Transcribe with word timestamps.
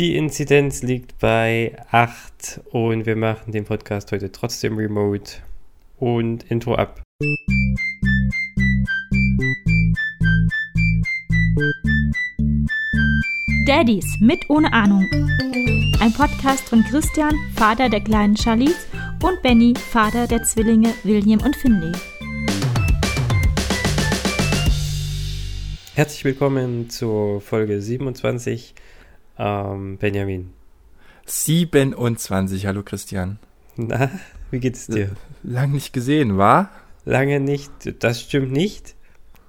Die 0.00 0.16
Inzidenz 0.16 0.80
liegt 0.80 1.18
bei 1.18 1.76
8 1.90 2.62
und 2.70 3.04
wir 3.04 3.16
machen 3.16 3.52
den 3.52 3.66
Podcast 3.66 4.10
heute 4.12 4.32
trotzdem 4.32 4.78
remote. 4.78 5.32
Und 5.98 6.50
Intro 6.50 6.74
ab. 6.74 7.02
Daddies 13.66 14.06
mit 14.20 14.48
ohne 14.48 14.72
Ahnung. 14.72 15.06
Ein 16.00 16.14
Podcast 16.14 16.66
von 16.66 16.82
Christian, 16.84 17.34
Vater 17.54 17.90
der 17.90 18.00
kleinen 18.00 18.38
Charlize, 18.38 18.86
und 19.22 19.42
Benny, 19.42 19.74
Vater 19.76 20.26
der 20.26 20.42
Zwillinge 20.44 20.94
William 21.04 21.42
und 21.42 21.54
Finley. 21.56 21.92
Herzlich 25.94 26.24
willkommen 26.24 26.88
zur 26.88 27.42
Folge 27.42 27.82
27. 27.82 28.72
Ähm, 29.42 29.96
Benjamin. 29.96 30.52
27, 31.24 32.66
hallo 32.66 32.82
Christian. 32.82 33.38
Na, 33.76 34.10
wie 34.50 34.60
geht's 34.60 34.86
dir? 34.86 35.12
Lang 35.42 35.72
nicht 35.72 35.94
gesehen, 35.94 36.36
war? 36.36 36.68
Lange 37.06 37.40
nicht, 37.40 37.70
das 38.04 38.20
stimmt 38.20 38.52
nicht. 38.52 38.94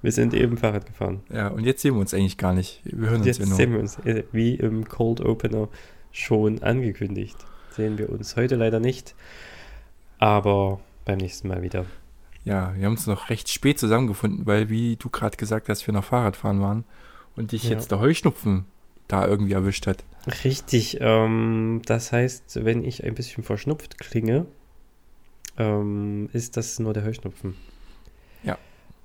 Wir 0.00 0.10
sind 0.10 0.32
eben 0.32 0.56
Fahrrad 0.56 0.86
gefahren. 0.86 1.20
Ja, 1.30 1.48
und 1.48 1.64
jetzt 1.64 1.82
sehen 1.82 1.94
wir 1.94 2.00
uns 2.00 2.14
eigentlich 2.14 2.38
gar 2.38 2.54
nicht. 2.54 2.80
Wir 2.84 3.10
hören 3.10 3.22
jetzt 3.22 3.38
uns 3.40 3.48
ja 3.50 3.50
nur. 3.50 3.56
sehen 3.56 3.72
wir 3.74 3.80
uns, 3.80 3.98
äh, 3.98 4.24
wie 4.32 4.54
im 4.54 4.88
Cold 4.88 5.20
Opener 5.20 5.68
schon 6.10 6.62
angekündigt. 6.62 7.36
Sehen 7.76 7.98
wir 7.98 8.08
uns 8.08 8.34
heute 8.36 8.56
leider 8.56 8.80
nicht, 8.80 9.14
aber 10.18 10.80
beim 11.04 11.18
nächsten 11.18 11.48
Mal 11.48 11.60
wieder. 11.62 11.84
Ja, 12.44 12.72
wir 12.76 12.86
haben 12.86 12.92
uns 12.94 13.06
noch 13.06 13.28
recht 13.28 13.50
spät 13.50 13.78
zusammengefunden, 13.78 14.46
weil, 14.46 14.70
wie 14.70 14.96
du 14.96 15.10
gerade 15.10 15.36
gesagt 15.36 15.68
hast, 15.68 15.86
wir 15.86 15.92
noch 15.92 16.04
Fahrradfahren 16.04 16.62
waren 16.62 16.84
und 17.36 17.52
dich 17.52 17.64
Ja. 17.64 17.70
jetzt 17.72 17.90
der 17.90 18.00
Heuschnupfen 18.00 18.64
da 19.12 19.26
irgendwie 19.26 19.52
erwischt 19.52 19.86
hat. 19.86 20.04
Richtig, 20.44 20.98
ähm, 21.00 21.82
das 21.84 22.12
heißt, 22.12 22.64
wenn 22.64 22.82
ich 22.84 23.04
ein 23.04 23.14
bisschen 23.14 23.44
verschnupft 23.44 23.98
klinge, 23.98 24.46
ähm, 25.58 26.30
ist 26.32 26.56
das 26.56 26.78
nur 26.78 26.94
der 26.94 27.04
Heuschnupfen. 27.04 27.54
Ja. 28.42 28.56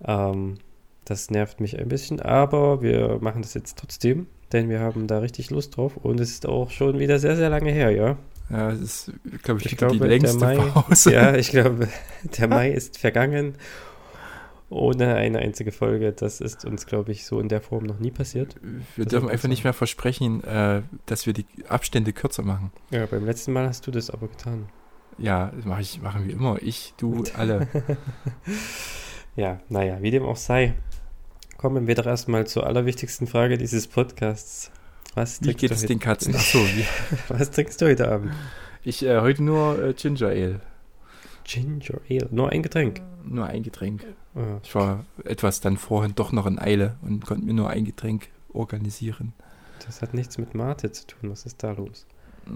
Ähm, 0.06 0.56
das 1.04 1.30
nervt 1.30 1.60
mich 1.60 1.78
ein 1.78 1.90
bisschen, 1.90 2.22
aber 2.22 2.82
wir 2.82 3.18
machen 3.20 3.42
das 3.42 3.54
jetzt 3.54 3.78
trotzdem, 3.78 4.28
denn 4.54 4.70
wir 4.70 4.80
haben 4.80 5.08
da 5.08 5.20
richtig 5.20 5.50
Lust 5.50 5.76
drauf 5.76 5.98
und 5.98 6.20
es 6.20 6.32
ist 6.32 6.46
auch 6.46 6.70
schon 6.70 7.00
wieder 7.00 7.20
sehr, 7.20 7.36
sehr 7.36 7.50
lange 7.50 7.72
her, 7.72 7.92
ja. 7.92 8.18
Ja, 8.50 8.70
das 8.70 8.80
ist, 8.80 9.12
glaube 9.44 9.60
ich, 9.60 9.66
Ich 9.66 9.72
die 9.72 9.76
glaube, 9.76 9.98
der 9.98 10.08
längste 10.08 10.38
Mai, 10.38 10.56
Pause. 10.56 11.14
ja, 11.14 11.36
ich 11.36 11.50
glaube, 11.50 11.90
der 12.38 12.48
Mai 12.48 12.72
ist 12.72 12.98
vergangen 12.98 13.56
ohne 14.70 15.16
eine 15.16 15.40
einzige 15.40 15.72
Folge. 15.72 16.12
Das 16.12 16.42
ist 16.42 16.66
uns, 16.66 16.86
glaube 16.86 17.12
ich, 17.12 17.26
so 17.26 17.40
in 17.40 17.48
der 17.50 17.62
Form 17.62 17.86
noch 17.86 18.00
nie 18.00 18.12
passiert. 18.12 18.56
Wir 18.62 19.06
Das 19.06 19.12
dürfen 19.12 19.24
wird 19.24 19.32
einfach 19.32 19.44
sein. 19.44 19.50
nicht 19.52 19.64
mehr 19.64 19.74
versprechen, 19.74 20.44
äh, 20.44 20.82
dass 21.06 21.26
wir 21.26 21.34
die 21.34 21.46
Abstände 21.70 22.14
kürzer 22.14 22.44
machen. 22.44 22.72
Ja, 22.92 23.06
beim 23.06 23.26
letzten 23.26 23.54
Mal 23.54 23.68
hast 23.68 23.88
du 23.88 23.92
das 23.92 24.10
aber 24.10 24.28
getan. 24.28 24.68
Ja, 25.18 25.52
das 25.56 25.66
mach 25.66 25.80
ich, 25.80 26.02
machen 26.02 26.26
wir 26.28 26.34
immer. 26.34 26.58
Ich, 26.62 26.94
du, 26.98 27.24
alle. 27.36 27.68
Ja, 29.36 29.60
naja, 29.70 30.02
wie 30.02 30.10
dem 30.10 30.24
auch 30.24 30.36
sei. 30.36 30.74
Kommen 31.58 31.86
wir 31.86 31.94
doch 31.94 32.08
erstmal 32.08 32.48
zur 32.48 32.66
allerwichtigsten 32.66 33.28
Frage 33.28 33.58
dieses 33.60 33.86
Podcasts. 33.88 34.72
Was 35.14 35.42
Wie 35.42 35.46
trinkst, 35.46 35.62
geht 35.62 35.70
du 35.70 35.76
es 35.76 35.82
heute, 35.82 35.88
den 35.94 36.00
Katzen? 36.00 36.34
Ach 36.36 36.42
so, 36.42 36.58
wie, 36.60 36.86
was 37.30 37.52
trinkst 37.52 37.80
du 37.80 37.86
heute 37.86 38.10
Abend? 38.12 38.34
ich 38.84 39.06
äh, 39.06 39.22
heute 39.22 39.44
nur 39.44 39.84
äh, 39.84 39.94
Ginger 39.94 40.30
Ale. 40.30 40.60
Ginger 41.48 42.02
Ale. 42.10 42.28
Nur 42.32 42.50
ein 42.52 42.62
Getränk. 42.62 43.02
Nur 43.24 43.46
ein 43.46 43.64
Getränk. 43.64 44.06
Ah, 44.36 44.60
Ich 44.64 44.76
war 44.76 45.06
etwas 45.24 45.60
dann 45.62 45.78
vorhin 45.78 46.14
doch 46.14 46.32
noch 46.32 46.46
in 46.46 46.60
Eile 46.60 46.98
und 47.02 47.26
konnte 47.26 47.46
mir 47.46 47.54
nur 47.54 47.70
ein 47.70 47.86
Getränk 47.86 48.28
organisieren. 48.54 49.34
das 49.86 50.02
hat 50.02 50.14
nichts 50.14 50.38
mit 50.38 50.54
Mate 50.54 50.92
zu 50.92 51.08
tun. 51.08 51.32
Was 51.32 51.46
ist 51.46 51.64
da 51.64 51.72
los? 51.72 52.06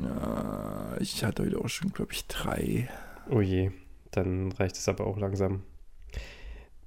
Ja, 0.04 0.96
ich 1.00 1.24
hatte 1.24 1.44
heute 1.44 1.58
auch 1.60 1.68
schon, 1.70 1.92
glaube 1.94 2.14
ich, 2.14 2.28
drei. 2.28 2.90
Oh 3.30 3.42
je, 3.42 3.72
dann 4.12 4.52
reicht 4.54 4.76
es 4.78 4.88
aber 4.88 5.06
auch 5.08 5.18
langsam. 5.18 5.64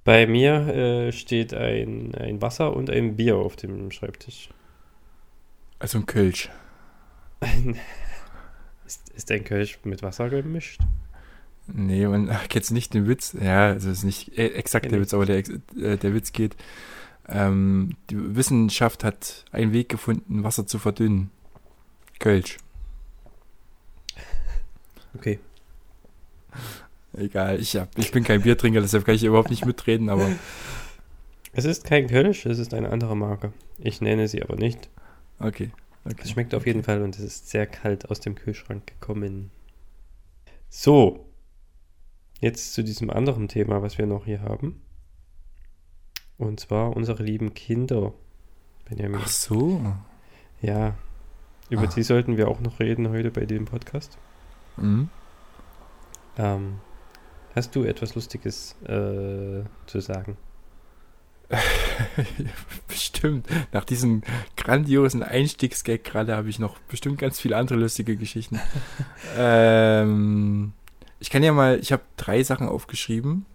Bei 0.03 0.27
mir 0.27 0.67
äh, 0.67 1.11
steht 1.11 1.53
ein, 1.53 2.13
ein 2.15 2.41
Wasser 2.41 2.75
und 2.75 2.89
ein 2.91 3.15
Bier 3.15 3.37
auf 3.37 3.55
dem 3.55 3.89
Schreibtisch. 3.91 4.49
Also 5.79 5.97
ein 5.99 6.05
Kölsch. 6.05 6.49
Ist, 8.85 9.09
ist 9.15 9.31
ein 9.31 9.43
Kölsch 9.43 9.79
mit 9.83 10.03
Wasser 10.03 10.29
gemischt? 10.29 10.79
Nee, 11.67 12.07
man 12.07 12.27
du 12.53 12.73
nicht 12.73 12.93
den 12.93 13.07
Witz? 13.07 13.35
Ja, 13.39 13.67
also 13.67 13.89
es 13.89 13.99
ist 13.99 14.03
nicht 14.03 14.37
äh, 14.37 14.47
exakt 14.49 14.91
der. 14.91 14.99
Witz, 14.99 15.13
aber 15.13 15.25
der, 15.25 15.37
äh, 15.37 15.97
der 15.97 16.13
Witz 16.13 16.31
geht. 16.31 16.55
Ähm, 17.27 17.95
die 18.09 18.35
Wissenschaft 18.35 19.03
hat 19.03 19.45
einen 19.51 19.73
Weg 19.73 19.89
gefunden, 19.89 20.43
Wasser 20.43 20.67
zu 20.67 20.79
verdünnen. 20.79 21.31
Kölsch. 22.19 22.57
Okay. 25.17 25.39
Egal, 27.13 27.61
ich, 27.61 27.77
hab, 27.77 27.97
ich 27.97 28.11
bin 28.11 28.25
kein 28.25 28.41
Biertrinker, 28.41 28.81
deshalb 28.81 29.05
kann 29.05 29.15
ich 29.15 29.23
überhaupt 29.23 29.49
nicht 29.49 29.65
mitreden, 29.65 30.09
aber 30.09 30.29
Es 31.53 31.63
ist 31.63 31.85
kein 31.85 32.07
Kölsch, 32.07 32.45
es 32.45 32.59
ist 32.59 32.73
eine 32.73 32.89
andere 32.89 33.15
Marke. 33.15 33.53
Ich 33.77 34.01
nenne 34.01 34.27
sie 34.27 34.43
aber 34.43 34.57
nicht. 34.57 34.89
okay. 35.39 35.71
okay. 36.03 36.15
Es 36.21 36.31
schmeckt 36.31 36.53
auf 36.53 36.65
jeden 36.65 36.83
Fall 36.83 37.01
und 37.01 37.15
es 37.15 37.23
ist 37.23 37.49
sehr 37.49 37.65
kalt 37.65 38.09
aus 38.09 38.19
dem 38.19 38.35
Kühlschrank 38.35 38.85
gekommen. 38.87 39.51
So, 40.69 41.24
jetzt 42.41 42.73
zu 42.73 42.83
diesem 42.83 43.09
anderen 43.09 43.47
Thema, 43.47 43.81
was 43.81 43.97
wir 43.97 44.05
noch 44.05 44.25
hier 44.25 44.41
haben. 44.41 44.81
Und 46.37 46.59
zwar 46.59 46.95
unsere 46.95 47.23
lieben 47.23 47.53
Kinder. 47.53 48.13
Benjamin. 48.89 49.21
Ach 49.23 49.27
so. 49.27 49.81
Ja, 50.61 50.95
über 51.69 51.83
Ah. 51.83 51.87
die 51.87 52.03
sollten 52.03 52.37
wir 52.37 52.47
auch 52.47 52.59
noch 52.59 52.79
reden 52.79 53.09
heute 53.09 53.31
bei 53.31 53.45
dem 53.45 53.65
Podcast. 53.65 54.17
Mhm. 54.77 55.09
Ähm, 56.37 56.79
hast 57.55 57.75
du 57.75 57.83
etwas 57.83 58.15
Lustiges 58.15 58.75
äh, 58.83 59.63
zu 59.87 59.99
sagen? 60.01 60.37
bestimmt. 62.87 63.47
Nach 63.71 63.85
diesem 63.85 64.21
grandiosen 64.57 65.23
Einstiegsgag 65.23 66.03
gerade 66.03 66.35
habe 66.35 66.49
ich 66.49 66.59
noch 66.59 66.79
bestimmt 66.81 67.19
ganz 67.19 67.39
viele 67.39 67.55
andere 67.57 67.77
lustige 67.79 68.17
Geschichten. 68.17 68.59
ähm, 69.37 70.73
ich 71.19 71.29
kann 71.29 71.43
ja 71.43 71.53
mal, 71.53 71.79
ich 71.79 71.91
habe 71.91 72.03
drei 72.17 72.43
Sachen 72.43 72.67
aufgeschrieben. 72.67 73.45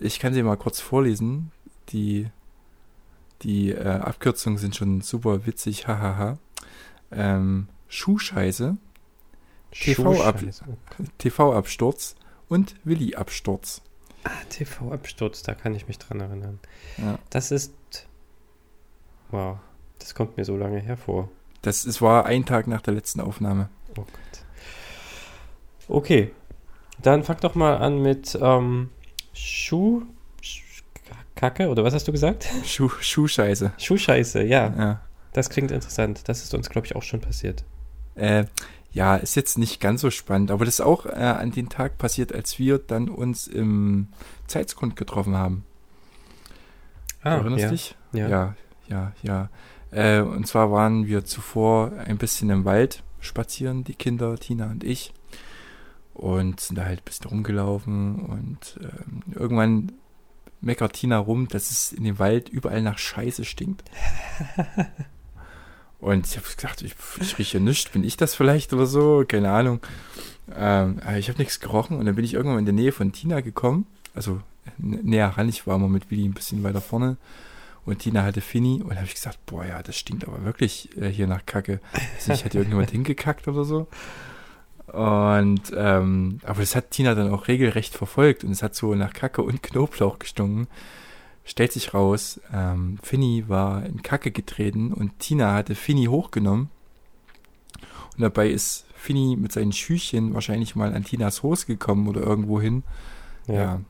Ich 0.00 0.18
kann 0.18 0.32
sie 0.34 0.42
mal 0.42 0.56
kurz 0.56 0.80
vorlesen. 0.80 1.50
Die, 1.90 2.28
die 3.42 3.70
äh, 3.72 3.84
Abkürzungen 3.86 4.58
sind 4.58 4.76
schon 4.76 5.00
super 5.00 5.46
witzig, 5.46 5.86
hahaha. 5.86 6.38
Ähm, 7.10 7.68
Schuhscheiße, 7.88 8.76
TV-Ab- 9.72 10.40
Schuhscheiße. 10.40 10.64
TV-Absturz 11.18 12.16
und 12.48 12.74
Willi-Absturz. 12.84 13.82
Ah, 14.24 14.30
TV-Absturz, 14.50 15.42
da 15.42 15.54
kann 15.54 15.74
ich 15.74 15.88
mich 15.88 15.98
dran 15.98 16.20
erinnern. 16.20 16.58
Ja. 16.98 17.18
Das 17.30 17.50
ist. 17.50 17.72
Wow, 19.30 19.58
das 19.98 20.14
kommt 20.14 20.36
mir 20.36 20.44
so 20.44 20.56
lange 20.56 20.80
hervor. 20.80 21.28
Das 21.62 21.84
es 21.86 22.00
war 22.02 22.26
ein 22.26 22.44
Tag 22.44 22.66
nach 22.66 22.82
der 22.82 22.94
letzten 22.94 23.20
Aufnahme. 23.20 23.68
Oh 23.92 24.02
Gott. 24.02 24.44
Okay, 25.88 26.32
dann 27.02 27.24
fang 27.24 27.38
doch 27.40 27.54
mal 27.54 27.76
an 27.78 28.00
mit 28.02 28.38
ähm, 28.40 28.90
Schuh. 29.32 30.02
Sch- 30.42 30.62
Kacke, 31.34 31.68
oder 31.68 31.84
was 31.84 31.94
hast 31.94 32.08
du 32.08 32.12
gesagt? 32.12 32.48
Schuh, 32.64 32.88
Schuhscheiße. 33.00 33.72
Schuhscheiße, 33.78 34.42
ja. 34.42 34.74
Ja. 34.76 35.00
Das 35.32 35.50
klingt 35.50 35.70
interessant. 35.70 36.28
Das 36.28 36.42
ist 36.42 36.52
uns, 36.54 36.68
glaube 36.68 36.86
ich, 36.86 36.96
auch 36.96 37.02
schon 37.02 37.20
passiert. 37.20 37.64
Äh, 38.16 38.46
ja, 38.90 39.16
ist 39.16 39.36
jetzt 39.36 39.58
nicht 39.58 39.80
ganz 39.80 40.00
so 40.00 40.10
spannend, 40.10 40.50
aber 40.50 40.64
das 40.64 40.74
ist 40.74 40.80
auch 40.80 41.06
äh, 41.06 41.10
an 41.10 41.52
den 41.52 41.68
Tag 41.68 41.98
passiert, 41.98 42.34
als 42.34 42.58
wir 42.58 42.78
dann 42.78 43.08
uns 43.08 43.46
im 43.46 44.08
Zeitsgrund 44.48 44.96
getroffen 44.96 45.36
haben. 45.36 45.64
du 47.22 47.28
erinnerst 47.28 47.58
Ah, 47.62 47.66
ja. 47.66 47.70
dich? 47.70 47.96
Ja. 48.12 48.28
ja, 48.28 48.54
ja. 48.88 49.12
ja. 49.22 49.48
Äh, 49.90 50.20
und 50.22 50.46
zwar 50.46 50.72
waren 50.72 51.06
wir 51.06 51.24
zuvor 51.24 51.92
ein 52.04 52.18
bisschen 52.18 52.50
im 52.50 52.64
Wald 52.64 53.02
spazieren, 53.20 53.84
die 53.84 53.94
Kinder, 53.94 54.36
Tina 54.38 54.66
und 54.70 54.82
ich. 54.84 55.12
Und 56.18 56.58
sind 56.58 56.76
da 56.76 56.84
halt 56.84 57.00
ein 57.00 57.04
bisschen 57.04 57.30
rumgelaufen 57.30 58.16
und 58.16 58.80
ähm, 58.82 59.22
irgendwann 59.36 59.92
meckert 60.60 60.94
Tina 60.94 61.16
rum, 61.16 61.46
dass 61.46 61.70
es 61.70 61.92
in 61.92 62.02
dem 62.02 62.18
Wald 62.18 62.48
überall 62.48 62.82
nach 62.82 62.98
Scheiße 62.98 63.44
stinkt. 63.44 63.88
Und 66.00 66.26
ich 66.26 66.36
habe 66.36 66.46
gesagt, 66.46 66.82
ich, 66.82 66.94
ich 67.20 67.38
rieche 67.38 67.58
nichts, 67.58 67.90
bin 67.90 68.04
ich 68.04 68.16
das 68.16 68.34
vielleicht 68.34 68.72
oder 68.72 68.86
so? 68.86 69.24
Keine 69.26 69.50
Ahnung. 69.50 69.80
Ähm, 70.54 71.00
aber 71.04 71.18
ich 71.18 71.28
habe 71.28 71.38
nichts 71.38 71.58
gerochen 71.58 71.98
und 71.98 72.06
dann 72.06 72.14
bin 72.14 72.24
ich 72.24 72.34
irgendwann 72.34 72.60
in 72.60 72.64
der 72.66 72.74
Nähe 72.74 72.92
von 72.92 73.10
Tina 73.12 73.40
gekommen. 73.40 73.84
Also 74.14 74.40
näher 74.78 75.28
ran, 75.36 75.48
ich 75.48 75.66
war 75.66 75.76
mal 75.76 75.88
mit 75.88 76.10
Willi 76.10 76.24
ein 76.24 76.34
bisschen 76.34 76.62
weiter 76.62 76.80
vorne. 76.80 77.16
Und 77.84 77.98
Tina 77.98 78.22
hatte 78.22 78.40
Finny 78.40 78.80
und 78.82 78.94
habe 78.94 79.06
ich 79.06 79.14
gesagt, 79.14 79.44
boah 79.46 79.64
ja, 79.64 79.82
das 79.82 79.96
stinkt 79.96 80.26
aber 80.28 80.44
wirklich 80.44 80.96
äh, 80.96 81.08
hier 81.08 81.26
nach 81.26 81.46
Kacke. 81.46 81.80
Also 82.16 82.32
ich 82.32 82.44
hätte 82.44 82.58
irgendjemand 82.58 82.90
hingekackt 82.92 83.48
oder 83.48 83.64
so. 83.64 83.88
Und 84.92 85.72
ähm, 85.76 86.40
aber 86.44 86.60
das 86.60 86.74
hat 86.74 86.90
Tina 86.90 87.14
dann 87.14 87.32
auch 87.32 87.48
regelrecht 87.48 87.94
verfolgt 87.94 88.42
und 88.42 88.50
es 88.50 88.62
hat 88.62 88.74
so 88.74 88.94
nach 88.94 89.12
Kacke 89.12 89.42
und 89.42 89.62
Knoblauch 89.62 90.18
gestunken. 90.18 90.66
Stellt 91.44 91.72
sich 91.72 91.94
raus, 91.94 92.40
ähm, 92.52 92.98
Finny 93.02 93.44
war 93.48 93.84
in 93.84 94.02
Kacke 94.02 94.30
getreten 94.30 94.92
und 94.92 95.18
Tina 95.18 95.54
hatte 95.54 95.74
Finny 95.74 96.06
hochgenommen 96.06 96.70
Und 98.16 98.22
dabei 98.22 98.50
ist 98.50 98.84
Finny 98.94 99.36
mit 99.36 99.52
seinen 99.52 99.72
Schüchchen 99.72 100.34
wahrscheinlich 100.34 100.76
mal 100.76 100.94
an 100.94 101.04
Tinas 101.04 101.42
Hose 101.42 101.66
gekommen 101.66 102.08
oder 102.08 102.20
irgendwo 102.22 102.60
hin. 102.60 102.82
Ja. 103.46 103.54
ja. 103.54 103.80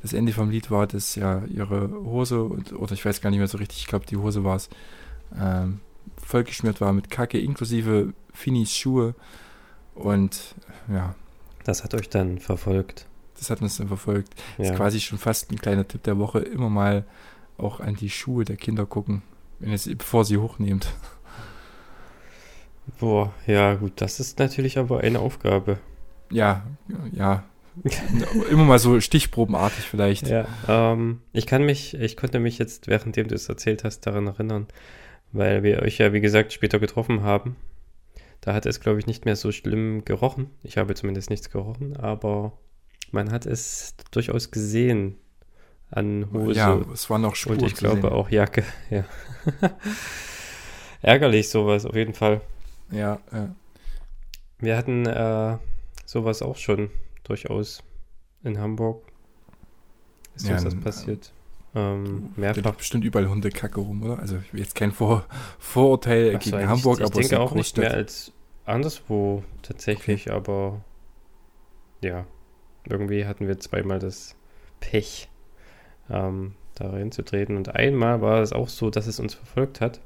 Das 0.00 0.12
Ende 0.12 0.32
vom 0.32 0.50
Lied 0.50 0.70
war, 0.70 0.86
dass 0.86 1.14
ja 1.14 1.42
ihre 1.46 1.90
Hose, 1.90 2.44
oder 2.74 2.92
ich 2.92 3.04
weiß 3.04 3.22
gar 3.22 3.30
nicht 3.30 3.38
mehr 3.38 3.48
so 3.48 3.58
richtig, 3.58 3.78
ich 3.78 3.86
glaube, 3.86 4.04
die 4.06 4.18
Hose 4.18 4.44
war 4.44 4.56
es, 4.56 4.68
ähm, 5.38 5.80
vollgeschmiert 6.22 6.80
war 6.80 6.92
mit 6.92 7.10
Kacke, 7.10 7.38
inklusive 7.38 8.12
Finis 8.32 8.74
Schuhe. 8.74 9.14
Und 9.94 10.54
ja. 10.88 11.14
Das 11.64 11.82
hat 11.82 11.94
euch 11.94 12.08
dann 12.10 12.38
verfolgt. 12.38 13.06
Das 13.38 13.50
hat 13.50 13.62
uns 13.62 13.78
dann 13.78 13.88
verfolgt. 13.88 14.34
Ja. 14.58 14.64
ist 14.66 14.76
quasi 14.76 15.00
schon 15.00 15.18
fast 15.18 15.50
ein 15.50 15.58
kleiner 15.58 15.88
Tipp 15.88 16.02
der 16.04 16.18
Woche. 16.18 16.40
Immer 16.40 16.68
mal 16.68 17.04
auch 17.56 17.80
an 17.80 17.96
die 17.96 18.10
Schuhe 18.10 18.44
der 18.44 18.56
Kinder 18.56 18.86
gucken, 18.86 19.22
wenn 19.58 19.72
es, 19.72 19.88
bevor 19.96 20.24
sie 20.24 20.36
hochnehmt. 20.36 20.88
Boah, 23.00 23.32
ja, 23.46 23.74
gut, 23.74 23.92
das 23.96 24.20
ist 24.20 24.38
natürlich 24.38 24.76
aber 24.78 25.00
eine 25.00 25.20
Aufgabe. 25.20 25.78
Ja, 26.30 26.66
ja. 27.12 27.44
Immer 28.50 28.64
mal 28.64 28.78
so 28.78 29.00
stichprobenartig 29.00 29.84
vielleicht. 29.84 30.28
Ja, 30.28 30.46
ähm, 30.68 31.20
ich 31.32 31.46
kann 31.46 31.64
mich, 31.64 31.94
ich 31.94 32.16
konnte 32.16 32.38
mich 32.38 32.58
jetzt, 32.58 32.86
währenddem 32.86 33.28
du 33.28 33.34
es 33.34 33.48
erzählt 33.48 33.84
hast, 33.84 34.00
daran 34.00 34.26
erinnern, 34.26 34.68
weil 35.32 35.62
wir 35.62 35.82
euch 35.82 35.98
ja, 35.98 36.12
wie 36.12 36.20
gesagt, 36.20 36.52
später 36.52 36.78
getroffen 36.78 37.22
haben. 37.22 37.56
Da 38.44 38.52
hat 38.52 38.66
es, 38.66 38.80
glaube 38.80 38.98
ich, 38.98 39.06
nicht 39.06 39.24
mehr 39.24 39.36
so 39.36 39.52
schlimm 39.52 40.04
gerochen. 40.04 40.50
Ich 40.62 40.76
habe 40.76 40.94
zumindest 40.94 41.30
nichts 41.30 41.48
gerochen, 41.48 41.96
aber 41.96 42.52
man 43.10 43.32
hat 43.32 43.46
es 43.46 43.94
durchaus 44.10 44.50
gesehen 44.50 45.16
an 45.90 46.28
Hose. 46.30 46.58
Ja, 46.58 46.78
es 46.92 47.08
war 47.08 47.18
noch 47.18 47.36
Spuren 47.36 47.60
Und 47.60 47.66
ich 47.66 47.74
glaube 47.74 48.02
sehen. 48.02 48.10
auch 48.10 48.28
Jacke, 48.28 48.62
ja. 48.90 49.06
Ärgerlich 51.00 51.48
sowas, 51.48 51.86
auf 51.86 51.94
jeden 51.94 52.12
Fall. 52.12 52.42
Ja, 52.90 53.18
ja. 53.32 53.54
Wir 54.58 54.76
hatten 54.76 55.06
äh, 55.06 55.56
sowas 56.04 56.42
auch 56.42 56.58
schon 56.58 56.90
durchaus 57.22 57.82
in 58.42 58.58
Hamburg. 58.58 59.06
Ist 60.36 60.48
ja, 60.48 60.56
uns 60.56 60.64
das 60.64 60.76
passiert? 60.76 61.32
Ähm, 61.74 62.28
mehrfach. 62.36 62.74
bestimmt 62.74 63.04
überall 63.04 63.30
Hundekacke 63.30 63.80
rum, 63.80 64.02
oder? 64.02 64.18
Also 64.18 64.36
jetzt 64.52 64.74
kein 64.74 64.92
Vor 64.92 65.24
Vorurteil 65.58 66.34
Ach 66.36 66.40
gegen 66.40 66.60
so, 66.60 66.66
Hamburg, 66.66 66.98
ich, 67.00 67.06
aber 67.06 67.20
ich 67.20 67.28
denke 67.28 67.42
auch 67.42 67.54
nicht 67.54 67.78
mehr 67.78 67.94
als 67.94 68.33
anderswo 68.64 69.42
tatsächlich, 69.62 70.28
okay. 70.28 70.36
aber 70.36 70.84
ja, 72.00 72.26
irgendwie 72.88 73.26
hatten 73.26 73.46
wir 73.46 73.58
zweimal 73.58 73.98
das 73.98 74.36
Pech, 74.80 75.28
ähm, 76.10 76.54
da 76.74 76.90
reinzutreten. 76.90 77.56
Und 77.56 77.74
einmal 77.74 78.20
war 78.20 78.42
es 78.42 78.52
auch 78.52 78.68
so, 78.68 78.90
dass 78.90 79.06
es 79.06 79.20
uns 79.20 79.34
verfolgt 79.34 79.80
hat. 79.80 80.00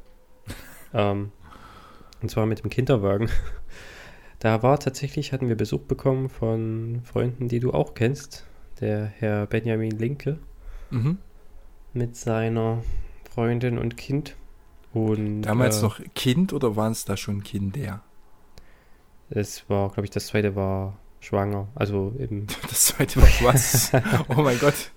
ähm, 0.94 1.32
und 2.20 2.30
zwar 2.30 2.46
mit 2.46 2.62
dem 2.62 2.70
Kinderwagen. 2.70 3.28
Da 4.40 4.62
war 4.62 4.78
tatsächlich, 4.78 5.32
hatten 5.32 5.48
wir 5.48 5.56
Besuch 5.56 5.80
bekommen 5.80 6.28
von 6.28 7.00
Freunden, 7.02 7.48
die 7.48 7.58
du 7.58 7.72
auch 7.72 7.94
kennst. 7.94 8.46
Der 8.80 9.04
Herr 9.04 9.46
Benjamin 9.46 9.90
Linke. 9.90 10.38
Mhm. 10.90 11.18
Mit 11.92 12.14
seiner 12.14 12.84
Freundin 13.28 13.78
und 13.78 13.96
Kind. 13.96 14.36
Und, 14.92 15.42
Damals 15.42 15.78
äh, 15.78 15.82
noch 15.82 16.00
Kind 16.14 16.52
oder 16.52 16.76
waren 16.76 16.92
es 16.92 17.04
da 17.04 17.16
schon 17.16 17.42
Kinder? 17.42 18.04
Es 19.30 19.68
war, 19.68 19.90
glaube 19.90 20.04
ich, 20.04 20.10
das 20.10 20.28
zweite 20.28 20.56
war 20.56 20.98
schwanger. 21.20 21.68
Also 21.74 22.14
eben. 22.18 22.46
Das 22.68 22.86
zweite 22.86 23.20
war 23.20 23.28
was? 23.42 23.92
oh 24.28 24.42
mein 24.42 24.58
Gott. 24.58 24.90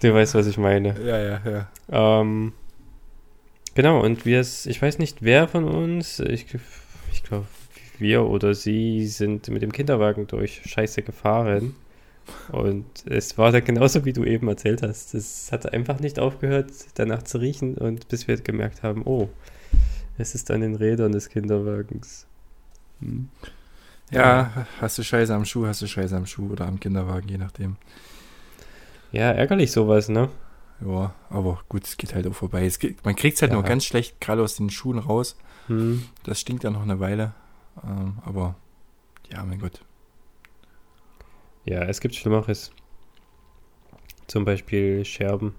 Du 0.00 0.14
weißt, 0.14 0.34
was 0.34 0.46
ich 0.46 0.58
meine. 0.58 0.98
Ja, 1.04 1.18
ja, 1.18 1.40
ja. 1.44 2.20
Ähm, 2.20 2.52
genau, 3.74 4.02
und 4.02 4.24
wir, 4.24 4.40
ich 4.40 4.82
weiß 4.82 4.98
nicht, 4.98 5.22
wer 5.22 5.48
von 5.48 5.64
uns, 5.64 6.20
ich, 6.20 6.46
ich 7.12 7.22
glaube, 7.22 7.46
wir 7.98 8.24
oder 8.24 8.54
sie 8.54 9.06
sind 9.06 9.48
mit 9.48 9.62
dem 9.62 9.72
Kinderwagen 9.72 10.26
durch 10.26 10.62
Scheiße 10.64 11.02
gefahren. 11.02 11.74
Und 12.52 12.86
es 13.06 13.36
war 13.38 13.52
dann 13.52 13.64
genauso, 13.64 14.04
wie 14.04 14.12
du 14.12 14.24
eben 14.24 14.48
erzählt 14.48 14.82
hast. 14.82 15.14
Es 15.14 15.50
hat 15.52 15.72
einfach 15.72 16.00
nicht 16.00 16.18
aufgehört, 16.18 16.70
danach 16.94 17.22
zu 17.22 17.38
riechen 17.38 17.76
und 17.76 18.08
bis 18.08 18.28
wir 18.28 18.36
gemerkt 18.36 18.82
haben, 18.82 19.02
oh, 19.04 19.28
es 20.16 20.34
ist 20.34 20.50
an 20.50 20.60
den 20.60 20.76
Rädern 20.76 21.12
des 21.12 21.28
Kinderwagens. 21.28 22.26
Hm. 23.00 23.28
Ja, 24.10 24.66
hast 24.80 24.98
du 24.98 25.04
Scheiße 25.04 25.34
am 25.34 25.44
Schuh, 25.44 25.66
hast 25.66 25.82
du 25.82 25.86
Scheiße 25.86 26.16
am 26.16 26.26
Schuh 26.26 26.50
oder 26.50 26.66
am 26.66 26.80
Kinderwagen, 26.80 27.28
je 27.28 27.38
nachdem. 27.38 27.76
Ja, 29.12 29.30
ärgerlich 29.30 29.70
sowas, 29.72 30.08
ne? 30.08 30.28
Ja, 30.84 31.14
aber 31.28 31.60
gut, 31.68 31.84
es 31.84 31.96
geht 31.96 32.14
halt 32.14 32.26
auch 32.26 32.34
vorbei. 32.34 32.68
Geht, 32.78 33.04
man 33.04 33.14
kriegt 33.14 33.36
es 33.36 33.42
halt 33.42 33.52
ja. 33.52 33.56
nur 33.56 33.64
ganz 33.64 33.84
schlecht 33.84 34.20
gerade 34.20 34.42
aus 34.42 34.56
den 34.56 34.70
Schuhen 34.70 34.98
raus. 34.98 35.36
Hm. 35.66 36.04
Das 36.24 36.40
stinkt 36.40 36.64
ja 36.64 36.70
noch 36.70 36.82
eine 36.82 37.00
Weile. 37.00 37.34
Ähm, 37.84 38.18
aber 38.24 38.56
ja, 39.30 39.44
mein 39.44 39.60
Gott. 39.60 39.82
Ja, 41.64 41.82
es 41.82 42.00
gibt 42.00 42.14
Schlimmeres. 42.14 42.72
Zum 44.26 44.44
Beispiel 44.44 45.04
Scherben. 45.04 45.54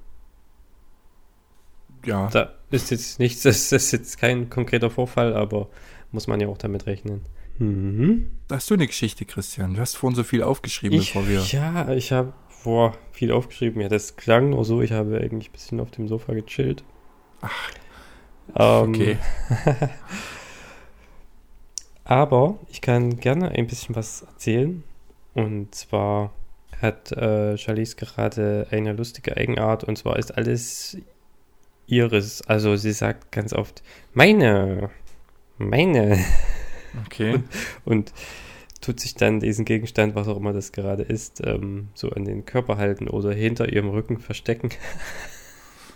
Ja. 2.06 2.30
Da 2.30 2.54
ist 2.72 2.90
jetzt 2.90 3.20
nichts, 3.20 3.42
das 3.44 3.72
ist 3.72 3.92
jetzt 3.92 4.18
kein 4.18 4.50
konkreter 4.50 4.90
Vorfall, 4.90 5.36
aber 5.36 5.70
muss 6.12 6.28
man 6.28 6.40
ja 6.40 6.48
auch 6.48 6.58
damit 6.58 6.86
rechnen. 6.86 7.22
Mhm. 7.58 8.32
Hast 8.52 8.70
du 8.70 8.74
eine 8.74 8.88
Geschichte, 8.88 9.26
Christian? 9.26 9.76
Du 9.76 9.82
hast 9.82 9.96
vorhin 9.96 10.16
so 10.16 10.24
viel 10.24 10.44
aufgeschrieben, 10.44 11.00
ich, 11.00 11.14
bevor 11.14 11.28
wir. 11.28 11.42
Ja, 11.42 11.90
ich 11.94 12.12
habe 12.12 12.34
vor 12.50 12.98
viel 13.12 13.32
aufgeschrieben. 13.32 13.82
Ja, 13.82 13.90
das 13.90 14.16
klang 14.16 14.52
nur 14.52 14.66
so. 14.66 14.82
Ich 14.82 14.92
habe 14.92 15.18
eigentlich 15.18 15.50
ein 15.50 15.54
bisschen 15.54 15.80
auf 15.80 15.92
dem 15.92 16.08
Sofa 16.08 16.34
gechillt. 16.34 16.84
Ach. 17.42 17.72
Ähm, 18.56 18.90
okay. 18.90 19.18
aber 22.04 22.60
ich 22.70 22.82
kann 22.82 23.18
gerne 23.18 23.50
ein 23.50 23.68
bisschen 23.68 23.96
was 23.96 24.24
erzählen. 24.24 24.84
Und 25.34 25.74
zwar 25.76 26.34
hat 26.82 27.12
äh, 27.12 27.58
Charlize 27.58 27.96
gerade 27.96 28.68
eine 28.72 28.94
lustige 28.94 29.38
Eigenart. 29.38 29.84
Und 29.84 29.98
zwar 29.98 30.18
ist 30.18 30.36
alles 30.36 30.98
ihres. 31.88 32.42
Also 32.48 32.76
sie 32.76 32.92
sagt 32.92 33.32
ganz 33.32 33.54
oft, 33.54 33.84
meine, 34.14 34.90
meine. 35.70 36.20
Okay. 37.06 37.34
Und, 37.34 37.44
und, 37.86 38.14
tut 38.82 39.00
sich 39.00 39.14
dann 39.14 39.40
diesen 39.40 39.64
Gegenstand, 39.64 40.16
was 40.16 40.28
auch 40.28 40.38
immer 40.38 40.54
das 40.54 40.72
gerade 40.72 41.04
ist, 41.04 41.42
ähm, 41.46 41.90
so 41.94 42.10
an 42.10 42.26
den 42.26 42.46
Körper 42.46 42.78
halten 42.78 43.08
oder 43.08 43.32
hinter 43.32 43.72
ihrem 43.72 43.90
Rücken 43.90 44.20
verstecken. 44.20 44.70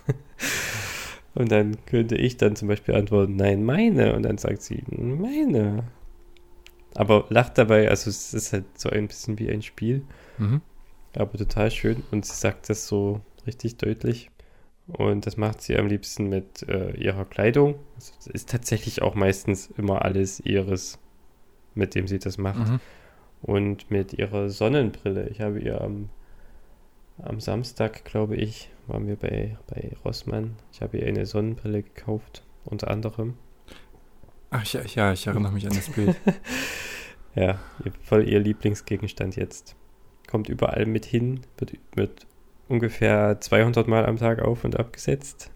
und 1.33 1.51
dann 1.51 1.77
könnte 1.85 2.15
ich 2.15 2.37
dann 2.37 2.55
zum 2.55 2.67
Beispiel 2.67 2.95
antworten, 2.95 3.35
nein, 3.35 3.63
meine. 3.63 4.15
Und 4.15 4.23
dann 4.23 4.37
sagt 4.37 4.61
sie, 4.61 4.83
meine. 4.87 5.83
Aber 6.93 7.25
lacht 7.29 7.57
dabei, 7.57 7.89
also 7.89 8.09
es 8.09 8.33
ist 8.33 8.53
halt 8.53 8.65
so 8.79 8.89
ein 8.89 9.07
bisschen 9.07 9.39
wie 9.39 9.49
ein 9.49 9.61
Spiel. 9.61 10.03
Mhm. 10.37 10.61
Aber 11.15 11.37
total 11.37 11.71
schön. 11.71 12.03
Und 12.11 12.25
sie 12.25 12.35
sagt 12.35 12.69
das 12.69 12.87
so 12.87 13.21
richtig 13.47 13.77
deutlich. 13.77 14.29
Und 14.87 15.25
das 15.25 15.35
macht 15.35 15.61
sie 15.61 15.77
am 15.77 15.87
liebsten 15.87 16.29
mit 16.29 16.63
äh, 16.63 16.91
ihrer 16.91 17.25
Kleidung. 17.25 17.75
Es 17.97 18.13
also 18.17 18.31
ist 18.31 18.49
tatsächlich 18.49 19.01
auch 19.01 19.15
meistens 19.15 19.67
immer 19.77 20.03
alles 20.03 20.39
ihres, 20.39 20.99
mit 21.73 21.95
dem 21.95 22.07
sie 22.07 22.19
das 22.19 22.37
macht. 22.37 22.69
Mhm. 22.69 22.79
Und 23.41 23.91
mit 23.91 24.13
ihrer 24.13 24.49
Sonnenbrille. 24.49 25.27
Ich 25.29 25.41
habe 25.41 25.59
ihr 25.59 25.81
am, 25.81 26.09
am 27.17 27.39
Samstag, 27.39 28.05
glaube 28.05 28.35
ich, 28.35 28.69
waren 28.87 29.07
wir 29.07 29.15
bei, 29.15 29.57
bei 29.67 29.91
Rossmann. 30.03 30.55
Ich 30.71 30.81
habe 30.81 30.97
ihr 30.97 31.07
eine 31.07 31.25
Sonnenbrille 31.25 31.83
gekauft, 31.83 32.43
unter 32.63 32.89
anderem. 32.89 33.35
Ach 34.51 34.65
ja, 34.65 34.81
ja 34.83 35.13
ich 35.13 35.25
erinnere 35.25 35.51
mich 35.51 35.65
an 35.65 35.75
das 35.75 35.89
Bild. 35.89 36.15
ja, 37.35 37.59
voll 38.03 38.27
ihr 38.29 38.39
Lieblingsgegenstand 38.39 39.35
jetzt. 39.35 39.75
Kommt 40.27 40.49
überall 40.49 40.85
mit 40.85 41.05
hin, 41.05 41.41
wird, 41.57 41.73
wird 41.95 42.27
ungefähr 42.67 43.39
200 43.39 43.87
Mal 43.87 44.05
am 44.05 44.17
Tag 44.17 44.41
auf 44.41 44.63
und 44.63 44.79
abgesetzt. 44.79 45.51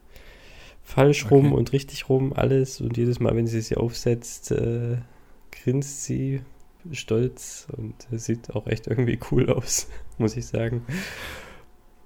Falsch 0.83 1.29
rum 1.29 1.47
okay. 1.47 1.55
und 1.55 1.73
richtig 1.73 2.09
rum, 2.09 2.33
alles. 2.33 2.81
Und 2.81 2.97
jedes 2.97 3.19
Mal, 3.19 3.35
wenn 3.35 3.47
sie 3.47 3.61
sie 3.61 3.77
aufsetzt, 3.77 4.51
äh, 4.51 4.97
grinst 5.51 6.03
sie 6.03 6.41
stolz 6.91 7.67
und 7.75 8.07
sieht 8.11 8.51
auch 8.55 8.67
echt 8.67 8.87
irgendwie 8.87 9.19
cool 9.31 9.49
aus, 9.49 9.87
muss 10.17 10.35
ich 10.35 10.47
sagen. 10.47 10.85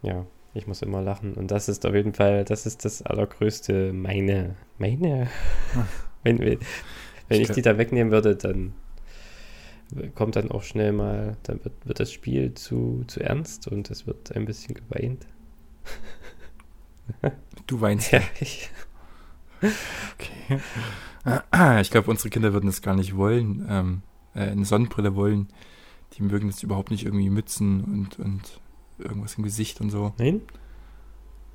Ja, 0.01 0.25
ich 0.53 0.67
muss 0.67 0.81
immer 0.81 1.01
lachen. 1.01 1.33
Und 1.33 1.51
das 1.51 1.69
ist 1.69 1.85
auf 1.85 1.95
jeden 1.95 2.13
Fall, 2.13 2.43
das 2.43 2.65
ist 2.65 2.83
das 2.85 3.01
allergrößte 3.01 3.93
meine, 3.93 4.55
meine. 4.77 5.29
wenn 6.23 6.39
wenn 6.39 7.41
ich, 7.41 7.49
ich 7.49 7.55
die 7.55 7.61
da 7.61 7.77
wegnehmen 7.77 8.11
würde, 8.11 8.35
dann 8.35 8.73
kommt 10.15 10.35
dann 10.35 10.51
auch 10.51 10.63
schnell 10.63 10.91
mal, 10.91 11.37
dann 11.43 11.63
wird, 11.63 11.73
wird 11.85 11.99
das 11.99 12.11
Spiel 12.11 12.53
zu, 12.53 13.03
zu 13.07 13.19
ernst 13.19 13.67
und 13.67 13.89
es 13.89 14.07
wird 14.07 14.35
ein 14.35 14.45
bisschen 14.45 14.75
geweint. 14.75 15.25
Du 17.67 17.81
weinst. 17.81 18.11
Ja, 18.11 18.21
ich. 18.39 18.69
Okay. 19.61 20.59
Ich 21.81 21.91
glaube, 21.91 22.11
unsere 22.11 22.29
Kinder 22.29 22.53
würden 22.53 22.65
das 22.65 22.81
gar 22.81 22.95
nicht 22.95 23.15
wollen, 23.15 23.65
ähm, 23.69 24.01
äh, 24.35 24.49
eine 24.49 24.65
Sonnenbrille 24.65 25.15
wollen. 25.15 25.47
Die 26.13 26.23
mögen 26.23 26.47
das 26.47 26.63
überhaupt 26.63 26.91
nicht 26.91 27.05
irgendwie 27.05 27.29
Mützen 27.29 27.83
und, 27.83 28.19
und 28.19 28.59
irgendwas 28.97 29.35
im 29.35 29.43
Gesicht 29.43 29.79
und 29.79 29.89
so. 29.89 30.13
Nein? 30.17 30.41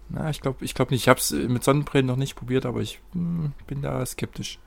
Na, 0.09 0.31
ich 0.31 0.41
glaube 0.41 0.65
ich 0.65 0.75
glaub 0.75 0.91
nicht. 0.91 1.03
Ich 1.03 1.09
habe 1.09 1.21
es 1.21 1.31
mit 1.33 1.63
Sonnenbrillen 1.63 2.07
noch 2.07 2.17
nicht 2.17 2.35
probiert, 2.35 2.65
aber 2.65 2.81
ich 2.81 3.01
mh, 3.13 3.45
hm, 3.45 3.53
bin 3.67 3.83
da 3.83 4.05
skeptisch. 4.07 4.59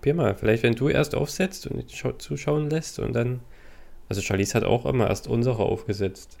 Probier 0.00 0.14
mal. 0.14 0.34
Vielleicht, 0.34 0.62
wenn 0.62 0.74
du 0.74 0.88
erst 0.88 1.14
aufsetzt 1.14 1.66
und 1.66 1.88
zuschauen 1.90 2.70
lässt 2.70 2.98
und 2.98 3.12
dann. 3.12 3.40
Also 4.08 4.22
Charlize 4.22 4.54
hat 4.54 4.64
auch 4.64 4.86
immer 4.86 5.08
erst 5.08 5.28
unsere 5.28 5.58
aufgesetzt. 5.58 6.38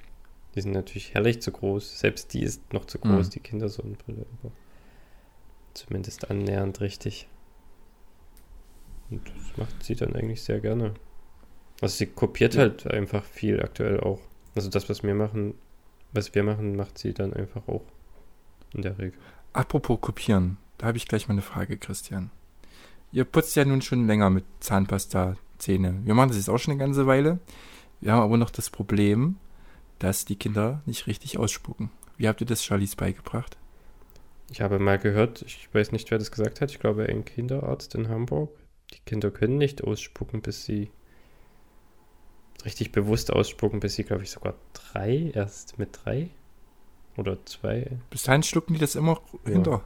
Die 0.54 0.62
sind 0.62 0.72
natürlich 0.72 1.14
herrlich 1.14 1.40
zu 1.40 1.52
groß. 1.52 2.00
Selbst 2.00 2.32
die 2.32 2.42
ist 2.42 2.72
noch 2.72 2.86
zu 2.86 2.98
groß, 2.98 3.26
mhm. 3.26 3.30
die 3.30 3.40
Kindersonnenbrille. 3.40 4.26
Aber 4.42 4.50
zumindest 5.74 6.30
annähernd 6.30 6.80
richtig. 6.80 7.28
Und 9.10 9.28
das 9.28 9.56
macht 9.56 9.84
sie 9.84 9.94
dann 9.94 10.16
eigentlich 10.16 10.42
sehr 10.42 10.60
gerne. 10.60 10.94
Also 11.80 11.96
sie 11.96 12.06
kopiert 12.06 12.54
ja. 12.54 12.62
halt 12.62 12.86
einfach 12.86 13.24
viel 13.24 13.62
aktuell 13.62 14.00
auch. 14.00 14.20
Also 14.54 14.68
das, 14.68 14.88
was 14.88 15.02
wir 15.02 15.14
machen, 15.14 15.54
was 16.12 16.34
wir 16.34 16.42
machen, 16.42 16.76
macht 16.76 16.98
sie 16.98 17.12
dann 17.12 17.34
einfach 17.34 17.68
auch. 17.68 17.84
In 18.72 18.82
der 18.82 18.98
Regel. 18.98 19.18
Apropos 19.52 20.00
kopieren, 20.00 20.56
da 20.78 20.86
habe 20.86 20.96
ich 20.96 21.06
gleich 21.06 21.28
mal 21.28 21.34
eine 21.34 21.42
Frage, 21.42 21.76
Christian. 21.76 22.30
Ihr 23.12 23.24
putzt 23.24 23.56
ja 23.56 23.64
nun 23.64 23.82
schon 23.82 24.06
länger 24.06 24.30
mit 24.30 24.44
Zahnpasta 24.60 25.36
Zähne. 25.58 26.00
Wir 26.04 26.14
machen 26.14 26.28
das 26.28 26.38
jetzt 26.38 26.48
auch 26.48 26.58
schon 26.58 26.72
eine 26.72 26.80
ganze 26.80 27.06
Weile. 27.06 27.40
Wir 28.00 28.12
haben 28.12 28.22
aber 28.22 28.36
noch 28.36 28.50
das 28.50 28.70
Problem, 28.70 29.36
dass 29.98 30.24
die 30.24 30.36
Kinder 30.36 30.82
nicht 30.86 31.06
richtig 31.06 31.38
ausspucken. 31.38 31.90
Wie 32.16 32.28
habt 32.28 32.40
ihr 32.40 32.46
das 32.46 32.64
Charlies 32.64 32.96
beigebracht? 32.96 33.56
Ich 34.50 34.60
habe 34.60 34.78
mal 34.78 34.98
gehört, 34.98 35.42
ich 35.42 35.68
weiß 35.72 35.92
nicht, 35.92 36.10
wer 36.10 36.18
das 36.18 36.30
gesagt 36.30 36.60
hat, 36.60 36.70
ich 36.70 36.80
glaube 36.80 37.06
ein 37.06 37.24
Kinderarzt 37.24 37.94
in 37.94 38.08
Hamburg. 38.08 38.50
Die 38.92 39.00
Kinder 39.06 39.30
können 39.30 39.58
nicht 39.58 39.84
ausspucken, 39.84 40.42
bis 40.42 40.64
sie 40.64 40.90
richtig 42.64 42.92
bewusst 42.92 43.32
ausspucken, 43.32 43.80
bis 43.80 43.94
sie, 43.94 44.04
glaube 44.04 44.22
ich, 44.22 44.30
sogar 44.30 44.54
drei, 44.72 45.30
erst 45.34 45.78
mit 45.78 46.00
drei 46.04 46.30
oder 47.16 47.44
zwei. 47.46 47.98
Bis 48.10 48.24
dahin 48.24 48.42
schlucken 48.42 48.74
die 48.74 48.80
das 48.80 48.96
immer 48.96 49.20
ja. 49.44 49.52
hinter. 49.52 49.82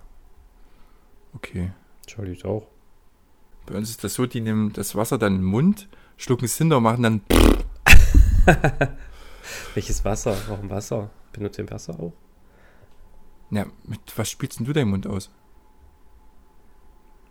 Okay. 1.35 1.73
Charlie 2.07 2.43
auch. 2.45 2.67
Bei 3.67 3.77
uns 3.77 3.91
ist 3.91 4.05
das 4.05 4.15
so, 4.15 4.27
die 4.27 4.41
nehmen 4.41 4.73
das 4.73 4.95
Wasser 4.95 5.19
dann 5.19 5.37
in 5.37 5.41
den 5.41 5.47
Mund, 5.47 5.89
schlucken 6.17 6.45
es 6.45 6.57
hinter 6.57 6.79
und 6.79 6.83
machen 6.83 7.03
dann. 7.03 7.21
Welches 9.75 10.05
Wasser? 10.05 10.37
Warum 10.49 10.71
Wasser? 10.71 11.11
Benutzt 11.33 11.59
ihr 11.59 11.71
Wasser 11.71 11.99
auch? 11.99 12.13
Ja, 13.51 13.67
mit 13.85 14.01
was 14.17 14.31
spielst 14.31 14.59
denn 14.59 14.67
du 14.67 14.73
deinen 14.73 14.91
Mund 14.91 15.07
aus? 15.07 15.31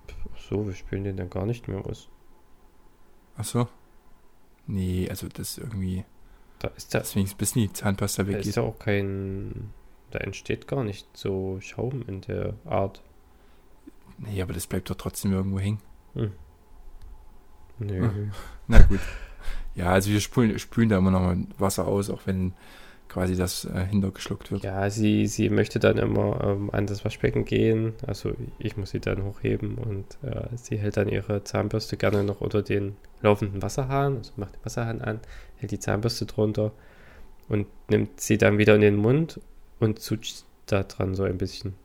Ach 0.08 0.40
so, 0.50 0.66
wir 0.66 0.74
spielen 0.74 1.04
den 1.04 1.18
dann 1.18 1.30
gar 1.30 1.46
nicht 1.46 1.68
mehr 1.68 1.86
aus. 1.86 2.10
Ach 3.38 3.44
so. 3.44 3.68
Nee, 4.68 5.08
also 5.10 5.28
das 5.28 5.58
irgendwie. 5.58 6.06
Da 6.60 6.70
ist 6.70 6.94
da. 6.94 7.00
Deswegen 7.00 7.30
bis 7.38 7.56
nie 7.56 7.72
Zahnpasta 7.72 8.28
weggeht. 8.28 8.46
Da 8.46 8.50
ist 8.50 8.56
ja 8.56 8.64
auch 8.64 8.80
kein. 8.80 9.72
Da 10.12 10.20
entsteht 10.20 10.68
gar 10.68 10.84
nicht 10.84 11.08
so 11.18 11.60
Schaum 11.60 12.04
in 12.08 12.22
der 12.22 12.54
Art. 12.66 13.02
Nee, 14.18 14.42
aber 14.42 14.54
das 14.54 14.68
bleibt 14.68 14.90
doch 14.90 14.96
trotzdem 14.96 15.34
irgendwo 15.34 15.60
hängen. 15.60 15.80
Hm. 16.14 16.32
Nee. 17.80 18.00
Hm. 18.00 18.32
Na 18.68 18.82
gut. 18.82 19.00
Ja, 19.76 19.92
also 19.92 20.12
wir 20.12 20.20
spülen, 20.20 20.58
spülen 20.60 20.90
da 20.90 20.98
immer 20.98 21.12
noch 21.12 21.22
mal 21.22 21.38
Wasser 21.58 21.88
aus, 21.88 22.10
auch 22.10 22.22
wenn 22.26 22.54
quasi 23.10 23.36
das 23.36 23.66
äh, 23.66 23.86
hintergeschluckt 23.86 24.52
wird. 24.52 24.64
Ja, 24.64 24.90
sie, 24.90 25.28
sie 25.28 25.50
möchte 25.50 25.80
dann 25.80 25.98
immer 25.98 26.44
ähm, 26.44 26.70
an 26.72 26.88
das 26.88 27.06
Waschbecken 27.06 27.46
gehen. 27.46 27.94
Also 28.08 28.34
ich 28.58 28.76
muss 28.76 28.90
sie 28.90 29.00
dann 29.00 29.24
hochheben 29.24 29.76
und 29.76 30.18
äh, 30.24 30.48
sie 30.56 30.78
hält 30.78 30.98
dann 30.98 31.10
ihre 31.10 31.44
Zahnbürste 31.44 31.96
gerne 31.98 32.24
noch 32.24 32.42
unter 32.42 32.64
den 32.64 32.96
laufenden 33.22 33.62
Wasserhahn, 33.62 34.18
also 34.18 34.32
macht 34.36 34.56
den 34.56 34.66
Wasserhahn 34.66 35.02
an, 35.02 35.20
hält 35.58 35.72
die 35.72 35.80
Zahnbürste 35.80 36.26
drunter 36.26 36.72
und 37.50 37.68
nimmt 37.90 38.20
sie 38.20 38.38
dann 38.38 38.58
wieder 38.58 38.76
in 38.76 38.82
den 38.82 38.96
Mund 38.96 39.40
und 39.80 40.00
zutscht 40.00 40.46
da 40.66 40.84
dran 40.84 41.14
so 41.14 41.24
ein 41.24 41.38
bisschen. 41.38 41.76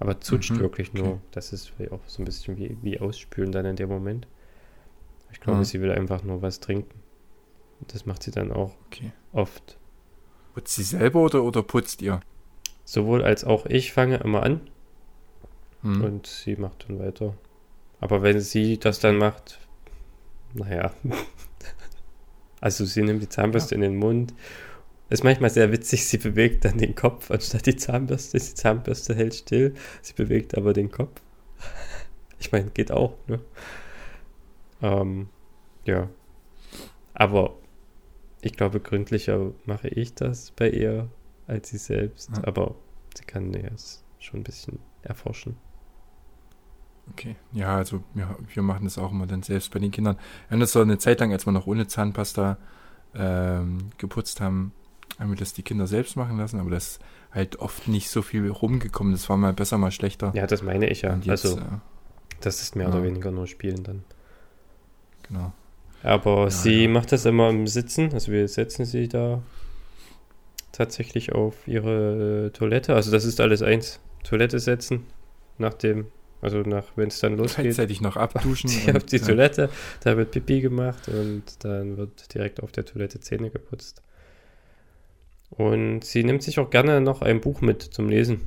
Aber 0.00 0.20
zutscht 0.20 0.52
mhm, 0.52 0.60
wirklich 0.60 0.92
nur. 0.92 1.06
Okay. 1.06 1.20
Das 1.32 1.52
ist 1.52 1.72
auch 1.90 2.00
so 2.06 2.22
ein 2.22 2.24
bisschen 2.24 2.56
wie, 2.56 2.76
wie 2.82 3.00
ausspülen 3.00 3.52
dann 3.52 3.66
in 3.66 3.76
dem 3.76 3.88
Moment. 3.88 4.26
Ich 5.32 5.40
glaube, 5.40 5.58
mhm. 5.58 5.64
sie 5.64 5.80
will 5.80 5.90
einfach 5.90 6.22
nur 6.22 6.40
was 6.42 6.60
trinken. 6.60 7.00
Das 7.88 8.06
macht 8.06 8.22
sie 8.22 8.30
dann 8.30 8.52
auch 8.52 8.74
okay. 8.86 9.12
oft. 9.32 9.78
Putzt 10.54 10.74
sie 10.74 10.82
selber 10.82 11.22
oder, 11.22 11.42
oder 11.42 11.62
putzt 11.62 12.02
ihr? 12.02 12.20
Sowohl 12.84 13.22
als 13.22 13.44
auch 13.44 13.66
ich 13.66 13.92
fange 13.92 14.16
immer 14.18 14.42
an. 14.42 14.60
Mhm. 15.82 16.04
Und 16.04 16.26
sie 16.26 16.56
macht 16.56 16.86
dann 16.88 16.98
weiter. 16.98 17.34
Aber 18.00 18.22
wenn 18.22 18.40
sie 18.40 18.78
das 18.78 19.00
dann 19.00 19.16
macht, 19.16 19.58
naja. 20.54 20.92
also 22.60 22.84
sie 22.84 23.02
nimmt 23.02 23.22
die 23.22 23.28
Zahnbürste 23.28 23.74
ja. 23.74 23.76
in 23.76 23.82
den 23.82 23.96
Mund 23.96 24.34
ist 25.08 25.24
manchmal 25.24 25.50
sehr 25.50 25.72
witzig, 25.72 26.06
sie 26.06 26.18
bewegt 26.18 26.64
dann 26.64 26.78
den 26.78 26.94
Kopf 26.94 27.30
anstatt 27.30 27.66
die 27.66 27.76
Zahnbürste. 27.76 28.38
Die 28.38 28.54
Zahnbürste 28.54 29.14
hält 29.14 29.34
still, 29.34 29.74
sie 30.02 30.14
bewegt 30.14 30.56
aber 30.56 30.72
den 30.72 30.90
Kopf. 30.90 31.20
Ich 32.40 32.52
meine, 32.52 32.70
geht 32.70 32.92
auch, 32.92 33.16
ne? 33.26 33.40
Ähm, 34.80 35.28
ja. 35.84 36.08
Aber 37.12 37.56
ich 38.42 38.52
glaube, 38.52 38.78
gründlicher 38.78 39.50
mache 39.64 39.88
ich 39.88 40.14
das 40.14 40.52
bei 40.52 40.70
ihr 40.70 41.10
als 41.48 41.70
sie 41.70 41.78
selbst. 41.78 42.30
Ja. 42.36 42.44
Aber 42.44 42.76
sie 43.16 43.24
kann 43.24 43.52
es 43.54 44.04
schon 44.20 44.40
ein 44.40 44.44
bisschen 44.44 44.78
erforschen. 45.02 45.56
Okay, 47.10 47.36
ja, 47.52 47.76
also 47.76 48.04
ja, 48.14 48.36
wir 48.52 48.62
machen 48.62 48.84
das 48.84 48.98
auch 48.98 49.10
immer 49.10 49.26
dann 49.26 49.42
selbst 49.42 49.72
bei 49.72 49.78
den 49.78 49.90
Kindern. 49.90 50.16
Wir 50.46 50.52
haben 50.52 50.60
das 50.60 50.72
so 50.72 50.80
eine 50.80 50.98
Zeit 50.98 51.20
lang, 51.20 51.32
als 51.32 51.46
wir 51.46 51.52
noch 51.52 51.66
ohne 51.66 51.86
Zahnpasta 51.86 52.58
ähm, 53.14 53.90
geputzt 53.96 54.40
haben, 54.40 54.72
haben 55.18 55.30
wir 55.30 55.36
das 55.36 55.52
die 55.52 55.62
Kinder 55.62 55.86
selbst 55.86 56.16
machen 56.16 56.38
lassen, 56.38 56.60
aber 56.60 56.70
das 56.70 56.92
ist 56.92 57.00
halt 57.32 57.56
oft 57.56 57.88
nicht 57.88 58.08
so 58.10 58.22
viel 58.22 58.48
rumgekommen. 58.48 59.12
Das 59.12 59.28
war 59.28 59.36
mal 59.36 59.52
besser, 59.52 59.78
mal 59.78 59.90
schlechter. 59.90 60.32
Ja, 60.34 60.46
das 60.46 60.62
meine 60.62 60.88
ich 60.88 61.02
ja. 61.02 61.16
Jetzt, 61.16 61.28
also, 61.28 61.58
das 62.40 62.62
ist 62.62 62.76
mehr 62.76 62.88
ja. 62.88 62.94
oder 62.94 63.02
weniger 63.02 63.30
nur 63.30 63.46
Spielen 63.46 63.82
dann. 63.82 64.04
Genau. 65.24 65.52
Aber 66.02 66.44
ja, 66.44 66.50
sie 66.50 66.84
ja. 66.84 66.88
macht 66.88 67.12
das 67.12 67.24
immer 67.24 67.50
im 67.50 67.66
Sitzen, 67.66 68.12
also 68.12 68.30
wir 68.30 68.46
setzen 68.46 68.84
sie 68.84 69.08
da 69.08 69.42
tatsächlich 70.72 71.32
auf 71.32 71.66
ihre 71.66 72.52
Toilette. 72.54 72.94
Also 72.94 73.10
das 73.10 73.24
ist 73.24 73.40
alles 73.40 73.62
eins. 73.62 74.00
Toilette 74.22 74.60
setzen, 74.60 75.04
nach 75.58 75.74
dem, 75.74 76.06
also 76.40 76.58
nach, 76.60 76.84
wenn 76.94 77.08
es 77.08 77.18
dann 77.18 77.36
losgeht. 77.36 77.64
Gleichzeitig 77.64 78.00
noch 78.00 78.16
abduschen. 78.16 78.70
Sie 78.70 78.94
auf 78.94 79.02
die 79.04 79.16
ja. 79.16 79.26
Toilette, 79.26 79.70
da 80.04 80.16
wird 80.16 80.30
Pipi 80.30 80.60
gemacht 80.60 81.08
und 81.08 81.42
dann 81.64 81.96
wird 81.96 82.32
direkt 82.32 82.62
auf 82.62 82.70
der 82.70 82.84
Toilette 82.84 83.18
Zähne 83.20 83.50
geputzt. 83.50 84.02
Und 85.50 86.04
sie 86.04 86.24
nimmt 86.24 86.42
sich 86.42 86.58
auch 86.58 86.70
gerne 86.70 87.00
noch 87.00 87.22
ein 87.22 87.40
Buch 87.40 87.60
mit 87.60 87.82
zum 87.82 88.08
Lesen. 88.08 88.42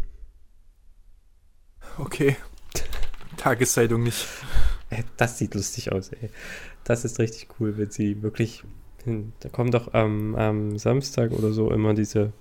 Okay. 1.98 2.36
Tageszeitung 3.38 4.04
nicht. 4.04 4.28
Das 5.18 5.38
sieht 5.38 5.56
lustig 5.56 5.92
aus, 5.92 6.10
ey. 6.10 6.30
Das 6.84 7.06
ist 7.06 7.20
richtig 7.20 7.48
cool, 7.60 7.78
wenn 7.78 7.92
sie 7.92 8.22
wirklich. 8.22 8.64
Da 9.40 9.50
kommen 9.50 9.72
doch 9.72 9.94
am, 9.94 10.36
am 10.36 10.78
Samstag 10.78 11.32
oder 11.32 11.52
so 11.54 11.72
immer 11.72 11.94
diese 11.94 12.34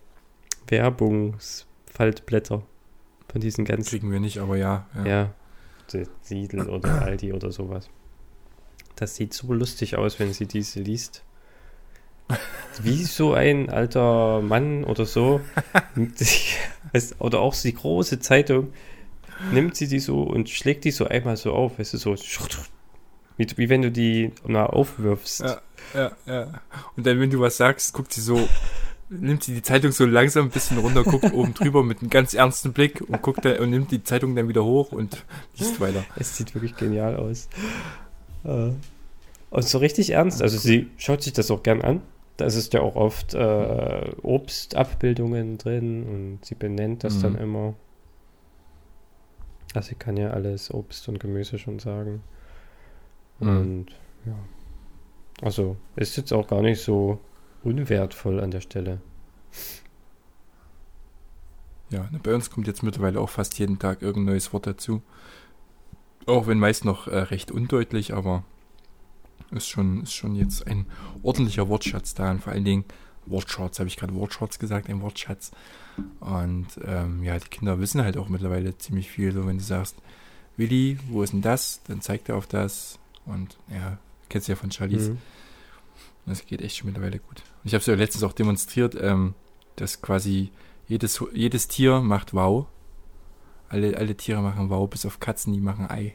Werbungsfaltblätter 0.69 2.63
von 3.29 3.41
diesen 3.41 3.65
ganzen. 3.65 3.89
Kriegen 3.89 4.13
wir 4.13 4.21
nicht, 4.21 4.39
aber 4.39 4.57
ja. 4.57 4.87
Ja, 4.95 5.07
ja 5.07 5.35
Siedel 6.23 6.69
oder 6.69 7.03
Aldi 7.03 7.33
oder 7.33 7.51
sowas. 7.51 7.89
Das 8.97 9.17
sieht 9.17 9.33
so 9.33 9.53
lustig 9.53 9.97
aus, 9.97 10.19
wenn 10.19 10.33
sie 10.33 10.47
diese 10.47 10.81
liest 10.81 11.25
wie 12.83 13.05
so 13.05 13.35
ein 13.35 13.71
alter 13.71 14.41
Mann 14.41 14.85
oder 14.85 15.07
so, 15.07 15.41
oder 17.19 17.41
auch 17.41 17.55
die 17.55 17.75
große 17.75 18.21
Zeitung, 18.21 18.73
nimmt 19.53 19.77
sie 19.77 19.89
die 19.89 20.01
so 20.01 20.23
und 20.23 20.49
schlägt 20.51 20.85
die 20.85 20.91
so 20.91 21.07
einmal 21.07 21.37
so 21.37 21.53
auf, 21.53 21.79
weißt 21.79 21.95
du, 21.95 21.99
so, 21.99 22.17
wie, 23.37 23.47
wie 23.57 23.69
wenn 23.69 23.83
du 23.83 23.91
die 23.91 24.33
mal 24.47 24.67
aufwirfst. 24.67 25.41
Ja, 25.41 25.61
ja, 25.95 26.13
ja. 26.27 26.61
Und 26.97 27.07
dann, 27.07 27.21
wenn 27.21 27.31
du 27.31 27.41
was 27.41 27.57
sagst, 27.57 27.95
guckt 27.95 28.13
sie 28.13 28.21
so, 28.21 28.49
nimmt 29.09 29.43
sie 29.43 29.55
die 29.55 29.63
Zeitung 29.63 29.93
so 29.93 30.07
langsam 30.07 30.47
ein 30.47 30.51
bisschen 30.51 30.79
runter, 30.79 31.03
guckt 31.05 31.33
oben 31.33 31.55
drüber 31.55 31.83
mit 31.83 32.01
einem 32.01 32.11
ganz 32.11 32.35
ernsten 32.35 32.73
Blick 32.73 33.01
und 33.01 33.23
guckt 33.23 33.45
dann, 33.45 33.59
und 33.59 33.71
nimmt 33.71 33.91
die 33.91 34.05
Zeitung 34.05 34.37
dann 34.37 34.49
wieder 34.49 34.65
hoch 34.65 34.93
und 34.93 35.25
liest 35.57 35.81
weiter. 35.81 36.05
Es 36.17 36.37
sieht 36.37 36.55
wirklich 36.55 36.77
genial 36.77 37.17
aus. 37.17 37.49
Äh, 38.45 38.73
und 39.51 39.65
so 39.65 39.79
richtig 39.79 40.11
ernst, 40.11 40.43
also 40.43 40.59
sie 40.59 40.89
schaut 40.97 41.23
sich 41.23 41.33
das 41.33 41.51
auch 41.51 41.63
gern 41.63 41.83
an. 41.83 42.03
Da 42.41 42.47
ist 42.47 42.73
ja 42.73 42.81
auch 42.81 42.97
oft 42.97 43.35
äh, 43.35 44.11
Obstabbildungen 44.23 45.59
drin 45.59 46.05
und 46.05 46.39
sie 46.43 46.55
benennt 46.55 47.05
das 47.05 47.19
mhm. 47.19 47.23
dann 47.23 47.35
immer. 47.37 47.75
Also 49.75 49.91
sie 49.91 49.95
kann 49.97 50.17
ja 50.17 50.31
alles 50.31 50.73
Obst 50.73 51.07
und 51.11 51.21
Gemüse 51.21 51.59
schon 51.59 51.79
sagen. 51.81 52.23
Mhm. 53.41 53.49
Und 53.49 53.87
ja. 54.25 54.37
Also 55.43 55.77
ist 55.97 56.17
jetzt 56.17 56.33
auch 56.33 56.47
gar 56.47 56.63
nicht 56.63 56.81
so 56.81 57.19
unwertvoll 57.63 58.41
an 58.41 58.51
der 58.51 58.63
Stelle. 58.63 59.03
Ja, 61.91 62.09
ne, 62.11 62.21
bei 62.23 62.35
uns 62.35 62.51
kommt 62.51 62.67
jetzt 62.67 62.83
mittlerweile 62.83 63.21
auch 63.21 63.29
fast 63.29 63.59
jeden 63.59 63.79
Tag 63.79 64.01
irgendein 64.01 64.33
neues 64.33 64.51
Wort 64.55 64.67
dazu. 64.67 65.03
Auch 66.25 66.47
wenn 66.47 66.59
meist 66.59 66.87
noch 66.87 67.07
äh, 67.07 67.19
recht 67.19 67.51
undeutlich, 67.51 68.15
aber 68.15 68.45
ist 69.51 69.69
schon, 69.69 70.03
ist 70.03 70.15
schon 70.15 70.35
jetzt 70.35 70.67
ein 70.67 70.87
ordentlicher 71.23 71.69
Wortschatz 71.69 72.15
da 72.15 72.31
und 72.31 72.43
vor 72.43 72.53
allen 72.53 72.65
Dingen 72.65 72.85
Wortschatz, 73.27 73.79
habe 73.79 73.89
ich 73.89 73.97
gerade 73.97 74.15
Wortschatz 74.15 74.59
gesagt, 74.59 74.89
ein 74.89 75.01
Wortschatz. 75.01 75.53
Und 76.21 76.67
ähm, 76.85 77.23
ja, 77.23 77.39
die 77.39 77.49
Kinder 77.49 77.79
wissen 77.79 78.03
halt 78.03 78.17
auch 78.17 78.29
mittlerweile 78.29 78.77
ziemlich 78.79 79.11
viel. 79.11 79.33
So, 79.33 79.47
wenn 79.47 79.59
du 79.59 79.65
sagst, 79.65 79.97
Willi, 80.57 80.99
wo 81.09 81.23
ist 81.23 81.33
denn 81.33 81.43
das? 81.43 81.81
Dann 81.87 82.01
zeigt 82.01 82.29
er 82.29 82.37
auf 82.37 82.47
das. 82.47 82.99
Und 83.27 83.59
ja, 83.69 83.99
kennst 84.29 84.49
du 84.49 84.53
ja 84.53 84.57
von 84.57 84.71
Charlies. 84.71 85.11
Mhm. 85.11 85.19
Das 86.27 86.45
geht 86.47 86.63
echt 86.63 86.77
schon 86.77 86.87
mittlerweile 86.87 87.19
gut. 87.19 87.43
Und 87.63 87.67
ich 87.67 87.75
habe 87.75 87.81
es 87.81 87.87
ja 87.87 87.95
letztens 87.95 88.25
auch 88.25 88.33
demonstriert, 88.33 88.97
ähm, 89.01 89.35
dass 89.77 90.03
quasi 90.03 90.51
jedes, 90.87 91.23
jedes 91.33 91.69
Tier 91.69 92.01
macht 92.01 92.35
Wow. 92.35 92.67
Alle, 93.69 93.97
alle 93.97 94.17
Tiere 94.17 94.43
machen 94.43 94.71
Wow, 94.71 94.91
bis 94.91 95.07
auf 95.07 95.21
Katzen, 95.21 95.53
die 95.53 95.61
machen 95.61 95.89
Ei. 95.89 96.15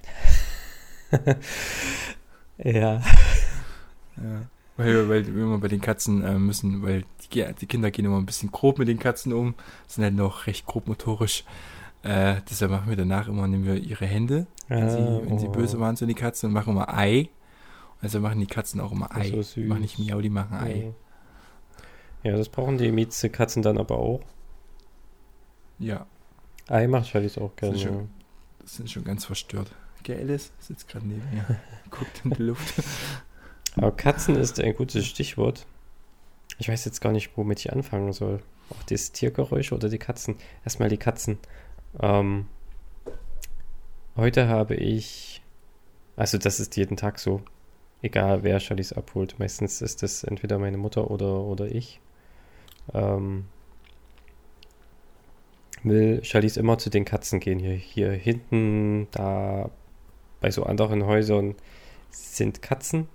Ja. 2.57 3.01
Ja. 4.17 4.41
Weil, 4.77 5.07
weil 5.09 5.25
wir 5.33 5.43
immer 5.43 5.57
bei 5.57 5.67
den 5.69 5.79
Katzen 5.81 6.23
äh, 6.23 6.37
müssen, 6.37 6.81
weil 6.83 7.03
die, 7.33 7.45
die 7.59 7.65
Kinder 7.65 7.91
gehen 7.91 8.05
immer 8.05 8.17
ein 8.17 8.25
bisschen 8.25 8.51
grob 8.51 8.77
mit 8.77 8.87
den 8.89 8.99
Katzen 8.99 9.31
um, 9.33 9.55
sind 9.87 10.03
halt 10.03 10.15
noch 10.15 10.47
recht 10.47 10.65
grobmotorisch. 10.65 11.43
Äh, 12.03 12.35
deshalb 12.49 12.71
machen 12.71 12.89
wir 12.89 12.97
danach 12.97 13.27
immer, 13.27 13.47
nehmen 13.47 13.65
wir 13.65 13.75
ihre 13.75 14.05
Hände, 14.05 14.47
wenn, 14.67 14.89
sie, 14.89 14.97
Ah, 14.97 15.21
wenn 15.25 15.39
sie 15.39 15.47
oh. 15.47 15.51
böse 15.51 15.79
waren, 15.79 15.95
so 15.95 16.05
die 16.05 16.13
Katzen, 16.13 16.47
und 16.47 16.53
machen 16.53 16.73
immer 16.73 16.93
Ei. 16.93 17.29
Also 18.01 18.19
machen 18.19 18.39
die 18.39 18.47
Katzen 18.47 18.79
auch 18.81 18.91
immer 18.91 19.15
Ei. 19.15 19.29
so 19.29 19.41
süß. 19.41 19.67
machen 19.67 19.81
nicht 19.81 19.97
Miau, 19.97 20.19
die 20.21 20.29
machen 20.29 20.57
Ei. 20.57 20.93
Ja, 22.23 22.35
das 22.35 22.49
brauchen 22.49 22.77
die 22.77 22.91
Miezekatzen 22.91 23.61
dann 23.63 23.77
aber 23.77 23.97
auch. 23.97 24.21
Ja, 25.79 26.05
Ei 26.67 26.87
macht 26.87 27.07
Charlies 27.09 27.37
auch 27.37 27.55
gerne. 27.55 27.75
Ja. 27.77 27.87
schon- 27.87 28.09
das 28.61 28.75
sind 28.75 28.89
schon 28.89 29.03
ganz 29.03 29.25
verstört. 29.25 29.71
Gell, 30.05 30.19
Alice 30.19 30.51
sitzt 30.59 30.87
gerade 30.87 31.07
neben 31.07 31.27
mir, 31.33 31.59
guckt 31.89 32.21
in 32.23 32.29
die 32.29 32.43
Luft. 32.43 32.75
Aber 33.75 33.91
Katzen 33.91 34.35
ist 34.35 34.59
ein 34.59 34.75
gutes 34.75 35.07
Stichwort. 35.07 35.65
Ich 36.59 36.69
weiß 36.69 36.85
jetzt 36.85 37.01
gar 37.01 37.11
nicht, 37.11 37.31
womit 37.35 37.61
ich 37.61 37.73
anfangen 37.73 38.13
soll. 38.13 38.39
Auch 38.69 38.83
das 38.83 39.13
Tiergeräusch 39.13 39.71
oder 39.71 39.89
die 39.89 39.97
Katzen. 39.97 40.35
Erstmal 40.63 40.89
die 40.89 40.97
Katzen. 40.97 41.39
Ähm, 41.99 42.45
heute 44.15 44.47
habe 44.47 44.75
ich, 44.75 45.41
also 46.15 46.37
das 46.37 46.59
ist 46.59 46.77
jeden 46.77 46.97
Tag 46.97 47.17
so, 47.17 47.41
egal 48.03 48.43
wer 48.43 48.59
Charlies 48.59 48.93
abholt. 48.93 49.39
Meistens 49.39 49.81
ist 49.81 50.03
das 50.03 50.23
entweder 50.23 50.59
meine 50.59 50.77
Mutter 50.77 51.09
oder, 51.09 51.41
oder 51.41 51.65
ich. 51.65 51.99
Ähm, 52.93 53.45
will 55.81 56.23
Charlies 56.23 56.57
immer 56.57 56.77
zu 56.77 56.91
den 56.91 57.05
Katzen 57.05 57.39
gehen. 57.39 57.57
Hier, 57.57 57.73
hier 57.73 58.11
hinten, 58.11 59.07
da 59.09 59.71
bei 60.41 60.51
so 60.51 60.63
anderen 60.63 61.05
Häusern 61.05 61.55
sind 62.09 62.61
Katzen 62.61 63.07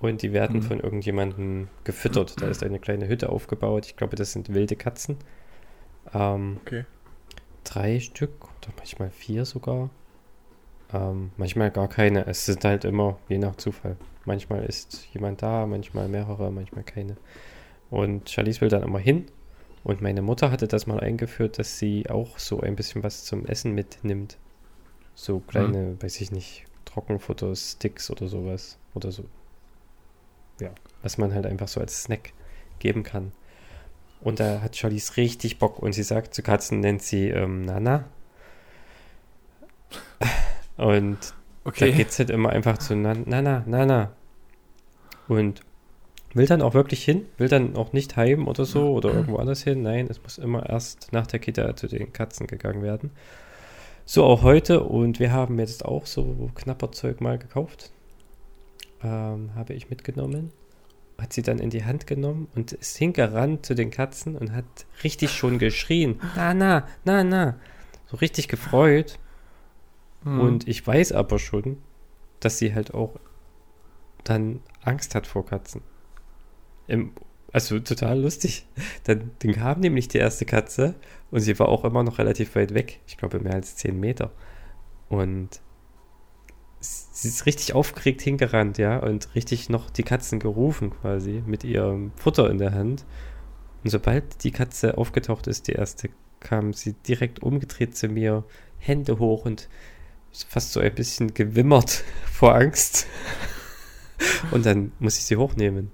und 0.00 0.22
die 0.22 0.32
werden 0.32 0.58
Mhm. 0.58 0.62
von 0.62 0.80
irgendjemandem 0.80 1.68
gefüttert. 1.84 2.40
Da 2.40 2.46
ist 2.48 2.62
eine 2.62 2.78
kleine 2.78 3.08
Hütte 3.08 3.30
aufgebaut. 3.30 3.86
Ich 3.86 3.96
glaube, 3.96 4.16
das 4.16 4.32
sind 4.32 4.52
wilde 4.54 4.76
Katzen. 4.76 5.16
Ähm, 6.14 6.58
Okay. 6.64 6.84
drei 7.64 8.00
Stück 8.00 8.32
oder 8.44 8.72
manchmal 8.76 9.10
vier 9.10 9.44
sogar. 9.44 9.90
Ähm, 10.92 11.32
manchmal 11.36 11.70
gar 11.70 11.88
keine. 11.88 12.26
Es 12.26 12.46
sind 12.46 12.64
halt 12.64 12.84
immer 12.84 13.18
je 13.28 13.38
nach 13.38 13.56
Zufall. 13.56 13.96
Manchmal 14.24 14.64
ist 14.64 15.06
jemand 15.12 15.42
da, 15.42 15.66
manchmal 15.66 16.08
mehrere, 16.08 16.50
manchmal 16.50 16.84
keine. 16.84 17.16
Und 17.90 18.30
Charlize 18.30 18.60
will 18.60 18.68
dann 18.68 18.82
immer 18.82 18.98
hin. 18.98 19.26
Und 19.84 20.00
meine 20.02 20.22
Mutter 20.22 20.50
hatte 20.50 20.66
das 20.68 20.86
mal 20.86 21.00
eingeführt, 21.00 21.58
dass 21.58 21.78
sie 21.78 22.08
auch 22.10 22.38
so 22.38 22.60
ein 22.60 22.76
bisschen 22.76 23.02
was 23.02 23.24
zum 23.24 23.46
Essen 23.46 23.74
mitnimmt. 23.74 24.38
So 25.20 25.40
kleine, 25.40 26.00
weiß 26.00 26.20
ich 26.20 26.30
nicht, 26.30 26.64
Trockenfutter, 26.84 27.56
Sticks 27.56 28.08
oder 28.08 28.28
sowas. 28.28 28.78
Oder 28.94 29.10
so. 29.10 29.24
Ja, 30.60 30.70
was 31.02 31.18
man 31.18 31.34
halt 31.34 31.44
einfach 31.44 31.66
so 31.66 31.80
als 31.80 32.04
Snack 32.04 32.32
geben 32.78 33.02
kann. 33.02 33.32
Und 34.20 34.38
da 34.38 34.60
hat 34.62 34.76
Charlize 34.76 35.16
richtig 35.16 35.58
Bock 35.58 35.80
und 35.80 35.92
sie 35.92 36.04
sagt 36.04 36.34
zu 36.34 36.42
Katzen, 36.44 36.78
nennt 36.78 37.02
sie 37.02 37.30
ähm, 37.30 37.62
Nana. 37.62 38.04
Und 40.76 41.18
da 41.64 41.70
Okay. 41.70 41.92
geht's 41.92 42.18
halt 42.20 42.30
immer 42.30 42.50
einfach 42.50 42.78
zu 42.78 42.94
Nan- 42.94 43.24
Nana, 43.26 43.64
Nana. 43.66 44.12
Und 45.26 45.62
will 46.32 46.46
dann 46.46 46.62
auch 46.62 46.74
wirklich 46.74 47.04
hin, 47.04 47.26
will 47.38 47.48
dann 47.48 47.76
auch 47.76 47.92
nicht 47.92 48.16
heim 48.16 48.46
oder 48.46 48.64
so 48.64 48.92
oder 48.92 49.10
irgendwo 49.10 49.36
anders 49.38 49.62
hin. 49.64 49.82
Nein, 49.82 50.06
es 50.08 50.22
muss 50.22 50.38
immer 50.38 50.68
erst 50.68 51.12
nach 51.12 51.26
der 51.26 51.40
Kita 51.40 51.74
zu 51.74 51.88
den 51.88 52.12
Katzen 52.12 52.46
gegangen 52.46 52.82
werden. 52.82 53.10
So 54.10 54.24
auch 54.24 54.40
heute 54.40 54.84
und 54.84 55.20
wir 55.20 55.32
haben 55.32 55.58
jetzt 55.58 55.84
auch 55.84 56.06
so 56.06 56.50
Knapperzeug 56.54 57.20
mal 57.20 57.36
gekauft. 57.38 57.92
Ähm, 59.02 59.50
habe 59.54 59.74
ich 59.74 59.90
mitgenommen. 59.90 60.50
Hat 61.18 61.34
sie 61.34 61.42
dann 61.42 61.58
in 61.58 61.68
die 61.68 61.84
Hand 61.84 62.06
genommen 62.06 62.48
und 62.54 62.72
ist 62.72 62.96
hingerannt 62.96 63.66
zu 63.66 63.74
den 63.74 63.90
Katzen 63.90 64.34
und 64.34 64.52
hat 64.52 64.64
richtig 65.04 65.32
schon 65.32 65.58
geschrien. 65.58 66.22
Na, 66.34 66.54
na, 66.54 66.88
na, 67.04 67.22
na. 67.22 67.56
So 68.06 68.16
richtig 68.16 68.48
gefreut. 68.48 69.18
Hm. 70.22 70.40
Und 70.40 70.66
ich 70.66 70.86
weiß 70.86 71.12
aber 71.12 71.38
schon, 71.38 71.76
dass 72.40 72.56
sie 72.56 72.74
halt 72.74 72.94
auch 72.94 73.16
dann 74.24 74.60
Angst 74.80 75.14
hat 75.14 75.26
vor 75.26 75.44
Katzen. 75.44 75.82
Im, 76.86 77.12
also 77.52 77.78
total 77.78 78.22
lustig. 78.22 78.64
Dann, 79.04 79.32
dann 79.40 79.52
kam 79.52 79.80
nämlich 79.80 80.08
die 80.08 80.18
erste 80.18 80.46
Katze 80.46 80.94
und 81.30 81.40
sie 81.40 81.58
war 81.58 81.68
auch 81.68 81.84
immer 81.84 82.02
noch 82.02 82.18
relativ 82.18 82.54
weit 82.56 82.74
weg. 82.74 83.00
Ich 83.06 83.16
glaube 83.16 83.40
mehr 83.40 83.54
als 83.54 83.76
10 83.76 83.98
Meter. 83.98 84.32
Und 85.08 85.60
sie 86.80 87.28
ist 87.28 87.46
richtig 87.46 87.74
aufgeregt 87.74 88.22
hingerannt, 88.22 88.78
ja, 88.78 88.98
und 88.98 89.34
richtig 89.34 89.68
noch 89.68 89.90
die 89.90 90.04
Katzen 90.04 90.38
gerufen 90.38 90.90
quasi 90.90 91.42
mit 91.44 91.64
ihrem 91.64 92.12
Futter 92.16 92.50
in 92.50 92.58
der 92.58 92.72
Hand. 92.72 93.04
Und 93.84 93.90
sobald 93.90 94.44
die 94.44 94.52
Katze 94.52 94.96
aufgetaucht 94.96 95.46
ist, 95.46 95.68
die 95.68 95.72
erste, 95.72 96.10
kam 96.40 96.72
sie 96.72 96.92
direkt 96.92 97.42
umgedreht 97.42 97.96
zu 97.96 98.08
mir, 98.08 98.44
Hände 98.78 99.18
hoch 99.18 99.44
und 99.44 99.68
fast 100.30 100.72
so 100.72 100.80
ein 100.80 100.94
bisschen 100.94 101.34
gewimmert 101.34 102.04
vor 102.32 102.54
Angst. 102.54 103.06
Und 104.50 104.66
dann 104.66 104.92
muss 104.98 105.16
ich 105.18 105.24
sie 105.24 105.36
hochnehmen. 105.36 105.92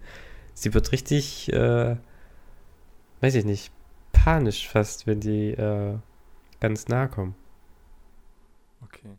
Sie 0.54 0.72
wird 0.72 0.92
richtig, 0.92 1.52
äh, 1.52 1.96
weiß 3.20 3.34
ich 3.34 3.44
nicht, 3.44 3.70
panisch 4.14 4.68
fast, 4.68 5.06
wenn 5.06 5.20
die 5.20 5.50
äh, 5.50 5.98
ganz 6.60 6.88
nah 6.88 7.06
kommen. 7.06 7.34
okay. 8.82 9.10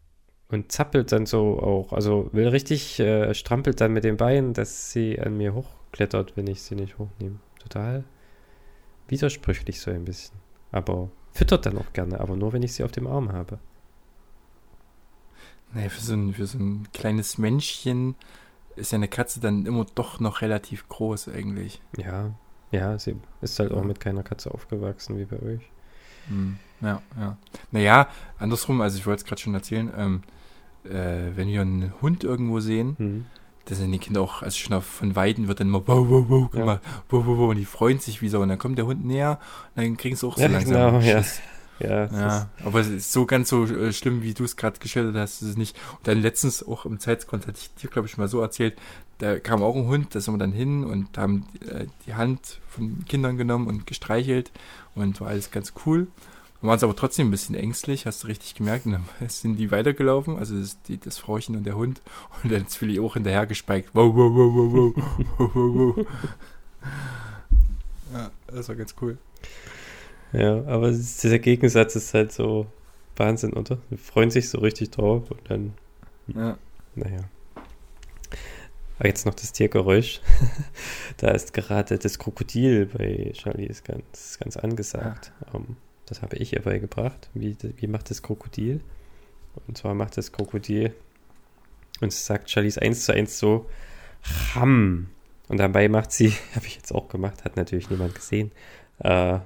Und 0.50 0.72
zappelt 0.72 1.12
dann 1.12 1.26
so 1.26 1.60
auch. 1.60 1.94
Also 1.94 2.30
will 2.32 2.48
richtig, 2.48 3.00
äh, 3.00 3.34
strampelt 3.34 3.82
dann 3.82 3.94
mit 3.94 4.04
den 4.04 4.18
Beinen, 4.18 4.54
dass 4.54 4.92
sie 4.92 5.20
an 5.20 5.38
mir 5.38 5.54
hochklettert, 5.54 6.36
wenn 6.36 6.48
ich 6.48 6.62
sie 6.62 6.76
nicht 6.76 6.98
hochnehme. 6.98 7.40
Total 7.60 8.04
widersprüchlich 9.08 9.80
so 9.80 9.92
ein 9.92 10.06
bisschen. 10.06 10.38
Aber 10.72 11.10
füttert 11.32 11.66
dann 11.66 11.78
auch 11.78 11.94
gerne, 11.94 12.20
aber 12.20 12.36
nur 12.36 12.54
wenn 12.54 12.64
ich 12.64 12.74
sie 12.74 12.84
auf 12.84 12.92
dem 12.92 13.08
Arm 13.08 13.32
habe. 13.32 13.60
Naja, 15.74 15.90
für 15.90 16.02
so, 16.02 16.14
ein, 16.14 16.34
für 16.34 16.48
so 16.48 16.58
ein 16.58 16.88
kleines 16.94 17.38
Männchen 17.38 18.16
ist 18.76 18.92
ja 18.92 18.98
eine 18.98 19.08
Katze 19.08 19.40
dann 19.40 19.66
immer 19.66 19.86
doch 19.96 20.20
noch 20.20 20.42
relativ 20.42 20.88
groß 20.88 21.30
eigentlich. 21.30 21.82
Ja, 21.98 22.34
ja, 22.76 22.98
sie 23.00 23.16
ist 23.42 23.60
halt 23.60 23.72
auch 23.72 23.84
mit 23.84 24.00
keiner 24.00 24.24
Katze 24.24 24.52
aufgewachsen 24.54 25.18
wie 25.18 25.26
bei 25.26 25.40
euch. 25.42 25.62
Hm, 26.28 26.58
Ja, 26.82 27.02
ja. 27.20 27.38
Naja, 27.72 28.08
andersrum, 28.40 28.82
also 28.82 28.98
ich 28.98 29.06
wollte 29.08 29.22
es 29.22 29.26
gerade 29.26 29.42
schon 29.42 29.54
erzählen, 29.54 29.92
ähm, 29.98 30.24
äh, 30.84 31.36
wenn 31.36 31.48
wir 31.48 31.62
einen 31.62 31.94
Hund 32.02 32.24
irgendwo 32.24 32.60
sehen, 32.60 32.96
Mhm. 33.00 33.26
da 33.66 33.76
sind 33.76 33.92
die 33.92 34.00
Kinder 34.00 34.22
auch, 34.22 34.42
also 34.44 34.56
schon 34.58 34.74
auf, 34.76 34.86
von 34.86 35.16
Weiden 35.16 35.48
wird 35.48 35.60
dann 35.60 35.68
immer 35.68 35.88
wow, 35.88 36.06
wow, 36.10 36.26
wow, 36.28 36.48
guck 36.52 36.60
Ja. 36.60 36.66
mal, 36.66 36.82
wow, 37.10 37.26
wow, 37.26 37.38
wow, 37.38 37.50
und 37.52 37.58
die 37.58 37.66
freuen 37.66 38.00
sich 38.00 38.22
wie 38.22 38.30
so, 38.30 38.40
und 38.42 38.50
dann 38.50 38.60
kommt 38.60 38.78
der 38.78 38.86
Hund 38.86 39.06
näher, 39.06 39.40
und 39.76 39.84
dann 39.84 39.98
kriegen 39.98 40.16
sie 40.16 40.28
auch 40.28 40.36
so 40.38 40.42
Ja, 40.44 40.48
langsam 40.50 40.74
genau. 40.92 41.02
Schiss. 41.02 41.38
Ja, 41.40 41.44
das 41.80 42.12
Ja, 42.12 42.50
aber 42.64 42.80
es 42.80 42.88
ist 42.88 43.12
so 43.12 43.26
ganz 43.26 43.50
so 43.50 43.66
äh, 43.66 43.92
schlimm, 43.92 44.22
wie 44.22 44.34
du 44.34 44.44
es 44.44 44.56
gerade 44.56 44.80
geschildert 44.80 45.16
hast, 45.16 45.42
ist 45.42 45.50
es 45.50 45.58
nicht. 45.58 45.76
Und 45.98 46.08
dann 46.08 46.22
letztens 46.22 46.66
auch 46.66 46.86
im 46.86 47.00
Zeitgrund 47.00 47.48
hatte 47.48 47.60
ich 47.60 47.74
dir, 47.76 47.90
glaube 47.90 48.08
ich, 48.08 48.18
mal 48.18 48.28
so 48.28 48.40
erzählt, 48.42 48.76
da 49.18 49.40
kam 49.40 49.64
auch 49.64 49.76
ein 49.76 49.88
Hund, 49.88 50.14
da 50.14 50.20
sind 50.20 50.34
wir 50.34 50.38
dann 50.38 50.52
hin 50.52 50.84
und 50.84 51.18
haben 51.18 51.48
äh, 51.70 51.86
die 52.06 52.16
Hand 52.16 52.60
von 52.70 53.06
Kindern 53.06 53.38
genommen 53.38 53.68
und 53.68 53.88
gestreichelt 53.88 54.52
und 54.94 55.20
war 55.22 55.30
alles 55.30 55.52
ganz 55.52 55.74
cool. 55.86 56.08
Wir 56.62 56.70
waren 56.70 56.78
es 56.78 56.84
aber 56.84 56.96
trotzdem 56.96 57.28
ein 57.28 57.32
bisschen 57.32 57.56
ängstlich, 57.56 58.06
hast 58.06 58.24
du 58.24 58.28
richtig 58.28 58.56
gemerkt. 58.56 58.86
Und 58.86 58.94
dann 58.94 59.06
sind 59.30 59.58
die 59.58 59.72
weitergelaufen, 59.72 60.38
also 60.38 60.58
das, 60.60 60.82
die, 60.84 60.98
das 60.98 61.18
Frauchen 61.18 61.56
und 61.56 61.66
der 61.66 61.76
Hund. 61.76 62.02
Und 62.44 62.52
dann 62.52 62.66
ist 62.66 62.82
Willi 62.82 63.00
auch 63.00 63.14
hinterher 63.14 63.46
gespeikt. 63.46 63.90
Wow, 63.94 64.16
wow, 64.16 64.32
wow, 64.34 64.54
wow, 64.54 64.74
wow, 64.74 64.94
wow, 65.38 65.56
wow, 65.56 65.96
wow. 65.98 66.08
Ja, 68.14 68.32
das 68.48 68.70
war 68.70 68.76
ganz 68.76 68.96
cool. 69.02 69.18
Ja, 70.38 70.66
aber 70.66 70.92
dieser 70.92 71.40
Gegensatz 71.40 71.96
ist 71.96 72.14
halt 72.14 72.32
so 72.32 72.68
Wahnsinn, 73.16 73.54
oder? 73.54 73.78
Die 73.90 73.98
freuen 73.98 74.32
sich 74.32 74.50
so 74.50 74.60
richtig 74.60 74.92
drauf 74.92 75.32
und 75.32 75.40
dann, 75.50 75.74
Ja. 76.28 76.58
naja. 76.96 77.22
Aber 78.98 79.08
jetzt 79.08 79.26
noch 79.26 79.34
das 79.34 79.52
Tiergeräusch. 79.54 80.22
da 81.18 81.32
ist 81.32 81.54
gerade 81.54 81.98
das 81.98 82.20
Krokodil 82.20 82.86
bei 82.88 83.32
Charlie 83.34 83.66
ist 83.66 83.86
ganz, 83.86 84.38
ganz 84.40 84.58
angesagt. 84.58 85.32
Ähm, 85.54 85.78
das 86.06 86.22
habe 86.22 86.38
ich 86.38 86.54
ihr 86.54 86.62
beigebracht. 86.62 87.30
Wie, 87.34 87.58
wie 87.78 87.88
macht 87.88 88.10
das 88.10 88.22
Krokodil? 88.22 88.82
Und 89.68 89.78
zwar 89.78 89.94
macht 89.94 90.18
das 90.18 90.32
Krokodil 90.32 90.94
und 92.02 92.10
es 92.10 92.26
sagt 92.26 92.50
Charlies 92.50 92.78
eins 92.78 93.06
zu 93.06 93.14
eins 93.14 93.40
so 93.40 93.70
Ham. 94.54 95.08
Und 95.48 95.58
dabei 95.58 95.88
macht 95.88 96.12
sie, 96.12 96.32
habe 96.56 96.66
ich 96.66 96.76
jetzt 96.76 96.94
auch 96.94 97.08
gemacht, 97.08 97.44
hat 97.46 97.56
natürlich 97.56 97.90
niemand 97.90 98.16
gesehen, 98.16 98.52
äh, 99.00 99.40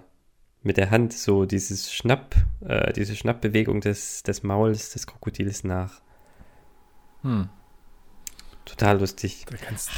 mit 0.63 0.77
der 0.77 0.91
Hand 0.91 1.13
so 1.13 1.45
dieses 1.45 1.93
Schnapp, 1.93 2.35
äh, 2.65 2.91
diese 2.93 3.15
Schnappbewegung 3.15 3.81
des, 3.81 4.23
des 4.23 4.43
Mauls 4.43 4.91
des 4.91 5.07
Krokodils 5.07 5.63
nach. 5.63 6.01
Hm. 7.21 7.49
total 8.65 8.99
lustig. 8.99 9.45
Da 9.49 9.57
kannst, 9.57 9.89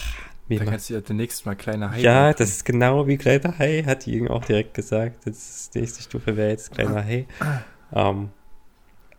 Wie 0.48 0.58
da 0.58 0.64
ma- 0.66 0.72
kannst 0.72 0.90
du 0.90 0.94
ja 0.96 1.02
demnächst 1.02 1.46
mal 1.46 1.56
kleiner 1.56 1.92
Hai 1.92 2.00
ja, 2.02 2.28
machen. 2.28 2.36
das 2.40 2.50
ist 2.50 2.66
genau 2.66 3.06
wie 3.08 3.18
kleiner 3.18 3.58
Hai, 3.60 3.84
hat 3.86 4.06
die 4.06 4.16
ihm 4.18 4.28
auch 4.28 4.46
direkt 4.46 4.74
gesagt. 4.74 5.26
Das 5.28 5.38
ist, 5.38 5.76
die 5.76 5.82
nächste 5.82 6.02
Stufe 6.04 6.36
wäre 6.38 6.50
jetzt 6.50 6.72
kleiner 6.72 7.04
Hai. 7.04 7.28
Ähm, 7.94 8.30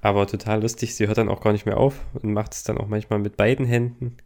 aber 0.00 0.26
total 0.26 0.62
lustig. 0.62 0.94
Sie 0.96 1.06
hört 1.06 1.18
dann 1.18 1.28
auch 1.28 1.40
gar 1.40 1.52
nicht 1.52 1.66
mehr 1.66 1.76
auf 1.76 1.94
und 2.14 2.32
macht 2.32 2.54
es 2.54 2.64
dann 2.64 2.78
auch 2.78 2.88
manchmal 2.88 3.18
mit 3.20 3.36
beiden 3.36 3.66
Händen. 3.66 4.16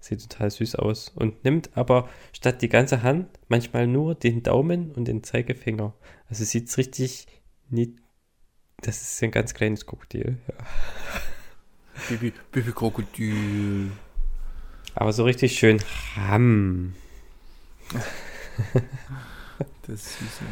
Sieht 0.00 0.22
total 0.28 0.50
süß 0.50 0.76
aus. 0.76 1.08
Und 1.14 1.44
nimmt 1.44 1.76
aber 1.76 2.08
statt 2.32 2.62
die 2.62 2.68
ganze 2.68 3.02
Hand 3.02 3.28
manchmal 3.48 3.86
nur 3.86 4.14
den 4.14 4.42
Daumen 4.42 4.92
und 4.92 5.06
den 5.06 5.22
Zeigefinger. 5.24 5.92
Also 6.28 6.44
sieht 6.44 6.68
es 6.68 6.78
richtig 6.78 7.26
nie. 7.68 7.96
Das 8.80 9.02
ist 9.02 9.22
ein 9.22 9.30
ganz 9.32 9.54
kleines 9.54 9.86
Krokodil. 9.86 10.38
Ja. 10.46 10.54
Baby, 12.08 12.32
Baby 12.52 12.72
Krokodil. 12.72 13.90
Aber 14.94 15.12
so 15.12 15.24
richtig 15.24 15.58
schön 15.58 15.82
ram. 16.16 16.94
Das 19.82 19.94
ist 20.06 20.18
süß, 20.18 20.40
ja. 20.40 20.46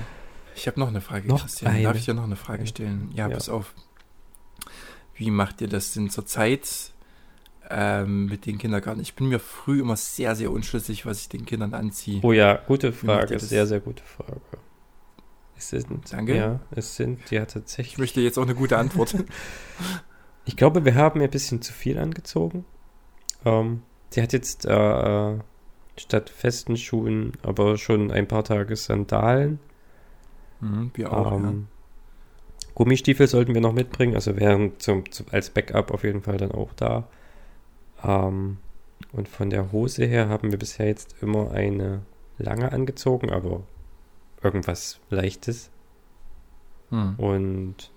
Ich 0.57 0.67
habe 0.67 0.81
noch 0.81 0.89
eine 0.89 1.01
Frage, 1.01 1.29
Noch 1.29 1.43
Christian. 1.43 1.73
eine? 1.73 1.83
Darf 1.85 1.97
ich 1.97 2.05
dir 2.07 2.15
noch 2.15 2.25
eine 2.25 2.37
Frage 2.37 2.67
stellen? 2.67 3.11
Ja, 3.15 3.29
Ja. 3.29 3.35
pass 3.35 3.49
auf. 3.49 3.75
Wie 5.15 5.31
macht 5.31 5.61
ihr 5.61 5.69
das 5.69 5.93
denn 5.93 6.11
zurzeit 6.11 6.93
ähm, 7.71 8.27
mit 8.27 8.47
den 8.47 8.59
Kindergarten? 8.59 9.01
Ich 9.01 9.15
bin 9.15 9.29
mir 9.29 9.39
früh 9.39 9.81
immer 9.81 9.97
sehr, 9.97 10.35
sehr 10.35 10.51
unschlüssig, 10.51 11.07
was 11.07 11.21
ich 11.21 11.29
den 11.29 11.45
Kindern 11.47 11.75
anziehe. 11.75 12.21
Oh 12.23 12.33
ja, 12.33 12.57
gute 12.67 12.93
Frage. 12.93 13.39
Sehr, 13.39 13.67
sehr 13.67 13.81
gute 13.81 14.03
Frage. 14.05 14.41
Es 15.57 15.71
sind, 15.71 16.13
Danke. 16.13 16.37
Ja, 16.37 16.61
es 16.71 16.97
sind 16.97 17.31
ja 17.31 17.43
Ich 17.43 17.49
tatsächlich. 17.49 17.99
möchte 17.99 18.21
jetzt 18.21 18.39
auch 18.39 18.43
eine 18.43 18.55
gute 18.55 18.79
Antwort. 18.79 19.15
Ich 20.49 20.57
glaube, 20.57 20.85
wir 20.85 20.95
haben 20.95 21.21
ein 21.21 21.29
bisschen 21.31 21.61
zu 21.61 21.73
viel 21.73 21.99
angezogen. 21.99 22.65
Ähm, 23.45 23.83
sie 24.11 24.23
hat 24.23 24.33
jetzt 24.33 24.65
äh, 24.65 25.33
äh, 25.33 25.39
statt 25.97 26.31
festen 26.31 26.77
Schuhen 26.77 27.33
aber 27.43 27.77
schon 27.79 28.13
ein 28.13 28.29
paar 28.29 28.45
Tage 28.45 28.77
Sandalen. 28.77 29.59
mhm, 30.61 30.93
wir 30.95 31.13
auch, 31.13 31.33
ähm, 31.33 31.67
Gummistiefel 32.75 33.27
sollten 33.27 33.55
wir 33.55 33.61
noch 33.61 33.73
mitbringen, 33.73 34.15
also 34.15 34.37
wären 34.37 34.79
zum, 34.79 35.11
zum, 35.11 35.27
als 35.33 35.51
Backup 35.51 35.91
auf 35.91 36.05
jeden 36.05 36.23
Fall 36.23 36.37
dann 36.37 36.53
auch 36.53 36.73
da. 36.75 37.09
Ähm, 38.07 38.59
und 39.13 39.29
von 39.29 39.51
der 39.51 39.73
Hose 39.73 40.05
her 40.05 40.29
haben 40.29 40.51
wir 40.51 40.59
bisher 40.59 40.87
jetzt 40.87 41.17
immer 41.23 41.51
eine 41.51 42.03
lange 42.39 42.73
angezogen, 42.73 43.31
aber 43.31 43.63
irgendwas 44.43 45.01
Leichtes. 45.11 45.71
Mhm. 46.91 47.15
Und 47.17 47.93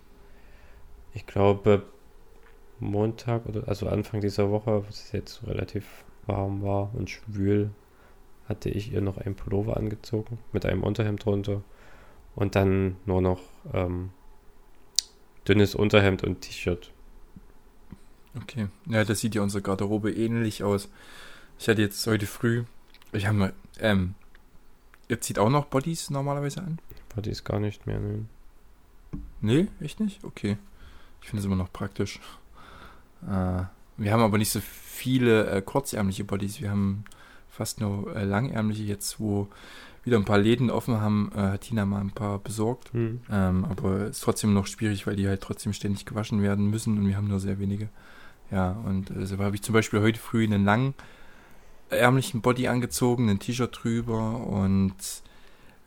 ich 1.13 1.25
glaube, 1.25 1.83
Montag 2.79 3.45
oder 3.45 3.67
also 3.67 3.87
Anfang 3.87 4.21
dieser 4.21 4.49
Woche, 4.49 4.83
wo 4.83 4.89
es 4.89 5.11
jetzt 5.11 5.45
relativ 5.45 6.05
warm 6.25 6.61
war 6.61 6.93
und 6.93 7.09
schwül, 7.09 7.71
hatte 8.47 8.69
ich 8.69 8.91
ihr 8.93 9.01
noch 9.01 9.17
einen 9.17 9.35
Pullover 9.35 9.77
angezogen 9.77 10.39
mit 10.53 10.65
einem 10.65 10.83
Unterhemd 10.83 11.25
drunter 11.25 11.61
und 12.35 12.55
dann 12.55 12.95
nur 13.05 13.21
noch 13.21 13.41
ähm, 13.73 14.09
dünnes 15.47 15.75
Unterhemd 15.75 16.23
und 16.23 16.41
T-Shirt. 16.41 16.91
Okay. 18.35 18.67
Ja, 18.85 19.03
das 19.03 19.19
sieht 19.19 19.35
ja 19.35 19.41
unsere 19.41 19.61
Garderobe 19.61 20.11
ähnlich 20.11 20.63
aus. 20.63 20.89
Ich 21.57 21.67
hatte 21.67 21.81
jetzt 21.81 22.05
heute 22.07 22.25
früh, 22.25 22.63
ich 23.11 23.25
habe 23.25 23.37
mal, 23.37 23.53
ähm, 23.79 24.15
ihr 25.07 25.19
zieht 25.19 25.39
auch 25.39 25.49
noch 25.49 25.65
Bodies 25.65 26.09
normalerweise 26.09 26.61
an? 26.61 26.79
War 27.15 27.23
dies 27.23 27.43
gar 27.43 27.59
nicht 27.59 27.87
mehr. 27.87 27.99
Ne? 27.99 28.25
Nee, 29.41 29.67
echt 29.81 29.99
nicht? 29.99 30.23
Okay. 30.23 30.57
Ich 31.21 31.27
finde 31.29 31.39
es 31.39 31.45
immer 31.45 31.55
noch 31.55 31.73
praktisch. 31.73 32.19
Äh, 33.23 33.63
wir 33.97 34.13
haben 34.13 34.21
aber 34.21 34.37
nicht 34.37 34.51
so 34.51 34.61
viele 34.61 35.49
äh, 35.49 35.61
kurzärmliche 35.61 36.23
Bodies. 36.23 36.61
Wir 36.61 36.71
haben 36.71 37.03
fast 37.49 37.81
nur 37.81 38.15
äh, 38.15 38.23
langärmliche 38.23 38.83
jetzt, 38.83 39.19
wo 39.19 39.49
wieder 40.03 40.17
ein 40.17 40.25
paar 40.25 40.37
Läden 40.37 40.69
offen 40.69 41.01
haben, 41.01 41.31
äh, 41.35 41.39
hat 41.39 41.61
Tina 41.61 41.85
mal 41.85 42.01
ein 42.01 42.11
paar 42.11 42.39
besorgt. 42.39 42.93
Hm. 42.93 43.21
Ähm, 43.31 43.65
aber 43.65 44.01
es 44.03 44.17
ist 44.17 44.23
trotzdem 44.23 44.53
noch 44.53 44.67
schwierig, 44.67 45.07
weil 45.07 45.15
die 45.15 45.27
halt 45.27 45.41
trotzdem 45.41 45.73
ständig 45.73 46.05
gewaschen 46.05 46.41
werden 46.41 46.69
müssen 46.69 46.97
und 46.97 47.07
wir 47.07 47.17
haben 47.17 47.27
nur 47.27 47.39
sehr 47.39 47.59
wenige. 47.59 47.89
Ja, 48.51 48.71
und 48.71 49.11
äh, 49.11 49.25
so 49.25 49.37
habe 49.37 49.55
ich 49.55 49.61
zum 49.61 49.73
Beispiel 49.73 50.01
heute 50.01 50.19
früh 50.19 50.43
einen 50.43 50.65
langen 50.65 50.93
ärmlichen 51.89 52.41
Body 52.41 52.67
angezogen, 52.67 53.29
ein 53.29 53.39
T-Shirt 53.39 53.79
drüber 53.83 54.45
und 54.47 54.93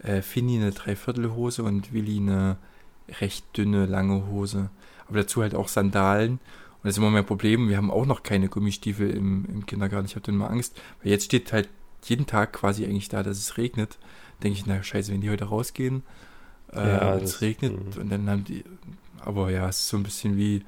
äh, 0.03 0.21
Finny 0.23 0.57
eine 0.57 0.73
Dreiviertelhose 0.73 1.63
und 1.63 1.93
Willi 1.93 2.19
eine 2.19 2.57
recht 3.21 3.57
dünne, 3.57 3.87
lange 3.87 4.27
Hose. 4.29 4.71
Aber 5.09 5.19
dazu 5.19 5.43
halt 5.43 5.55
auch 5.55 5.69
Sandalen. 5.69 6.33
Und 6.33 6.89
das 6.89 6.95
ist 6.95 6.99
immer 6.99 7.11
mein 7.11 7.27
Problem. 7.27 7.69
Wir 7.69 7.77
haben 7.77 7.91
auch 7.91 8.07
noch 8.07 8.23
keine 8.23 8.49
Gummistiefel 8.49 9.11
im, 9.11 9.45
im 9.47 9.67
Kindergarten. 9.67 10.07
Ich 10.07 10.17
habe 10.17 10.27
dann 10.27 10.37
mal 10.37 10.49
Angst, 10.49 10.81
weil 11.03 11.13
jetzt 11.13 11.27
steht 11.27 11.53
halt 11.53 11.69
jeden 12.05 12.27
Tag 12.27 12.53
quasi 12.53 12.85
eigentlich 12.85 13.09
da, 13.09 13.23
dass 13.23 13.39
es 13.39 13.57
regnet. 13.57 13.99
Denke 14.43 14.59
ich, 14.59 14.67
na 14.67 14.83
scheiße, 14.83 15.13
wenn 15.13 15.21
die 15.21 15.31
heute 15.31 15.45
rausgehen 15.45 16.03
äh, 16.73 16.81
Ja, 16.81 17.17
es 17.17 17.41
regnet 17.41 17.97
mhm. 17.97 18.01
und 18.03 18.11
dann 18.11 18.29
haben 18.29 18.45
die. 18.45 18.65
Aber 19.21 19.51
ja, 19.51 19.69
es 19.69 19.81
ist 19.81 19.89
so 19.89 19.97
ein 19.97 20.03
bisschen 20.03 20.37
wie 20.37 20.65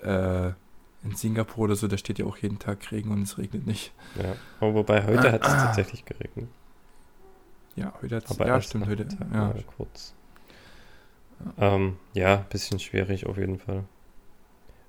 äh, 0.00 0.52
in 1.02 1.14
Singapur 1.14 1.64
oder 1.64 1.76
so, 1.76 1.88
da 1.88 1.96
steht 1.96 2.18
ja 2.18 2.26
auch 2.26 2.36
jeden 2.38 2.58
Tag 2.58 2.90
Regen 2.92 3.10
und 3.10 3.22
es 3.22 3.38
regnet 3.38 3.66
nicht. 3.66 3.92
Ja. 4.20 4.34
Aber 4.60 4.74
wobei 4.74 5.04
heute 5.04 5.32
hat 5.32 5.42
es 5.42 5.52
tatsächlich 5.52 6.04
geregnet. 6.04 6.48
Ja, 7.76 7.92
heute 8.00 8.16
hat's, 8.16 8.30
Aber 8.30 8.46
ja, 8.46 8.60
stimmt, 8.60 8.86
heute. 8.86 9.04
Nachmittag 9.04 9.32
Ja. 9.34 9.48
mal 9.48 9.64
kurz. 9.76 10.14
Ähm, 11.58 11.96
ja, 12.14 12.36
bisschen 12.48 12.78
schwierig 12.78 13.26
auf 13.26 13.36
jeden 13.36 13.58
Fall. 13.58 13.84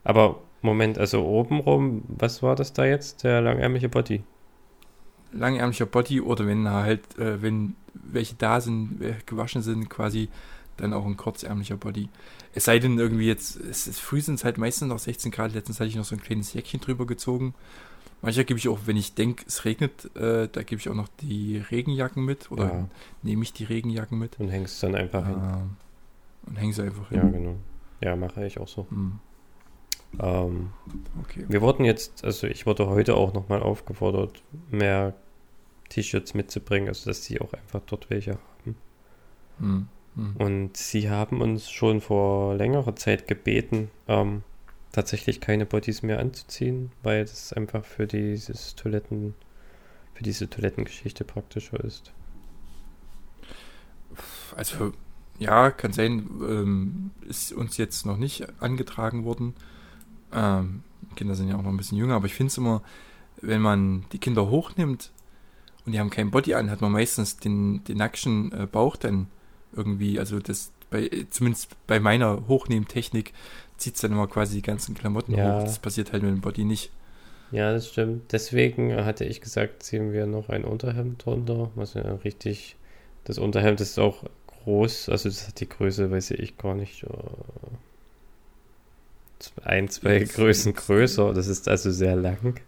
Aber 0.03 0.39
Moment, 0.61 0.97
also 0.97 1.25
obenrum, 1.25 2.03
was 2.07 2.41
war 2.41 2.55
das 2.55 2.73
da 2.73 2.85
jetzt? 2.85 3.23
Der 3.23 3.41
langärmliche 3.41 3.89
Body? 3.89 4.23
Langärmlicher 5.37 5.85
Body 5.85 6.21
oder 6.21 6.45
wenn 6.47 6.67
halt, 6.69 7.17
äh, 7.17 7.41
wenn 7.41 7.75
welche 7.93 8.35
da 8.35 8.61
sind, 8.61 9.01
äh, 9.01 9.15
gewaschen 9.25 9.61
sind, 9.61 9.89
quasi 9.89 10.29
dann 10.77 10.93
auch 10.93 11.05
ein 11.05 11.17
kurzärmlicher 11.17 11.77
Body. 11.77 12.09
Es 12.53 12.65
sei 12.65 12.79
denn 12.79 12.99
irgendwie 12.99 13.27
jetzt, 13.27 13.55
es 13.59 13.87
ist 13.87 13.99
früh 13.99 14.21
sind 14.21 14.35
es 14.35 14.43
halt 14.43 14.57
meistens 14.57 14.89
noch 14.89 14.99
16 14.99 15.31
Grad, 15.31 15.53
letztens 15.53 15.79
hatte 15.79 15.89
ich 15.89 15.95
noch 15.95 16.05
so 16.05 16.15
ein 16.15 16.21
kleines 16.21 16.53
Jäckchen 16.53 16.79
drüber 16.79 17.05
gezogen. 17.07 17.55
Manchmal 18.21 18.45
gebe 18.45 18.57
ich 18.59 18.67
auch, 18.67 18.79
wenn 18.85 18.97
ich 18.97 19.13
denke, 19.13 19.43
es 19.47 19.63
regnet, 19.65 20.15
äh, 20.15 20.47
da 20.51 20.63
gebe 20.63 20.79
ich 20.79 20.89
auch 20.89 20.95
noch 20.95 21.07
die 21.21 21.57
Regenjacken 21.71 22.23
mit 22.25 22.51
oder 22.51 22.65
Ja. 22.65 22.87
nehme 23.23 23.43
ich 23.43 23.53
die 23.53 23.63
Regenjacken 23.63 24.17
mit 24.17 24.39
Und 24.39 24.49
hängst 24.49 24.81
dann 24.83 24.95
einfach 24.95 25.25
hin. 25.25 25.35
ähm, 25.35 25.69
und 26.47 26.55
hänge 26.57 26.73
sie 26.73 26.83
einfach 26.83 27.11
Ja, 27.11 27.21
hin. 27.23 27.31
genau. 27.31 27.55
Ja, 28.01 28.15
mache 28.15 28.45
ich 28.45 28.59
auch 28.59 28.67
so. 28.67 28.87
Hm, 28.89 29.19
Ähm, 30.19 30.69
okay. 31.21 31.45
wir 31.47 31.61
wurden 31.61 31.85
jetzt, 31.85 32.23
also 32.23 32.47
ich 32.47 32.65
wurde 32.65 32.87
heute 32.87 33.15
auch 33.15 33.33
nochmal 33.33 33.61
aufgefordert, 33.61 34.41
mehr 34.71 35.13
T-Shirts 35.89 36.33
mitzubringen, 36.33 36.89
also 36.89 37.09
dass 37.09 37.23
sie 37.23 37.39
auch 37.41 37.53
einfach 37.53 37.81
dort 37.85 38.09
welche 38.09 38.33
haben. 38.33 38.75
Hm, 39.59 39.87
hm. 40.15 40.35
Und 40.37 40.77
sie 40.77 41.09
haben 41.09 41.41
uns 41.41 41.69
schon 41.69 42.01
vor 42.01 42.55
längerer 42.55 42.95
Zeit 42.95 43.27
gebeten, 43.27 43.89
ähm, 44.07 44.43
tatsächlich 44.91 45.41
keine 45.41 45.65
Bodies 45.65 46.01
mehr 46.01 46.19
anzuziehen, 46.19 46.91
weil 47.03 47.25
das 47.25 47.53
einfach 47.53 47.85
für 47.85 48.07
dieses 48.07 48.75
Toiletten, 48.75 49.35
für 50.13 50.23
diese 50.23 50.49
Toilettengeschichte 50.49 51.23
praktischer 51.23 51.83
ist. 51.83 52.13
Also, 54.55 54.93
ja, 55.37 55.69
kann 55.69 55.93
sein, 55.93 56.27
ähm, 56.41 57.11
ist 57.27 57.53
uns 57.53 57.77
jetzt 57.77 58.05
noch 58.05 58.17
nicht 58.17 58.47
angetragen 58.59 59.23
worden. 59.23 59.53
Ähm, 60.33 60.83
Kinder 61.15 61.35
sind 61.35 61.49
ja 61.49 61.57
auch 61.57 61.61
noch 61.61 61.69
ein 61.69 61.77
bisschen 61.77 61.97
jünger, 61.97 62.15
aber 62.15 62.25
ich 62.25 62.33
finde 62.33 62.49
es 62.49 62.57
immer, 62.57 62.81
wenn 63.41 63.61
man 63.61 64.05
die 64.11 64.19
Kinder 64.19 64.49
hochnimmt 64.49 65.11
und 65.87 65.93
die 65.93 65.99
haben 65.99 66.09
kein 66.09 66.31
Body 66.31 66.53
an, 66.53 66.69
hat 66.69 66.81
man 66.81 66.91
meistens 66.91 67.37
den, 67.37 67.83
den 67.85 67.97
nackten 67.97 68.51
äh, 68.51 68.67
Bauch 68.67 68.97
dann 68.97 69.27
irgendwie, 69.73 70.19
also 70.19 70.39
das 70.39 70.71
bei, 70.89 71.09
zumindest 71.29 71.75
bei 71.87 71.99
meiner 71.99 72.47
Hochnehmtechnik 72.47 73.33
zieht 73.77 73.95
es 73.95 74.01
dann 74.01 74.11
immer 74.11 74.27
quasi 74.27 74.55
die 74.57 74.61
ganzen 74.61 74.95
Klamotten 74.95 75.33
Ja. 75.33 75.57
hoch. 75.57 75.63
Das 75.63 75.79
passiert 75.79 76.11
halt 76.13 76.23
mit 76.23 76.31
dem 76.31 76.41
Body 76.41 76.63
nicht. 76.65 76.91
Ja, 77.51 77.71
das 77.71 77.87
stimmt. 77.87 78.33
Deswegen 78.33 78.93
hatte 79.05 79.23
ich 79.23 79.39
gesagt, 79.39 79.83
ziehen 79.83 80.11
wir 80.11 80.25
noch 80.25 80.49
ein 80.49 80.65
Unterhemd 80.65 81.25
drunter, 81.25 81.71
was 81.75 81.93
ja 81.93 82.01
richtig, 82.23 82.75
das 83.23 83.37
Unterhemd 83.37 83.79
ist 83.79 83.97
auch 83.97 84.23
groß, 84.47 85.09
also 85.09 85.29
das 85.29 85.47
hat 85.47 85.59
die 85.61 85.69
Größe, 85.69 86.11
weiß 86.11 86.31
ich 86.31 86.57
gar 86.57 86.75
nicht, 86.75 87.03
äh, 87.03 87.07
ein, 89.63 89.87
zwei 89.87 90.19
Größen 90.19 90.73
größer, 90.73 91.33
das 91.33 91.47
ist 91.47 91.69
also 91.69 91.91
sehr 91.91 92.15
lang 92.15 92.59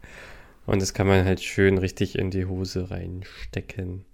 und 0.70 0.82
das 0.82 0.94
kann 0.94 1.08
man 1.08 1.26
halt 1.26 1.42
schön 1.42 1.80
richtig 1.80 2.18
in 2.18 2.30
die 2.30 2.46
Hose 2.46 2.92
reinstecken 2.92 4.06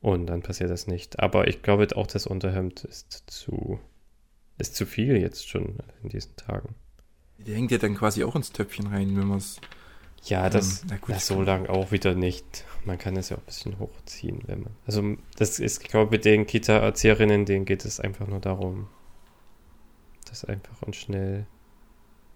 und 0.00 0.26
dann 0.26 0.42
passiert 0.42 0.68
das 0.68 0.88
nicht. 0.88 1.20
Aber 1.20 1.46
ich 1.46 1.62
glaube 1.62 1.86
auch, 1.94 2.08
das 2.08 2.26
Unterhemd 2.26 2.82
ist 2.82 3.22
zu, 3.28 3.78
ist 4.58 4.74
zu 4.74 4.84
viel 4.84 5.16
jetzt 5.16 5.48
schon 5.48 5.78
in 6.02 6.08
diesen 6.08 6.34
Tagen. 6.34 6.74
Die 7.38 7.54
hängt 7.54 7.70
ja 7.70 7.78
dann 7.78 7.94
quasi 7.94 8.24
auch 8.24 8.34
ins 8.34 8.50
Töpfchen 8.50 8.88
rein, 8.88 9.16
wenn 9.16 9.28
man 9.28 9.38
es. 9.38 9.60
Ja, 10.24 10.50
das, 10.50 10.82
Ähm, 10.90 11.00
gut, 11.00 11.20
so 11.20 11.40
lang 11.40 11.66
auch 11.66 11.92
wieder 11.92 12.16
nicht. 12.16 12.64
Man 12.84 12.98
kann 12.98 13.16
es 13.16 13.28
ja 13.28 13.36
auch 13.36 13.42
ein 13.42 13.46
bisschen 13.46 13.78
hochziehen, 13.78 14.40
wenn 14.46 14.62
man. 14.62 14.76
Also, 14.86 15.16
das 15.36 15.60
ist, 15.60 15.82
ich 15.82 15.88
glaube, 15.88 16.10
mit 16.10 16.24
den 16.24 16.46
Kita-Erzieherinnen, 16.46 17.44
denen 17.44 17.64
geht 17.64 17.84
es 17.84 18.00
einfach 18.00 18.26
nur 18.26 18.40
darum, 18.40 18.88
dass 20.28 20.44
einfach 20.44 20.82
und 20.82 20.96
schnell, 20.96 21.46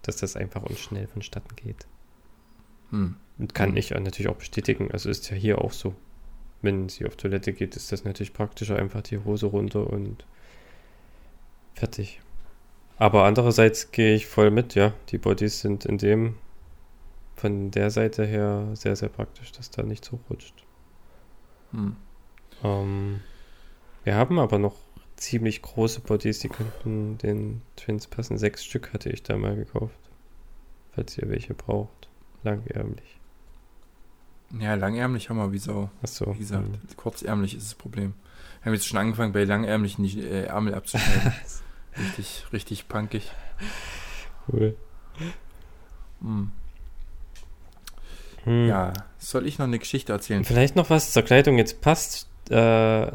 dass 0.03 0.17
das 0.17 0.37
einfach 0.37 0.63
und 0.63 0.79
schnell 0.79 1.07
vonstatten 1.07 1.55
geht. 1.57 1.85
Hm. 2.91 3.15
Und 3.37 3.53
kann 3.53 3.71
Mhm. 3.71 3.77
ich 3.77 3.91
natürlich 3.91 4.29
auch 4.29 4.35
bestätigen. 4.35 4.91
Also 4.91 5.09
ist 5.09 5.29
ja 5.29 5.35
hier 5.37 5.59
auch 5.61 5.71
so. 5.71 5.95
Wenn 6.61 6.89
sie 6.89 7.05
auf 7.05 7.15
Toilette 7.15 7.53
geht, 7.53 7.75
ist 7.75 7.91
das 7.91 8.03
natürlich 8.03 8.33
praktischer. 8.33 8.75
Einfach 8.77 9.01
die 9.01 9.19
Hose 9.19 9.45
runter 9.45 9.87
und 9.89 10.25
fertig. 11.73 12.19
Aber 12.97 13.23
andererseits 13.23 13.91
gehe 13.91 14.13
ich 14.13 14.27
voll 14.27 14.51
mit, 14.51 14.75
ja. 14.75 14.93
Die 15.09 15.17
Bodies 15.17 15.61
sind 15.61 15.85
in 15.85 15.97
dem, 15.97 16.35
von 17.35 17.71
der 17.71 17.89
Seite 17.91 18.25
her 18.25 18.71
sehr, 18.73 18.97
sehr 18.97 19.07
praktisch, 19.07 19.53
dass 19.53 19.69
da 19.71 19.83
nichts 19.83 20.11
hochrutscht. 20.11 20.65
Hm. 21.71 21.95
Ähm, 22.63 23.21
wir 24.03 24.15
haben 24.15 24.37
aber 24.39 24.59
noch 24.59 24.75
ziemlich 25.15 25.61
große 25.61 26.01
Bodies, 26.01 26.39
die 26.39 26.49
könnten 26.49 27.17
den 27.19 27.61
Twins 27.77 28.07
passen. 28.07 28.37
Sechs 28.37 28.65
Stück 28.65 28.91
hatte 28.93 29.09
ich 29.09 29.23
da 29.23 29.37
mal 29.37 29.55
gekauft. 29.55 29.97
Falls 30.91 31.17
ihr 31.17 31.29
welche 31.29 31.53
braucht. 31.53 32.08
Langärmlich. 32.43 33.19
Ja, 34.57 34.75
langärmlich 34.75 35.29
haben 35.29 35.37
wir 35.37 35.51
wie 35.51 35.59
Sau. 35.59 35.89
Achso. 36.01 36.33
Wie 36.33 36.39
gesagt, 36.39 36.67
kurzärmlich 36.97 37.55
ist 37.55 37.67
das 37.67 37.75
Problem. 37.75 38.13
Wir 38.61 38.67
haben 38.67 38.73
jetzt 38.73 38.87
schon 38.87 38.97
angefangen, 38.97 39.31
bei 39.31 39.43
langärmlichen 39.43 40.03
die 40.03 40.21
äh, 40.21 40.45
Ärmel 40.45 40.73
abzuschneiden. 40.73 41.33
richtig, 41.97 42.45
richtig 42.51 42.87
punkig. 42.87 43.31
Cool. 44.51 44.75
Hm. 46.21 46.51
Hm. 48.43 48.67
Ja, 48.67 48.93
soll 49.17 49.45
ich 49.45 49.59
noch 49.59 49.67
eine 49.67 49.79
Geschichte 49.79 50.13
erzählen? 50.13 50.43
Vielleicht 50.43 50.75
noch 50.75 50.89
was 50.89 51.13
zur 51.13 51.23
Kleidung 51.23 51.57
jetzt 51.57 51.81
passt. 51.81 52.27
Äh, 52.49 52.55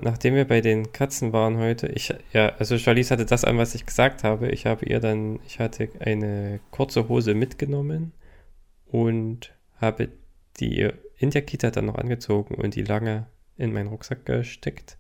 nachdem 0.01 0.37
wir 0.37 0.47
bei 0.47 0.61
den 0.61 0.93
Katzen 0.93 1.33
waren 1.33 1.57
heute, 1.57 1.89
ich, 1.89 2.15
ja, 2.33 2.53
also 2.59 2.79
Charlize 2.79 3.13
hatte 3.13 3.27
das 3.27 3.45
an, 3.45 3.59
was 3.59 3.75
ich 3.75 3.85
gesagt 3.85 4.23
habe. 4.23 4.49
Ich 4.51 4.67
habe 4.67 4.87
ihr 4.87 5.01
dann, 5.01 5.41
ich 5.45 5.59
hatte 5.59 5.89
eine 5.99 6.61
kurze 6.71 7.09
Hose 7.09 7.35
mitgenommen 7.35 8.13
und 8.87 9.55
habe 9.77 10.09
die 10.61 10.91
in 11.19 11.31
der 11.31 11.43
Kita 11.43 11.71
dann 11.71 11.87
noch 11.87 11.97
angezogen 11.97 12.55
und 12.55 12.75
die 12.75 12.83
lange 12.83 13.27
in 13.57 13.73
meinen 13.73 13.89
Rucksack 13.89 14.27
gesteckt. 14.27 14.99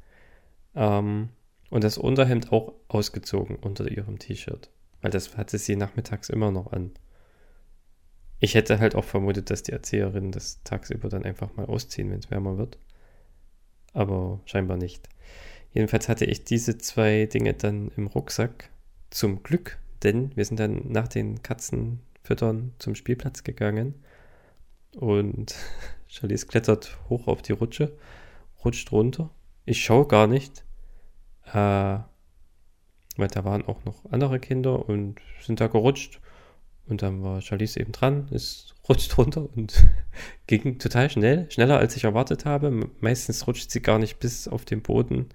Ähm, 0.74 1.30
und 1.70 1.84
das 1.84 1.98
Unterhemd 1.98 2.52
auch 2.52 2.74
ausgezogen 2.88 3.56
unter 3.56 3.90
ihrem 3.90 4.18
T-Shirt. 4.18 4.70
Weil 5.02 5.10
das 5.10 5.36
hatte 5.36 5.58
sie 5.58 5.76
nachmittags 5.76 6.28
immer 6.28 6.50
noch 6.50 6.72
an. 6.72 6.92
Ich 8.38 8.54
hätte 8.54 8.78
halt 8.78 8.94
auch 8.94 9.04
vermutet, 9.04 9.50
dass 9.50 9.62
die 9.62 9.72
Erzieherinnen 9.72 10.32
das 10.32 10.62
tagsüber 10.64 11.08
dann 11.08 11.24
einfach 11.24 11.54
mal 11.56 11.66
ausziehen, 11.66 12.10
wenn 12.10 12.18
es 12.18 12.30
wärmer 12.30 12.58
wird. 12.58 12.78
Aber 13.92 14.40
scheinbar 14.44 14.76
nicht. 14.76 15.08
Jedenfalls 15.72 16.08
hatte 16.08 16.24
ich 16.24 16.44
diese 16.44 16.78
zwei 16.78 17.26
Dinge 17.26 17.54
dann 17.54 17.90
im 17.96 18.06
Rucksack. 18.06 18.70
Zum 19.10 19.42
Glück, 19.42 19.78
denn 20.02 20.34
wir 20.36 20.44
sind 20.44 20.58
dann 20.58 20.90
nach 20.90 21.08
den 21.08 21.42
Katzenfüttern 22.24 22.72
zum 22.78 22.94
Spielplatz 22.94 23.44
gegangen. 23.44 24.02
Und 24.96 25.54
Charlize 26.08 26.46
klettert 26.46 26.98
hoch 27.08 27.28
auf 27.28 27.42
die 27.42 27.52
Rutsche, 27.52 27.96
rutscht 28.64 28.90
runter. 28.92 29.30
Ich 29.66 29.84
schaue 29.84 30.06
gar 30.06 30.26
nicht, 30.26 30.64
äh, 31.52 31.98
weil 33.16 33.28
da 33.30 33.44
waren 33.44 33.66
auch 33.66 33.84
noch 33.84 34.04
andere 34.10 34.40
Kinder 34.40 34.88
und 34.88 35.20
sind 35.40 35.60
da 35.60 35.68
gerutscht. 35.68 36.20
Und 36.86 37.00
dann 37.00 37.22
war 37.22 37.40
Charlize 37.40 37.80
eben 37.80 37.92
dran, 37.92 38.28
ist 38.30 38.74
rutscht 38.88 39.16
runter 39.18 39.48
und 39.54 39.86
ging 40.46 40.78
total 40.78 41.10
schnell, 41.10 41.50
schneller 41.50 41.78
als 41.78 41.96
ich 41.96 42.04
erwartet 42.04 42.44
habe. 42.44 42.90
Meistens 43.00 43.46
rutscht 43.46 43.70
sie 43.70 43.82
gar 43.82 43.98
nicht 43.98 44.18
bis 44.18 44.48
auf 44.48 44.64
den 44.64 44.82
Boden, 44.82 45.28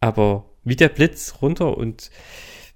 aber 0.00 0.50
wie 0.64 0.76
der 0.76 0.88
Blitz 0.88 1.36
runter 1.42 1.76
und 1.76 2.10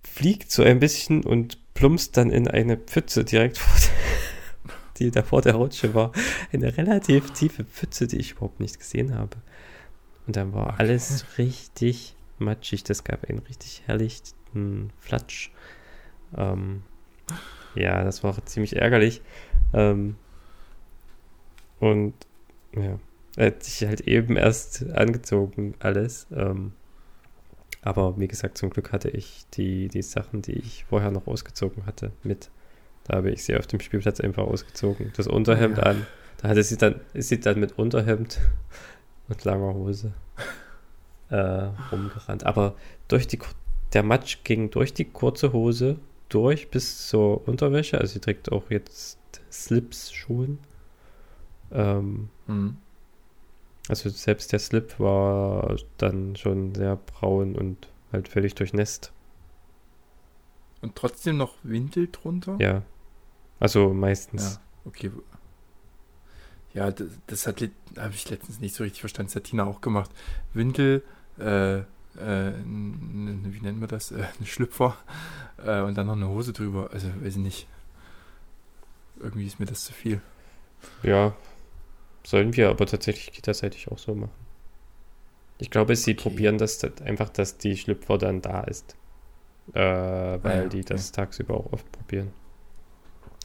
fliegt 0.03 0.51
so 0.51 0.63
ein 0.63 0.81
bisschen 0.81 1.25
und 1.25 1.62
plumpst 1.83 2.17
dann 2.17 2.31
in 2.31 2.47
eine 2.47 2.77
Pfütze 2.77 3.25
direkt 3.25 3.59
vor 3.59 3.75
der, 3.81 4.75
die 5.01 5.11
da 5.11 5.25
vor 5.25 5.43
der 5.43 5.57
Rutsche 5.57 5.95
war. 5.95 6.13
Eine 6.53 6.77
relativ 6.77 7.33
tiefe 7.33 7.65
Pfütze, 7.65 8.07
die 8.07 8.19
ich 8.19 8.33
überhaupt 8.33 8.61
nicht 8.61 8.79
gesehen 8.79 9.17
habe. 9.17 9.37
Und 10.29 10.37
dann 10.37 10.53
war 10.53 10.69
Okay. 10.69 10.77
alles 10.79 11.25
richtig 11.39 12.15
matschig. 12.39 12.85
Das 12.85 13.03
gab 13.03 13.29
einen 13.29 13.41
richtig 13.41 13.83
herrlichen 13.87 14.93
Flatsch. 15.01 15.51
Ähm, 16.37 16.85
ja, 17.75 18.05
das 18.05 18.23
war 18.23 18.47
ziemlich 18.47 18.77
ärgerlich. 18.77 19.21
Ähm, 19.75 20.15
und 21.81 22.15
ja, 22.77 23.01
er 23.37 23.47
hat 23.47 23.65
sich 23.65 23.89
halt 23.89 24.03
eben 24.03 24.37
erst 24.37 24.89
angezogen, 24.93 25.75
alles. 25.81 26.29
Ähm, 26.31 26.75
aber 27.83 28.19
wie 28.19 28.29
gesagt, 28.29 28.57
zum 28.59 28.71
Glück 28.71 28.93
hatte 28.93 29.11
ich 29.11 29.45
die, 29.55 29.89
die 29.89 30.03
Sachen, 30.03 30.41
die 30.43 30.53
ich 30.53 30.85
vorher 30.89 31.11
noch 31.11 31.27
ausgezogen 31.27 31.85
hatte, 31.87 32.13
mit. 32.23 32.51
Da 33.05 33.17
habe 33.17 33.31
ich 33.31 33.43
sie 33.45 33.57
auf 33.57 33.67
dem 33.67 33.81
Spielplatz 33.81 34.21
einfach 34.21 34.45
ausgezogen. 34.45 35.13
Das 35.17 35.27
Unterhemd 35.27 35.79
Ja. 35.79 35.85
an. 35.85 36.07
Da 36.41 36.49
hatte 36.49 36.63
sie 36.63 36.77
dann, 36.77 37.01
ist 37.15 37.29
sie 37.29 37.41
dann 37.41 37.59
mit 37.61 37.79
Unterhemd 37.79 38.39
und 39.29 39.45
langer 39.45 39.75
Hose 39.75 40.13
äh, 41.31 41.69
rumgerannt. 41.91 42.47
Aber 42.47 42.75
durch 43.09 43.27
die, 43.27 43.39
der 43.93 44.03
Matsch 44.05 44.39
ging 44.45 44.71
durch 44.71 44.95
die 44.95 45.05
kurze 45.07 45.53
Hose 45.53 45.99
durch 46.29 46.71
bis 46.71 47.09
zur 47.09 47.47
Unterwäsche. 47.49 47.99
Also 48.01 48.15
sie 48.15 48.21
trägt 48.21 48.51
auch 48.53 48.71
jetzt 48.71 49.19
Slips, 49.51 50.13
Schuhen. 50.13 50.59
Ähm, 51.73 52.29
Hm. 52.47 52.77
Also 53.89 54.09
selbst 54.11 54.53
der 54.53 54.59
Slip 54.59 54.99
war 54.99 55.77
dann 55.99 56.37
schon 56.37 56.75
sehr 56.75 56.97
braun 56.97 57.57
und 57.57 57.89
halt 58.13 58.29
völlig 58.29 58.55
durchnässt. 58.55 59.13
Und 60.81 60.97
trotzdem 60.97 61.37
noch 61.37 61.55
Windel 61.63 62.09
drunter? 62.11 62.57
Ja. 62.59 62.83
Also 63.61 63.95
meistens. 63.95 64.55
Ja, 64.55 64.61
okay. 64.85 65.11
Ja, 66.75 66.91
das, 66.91 67.09
das 67.27 67.47
hat 67.47 67.63
habe 67.97 68.15
ich 68.15 68.29
letztens 68.31 68.61
nicht 68.61 68.75
so 68.75 68.83
richtig 68.83 69.01
verstanden. 69.01 69.29
Das 69.29 69.37
hat 69.37 69.45
Tina 69.45 69.65
auch 69.65 69.81
gemacht. 69.81 70.11
Windel, 70.55 71.03
äh, 71.39 71.79
äh, 71.79 71.85
wie 72.17 73.61
nennen 73.61 73.81
wir 73.81 73.89
das? 73.89 74.11
Äh, 74.11 74.25
eine 74.39 74.47
Schlüpfer 74.47 74.97
äh, 75.65 75.81
und 75.83 75.97
dann 75.97 76.07
noch 76.07 76.17
eine 76.17 76.29
Hose 76.29 76.53
drüber. 76.53 76.91
Also, 76.93 77.09
weiß 77.21 77.37
ich 77.37 77.43
nicht. 77.43 77.67
Irgendwie 79.21 79.47
ist 79.47 79.61
mir 79.61 79.67
das 79.67 79.85
zu 79.85 79.93
viel. 79.93 80.21
Ja. 81.03 81.35
Sollen 82.25 82.57
wir 82.57 82.71
aber 82.71 82.87
tatsächlich 82.87 83.33
kita-seitig 83.33 83.89
auch 83.89 83.99
so 83.99 84.15
machen. 84.15 84.47
Ich 85.59 85.71
glaube, 85.71 85.97
sie 85.97 86.15
Okay. 86.17 86.17
probieren 86.17 86.59
das 86.59 86.83
einfach, 87.03 87.29
dass 87.31 87.57
die 87.59 87.77
Schlüpfer 87.77 88.19
dann 88.19 88.43
da 88.43 88.63
ist. 88.65 88.97
Äh, 89.75 89.81
weil 89.81 90.63
ja, 90.63 90.69
die 90.69 90.85
das 90.85 91.13
tagsüber 91.13 91.57
auch 91.57 91.73
oft 91.73 91.91
probieren. 91.93 92.33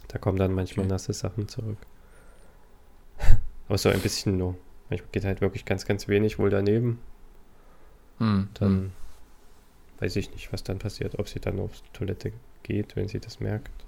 Da 0.09 0.17
kommen 0.17 0.37
dann 0.37 0.53
manchmal 0.53 0.85
Okay. 0.85 0.87
nasse 0.87 1.13
Sachen 1.13 1.47
zurück. 1.47 1.87
Aber 3.67 3.77
so 3.77 3.89
ein 3.89 4.01
bisschen 4.01 4.37
nur. 4.37 4.57
Manchmal 4.89 5.09
geht 5.11 5.25
halt 5.25 5.41
wirklich 5.41 5.65
ganz, 5.65 5.85
ganz 5.85 6.07
wenig 6.07 6.39
wohl 6.39 6.49
daneben. 6.49 6.99
Hm, 8.19 8.49
Dann 8.53 8.69
hm. 8.69 8.91
weiß 9.99 10.15
ich 10.15 10.31
nicht, 10.31 10.51
was 10.53 10.63
dann 10.63 10.79
passiert. 10.79 11.19
Ob 11.19 11.27
sie 11.29 11.39
dann 11.39 11.59
auf 11.59 11.81
die 11.81 11.91
Toilette 11.93 12.33
geht, 12.63 12.95
wenn 12.95 13.07
sie 13.07 13.19
das 13.19 13.39
merkt. 13.39 13.85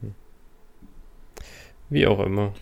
Hm. 0.00 0.14
Wie 1.90 2.06
auch 2.06 2.20
immer. 2.20 2.52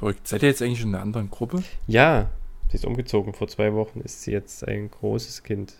Verrückt. 0.00 0.26
Seid 0.26 0.42
ihr 0.42 0.48
jetzt 0.48 0.62
eigentlich 0.62 0.80
schon 0.80 0.88
in 0.88 0.94
einer 0.94 1.02
anderen 1.02 1.30
Gruppe? 1.30 1.62
Ja, 1.86 2.30
sie 2.70 2.76
ist 2.76 2.86
umgezogen. 2.86 3.34
Vor 3.34 3.48
zwei 3.48 3.74
Wochen 3.74 4.00
ist 4.00 4.22
sie 4.22 4.32
jetzt 4.32 4.66
ein 4.66 4.90
großes 4.90 5.42
Kind. 5.42 5.74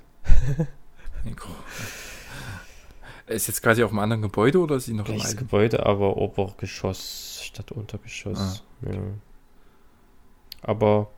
Ist 3.26 3.46
jetzt 3.48 3.62
quasi 3.62 3.83
auf 3.83 3.90
einem 3.90 4.00
anderen 4.00 4.22
Gebäude 4.22 4.59
oder 4.59 4.76
ist 4.76 4.87
sie 4.87 4.92
noch 4.92 5.06
im 5.09 5.14
Gleiches 5.14 5.30
alten? 5.30 5.38
Gebäude, 5.38 5.87
aber 5.87 6.16
Obergeschoss 6.16 7.40
statt 7.44 7.72
Untergeschoss. 7.72 8.62
Ah, 8.85 8.90
ja. 8.92 9.00
Aber 10.62 11.11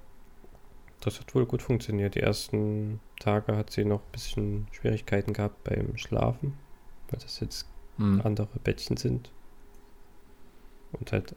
das 1.00 1.18
hat 1.18 1.34
wohl 1.34 1.46
gut 1.46 1.62
funktioniert. 1.62 2.14
Die 2.14 2.20
ersten 2.20 3.00
Tage 3.18 3.56
hat 3.56 3.70
sie 3.70 3.84
noch 3.84 4.00
ein 4.00 4.12
bisschen 4.12 4.68
Schwierigkeiten 4.70 5.32
gehabt 5.32 5.64
beim 5.64 5.96
Schlafen, 5.96 6.56
weil 7.10 7.20
das 7.20 7.40
jetzt 7.40 7.66
Hm. 7.98 8.22
andere 8.24 8.48
Bettchen 8.64 8.96
sind. 8.96 9.30
Und 10.92 11.12
halt 11.12 11.34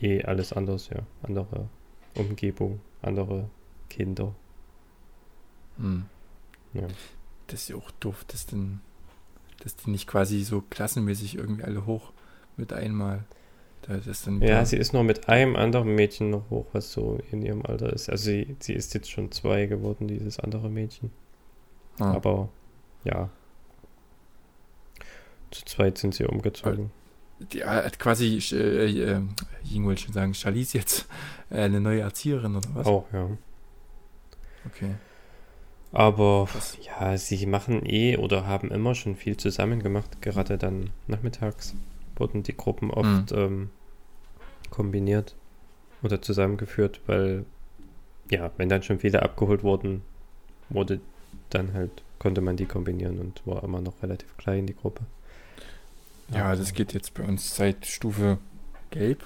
eh 0.00 0.22
alles 0.24 0.52
anders, 0.52 0.88
ja. 0.88 1.00
Andere 1.22 1.68
Umgebung, 2.14 2.80
andere 3.02 3.48
Kinder. 3.88 4.34
Hm. 5.78 6.06
Ja. 6.74 6.86
Das 7.46 7.62
ist 7.62 7.68
ja 7.68 7.76
auch 7.76 7.90
doof, 7.92 8.24
dass, 8.28 8.46
denn, 8.46 8.80
dass 9.62 9.76
die 9.76 9.90
nicht 9.90 10.06
quasi 10.06 10.42
so 10.42 10.62
klassenmäßig 10.68 11.36
irgendwie 11.36 11.64
alle 11.64 11.86
hoch 11.86 12.12
mit 12.56 12.72
einmal. 12.72 13.24
Da 13.82 13.98
das 13.98 14.24
dann 14.24 14.40
Ja, 14.40 14.64
sie 14.64 14.76
ist 14.76 14.92
noch 14.92 15.04
mit 15.04 15.28
einem 15.28 15.54
anderen 15.54 15.94
Mädchen 15.94 16.30
noch 16.30 16.50
hoch, 16.50 16.66
was 16.72 16.92
so 16.92 17.20
in 17.30 17.42
ihrem 17.42 17.64
Alter 17.64 17.92
ist. 17.92 18.08
Also 18.08 18.24
sie, 18.24 18.56
sie 18.58 18.72
ist 18.72 18.94
jetzt 18.94 19.10
schon 19.10 19.30
zwei 19.30 19.66
geworden, 19.66 20.08
dieses 20.08 20.40
andere 20.40 20.68
Mädchen. 20.68 21.10
Ah, 21.98 22.12
Aber 22.14 22.48
ja. 23.04 23.30
Zu 25.50 25.64
zweit 25.64 25.98
sind 25.98 26.14
sie 26.14 26.24
umgezogen. 26.24 26.90
Die 27.38 27.64
hat 27.64 27.98
quasi, 27.98 28.38
äh, 28.52 29.14
äh, 29.14 29.20
ich 29.64 29.82
wollte 29.82 30.02
schon 30.02 30.14
sagen, 30.14 30.34
Charlize 30.34 30.78
jetzt 30.78 31.06
äh, 31.50 31.60
eine 31.60 31.80
neue 31.80 32.00
Erzieherin 32.00 32.56
oder 32.56 32.68
was? 32.74 32.86
Auch, 32.86 33.06
ja. 33.12 33.28
Okay. 34.66 34.94
Aber 35.92 36.48
Krass. 36.50 36.76
ja, 36.82 37.16
sie 37.16 37.46
machen 37.46 37.86
eh 37.86 38.16
oder 38.16 38.46
haben 38.46 38.70
immer 38.70 38.94
schon 38.94 39.16
viel 39.16 39.36
zusammen 39.36 39.82
gemacht. 39.82 40.20
Gerade 40.20 40.58
dann 40.58 40.90
nachmittags 41.06 41.74
wurden 42.16 42.42
die 42.42 42.56
Gruppen 42.56 42.90
oft 42.90 43.32
ähm, 43.32 43.70
kombiniert 44.70 45.36
oder 46.02 46.20
zusammengeführt, 46.20 47.00
weil 47.06 47.44
ja, 48.30 48.50
wenn 48.56 48.68
dann 48.68 48.82
schon 48.82 48.98
viele 48.98 49.22
abgeholt 49.22 49.62
wurden, 49.62 50.02
wurde 50.68 51.00
dann 51.50 51.72
halt, 51.72 52.02
konnte 52.18 52.40
man 52.40 52.56
die 52.56 52.66
kombinieren 52.66 53.18
und 53.18 53.46
war 53.46 53.62
immer 53.62 53.80
noch 53.80 54.02
relativ 54.02 54.36
klein, 54.36 54.66
die 54.66 54.74
Gruppe. 54.74 55.04
Ja, 56.32 56.54
das 56.54 56.72
geht 56.72 56.92
jetzt 56.92 57.14
bei 57.14 57.22
uns 57.22 57.54
seit 57.54 57.86
Stufe 57.86 58.38
Gelb 58.90 59.24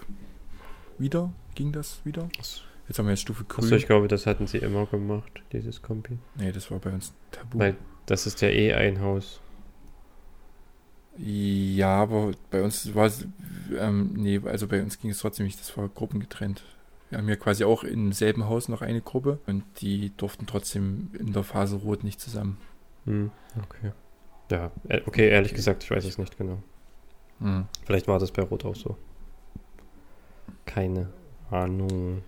wieder. 0.99 1.33
Ging 1.55 1.73
das 1.73 2.01
wieder? 2.05 2.29
Achso, 2.39 2.63
Jetzt 2.89 2.99
haben 2.99 3.07
wir 3.07 3.13
jetzt 3.13 3.21
Stufe 3.21 3.45
Grün. 3.45 3.65
Also 3.65 3.77
ich 3.77 3.87
glaube, 3.87 4.09
das 4.09 4.27
hatten 4.27 4.47
sie 4.47 4.59
immer 4.59 4.87
gemacht, 4.87 5.43
dieses 5.53 5.81
Kombi. 5.83 6.19
nee, 6.37 6.53
das 6.53 6.71
war 6.71 6.79
bei 6.79 6.91
uns 6.91 7.13
tabu. 7.31 7.59
Weil 7.59 7.77
das 8.07 8.27
ist 8.27 8.41
ja 8.41 8.49
eh 8.49 8.75
ein 8.75 9.01
Haus. 9.01 9.41
Ja, 11.17 12.03
aber 12.03 12.33
bei 12.51 12.63
uns 12.63 12.95
war 12.95 13.07
es, 13.07 13.27
ähm, 13.79 14.13
nee, 14.15 14.41
also 14.45 14.67
bei 14.67 14.83
uns 14.83 14.99
ging 14.99 15.11
es 15.11 15.19
trotzdem 15.19 15.47
nicht, 15.47 15.61
das 15.61 15.77
war 15.77 15.89
gruppengetrennt. 15.89 16.63
Wir 17.11 17.19
haben 17.19 17.29
ja 17.29 17.37
quasi 17.37 17.65
auch 17.65 17.85
im 17.85 18.13
selben 18.13 18.49
Haus 18.49 18.69
noch 18.69 18.83
eine 18.83 19.01
Gruppe 19.01 19.39
und 19.47 19.65
die 19.81 20.13
durften 20.17 20.47
trotzdem 20.47 21.11
in 21.19 21.33
der 21.33 21.43
Phase 21.43 21.77
Rot 21.77 22.05
nicht 22.05 22.21
zusammen. 22.21 22.59
Hm, 23.05 23.31
okay. 23.63 23.93
Ja, 24.51 24.71
äh, 24.89 25.01
okay, 25.07 25.29
ehrlich 25.29 25.55
gesagt, 25.55 25.83
ich 25.85 25.91
weiß 25.91 26.05
es 26.05 26.19
nicht 26.19 26.39
genau. 26.39 26.63
Hm. 27.41 27.67
Vielleicht 27.85 28.07
war 28.09 28.19
das 28.19 28.31
bei 28.31 28.43
Rot 28.43 28.65
auch 28.65 28.77
so. 28.77 28.97
Keine 30.67 31.09
Ahnung. 31.51 32.23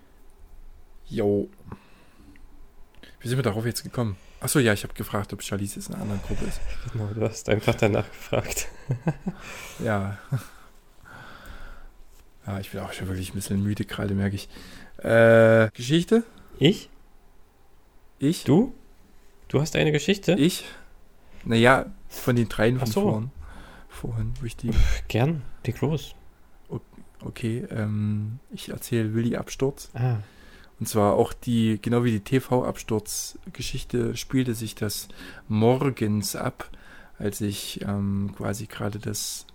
Jo. 1.07 1.47
Wie 3.19 3.27
sind 3.27 3.37
wir 3.37 3.43
darauf 3.43 3.65
jetzt 3.65 3.83
gekommen? 3.83 4.17
Achso, 4.41 4.59
ja, 4.59 4.73
ich 4.73 4.83
habe 4.83 4.93
gefragt, 4.93 5.31
ob 5.31 5.41
Charlize 5.41 5.75
jetzt 5.75 5.87
in 5.87 5.93
einer 5.95 6.03
anderen 6.03 6.21
Gruppe 6.23 6.43
ist. 6.45 6.59
Genau, 6.91 7.07
du 7.13 7.21
hast 7.21 7.47
einfach 7.47 7.75
danach 7.75 8.09
gefragt. 8.09 8.67
Ja. 9.83 10.17
Ja, 12.45 12.59
ich 12.59 12.71
bin 12.71 12.81
auch 12.81 12.91
schon 12.91 13.07
wirklich 13.07 13.29
ein 13.31 13.35
bisschen 13.35 13.63
müde 13.63 13.85
gerade, 13.85 14.13
merke 14.13 14.35
ich. 14.35 14.49
Äh, 14.97 15.69
Geschichte? 15.73 16.23
Ich? 16.59 16.89
Ich? 18.19 18.43
Du? 18.43 18.73
Du 19.47 19.61
hast 19.61 19.75
eine 19.77 19.93
Geschichte? 19.93 20.33
Ich? 20.33 20.65
Naja, 21.45 21.85
von 22.09 22.35
den 22.35 22.49
dreien 22.49 22.79
von 22.79 22.87
so. 22.87 23.01
vorn. 23.01 23.31
Vorhin, 24.03 24.33
die. 24.61 24.71
Gern, 25.07 25.43
leg 25.65 25.79
los. 25.79 26.13
Okay, 27.21 27.65
ähm, 27.69 28.39
ich 28.51 28.67
erzähle 28.67 29.13
Willi 29.13 29.37
Absturz. 29.37 29.89
Ah, 29.93 30.17
Und 30.77 30.89
zwar 30.89 31.13
auch 31.13 31.31
die, 31.31 31.79
genau 31.81 32.03
wie 32.03 32.11
die 32.11 32.19
TV-Absturz-Geschichte, 32.19 34.17
spielte 34.17 34.55
sich 34.55 34.75
das 34.75 35.07
morgens 35.47 36.35
ab, 36.35 36.69
als 37.17 37.39
ich 37.39 37.79
ähm, 37.87 38.33
quasi 38.35 38.65
gerade 38.65 38.99
das 38.99 39.47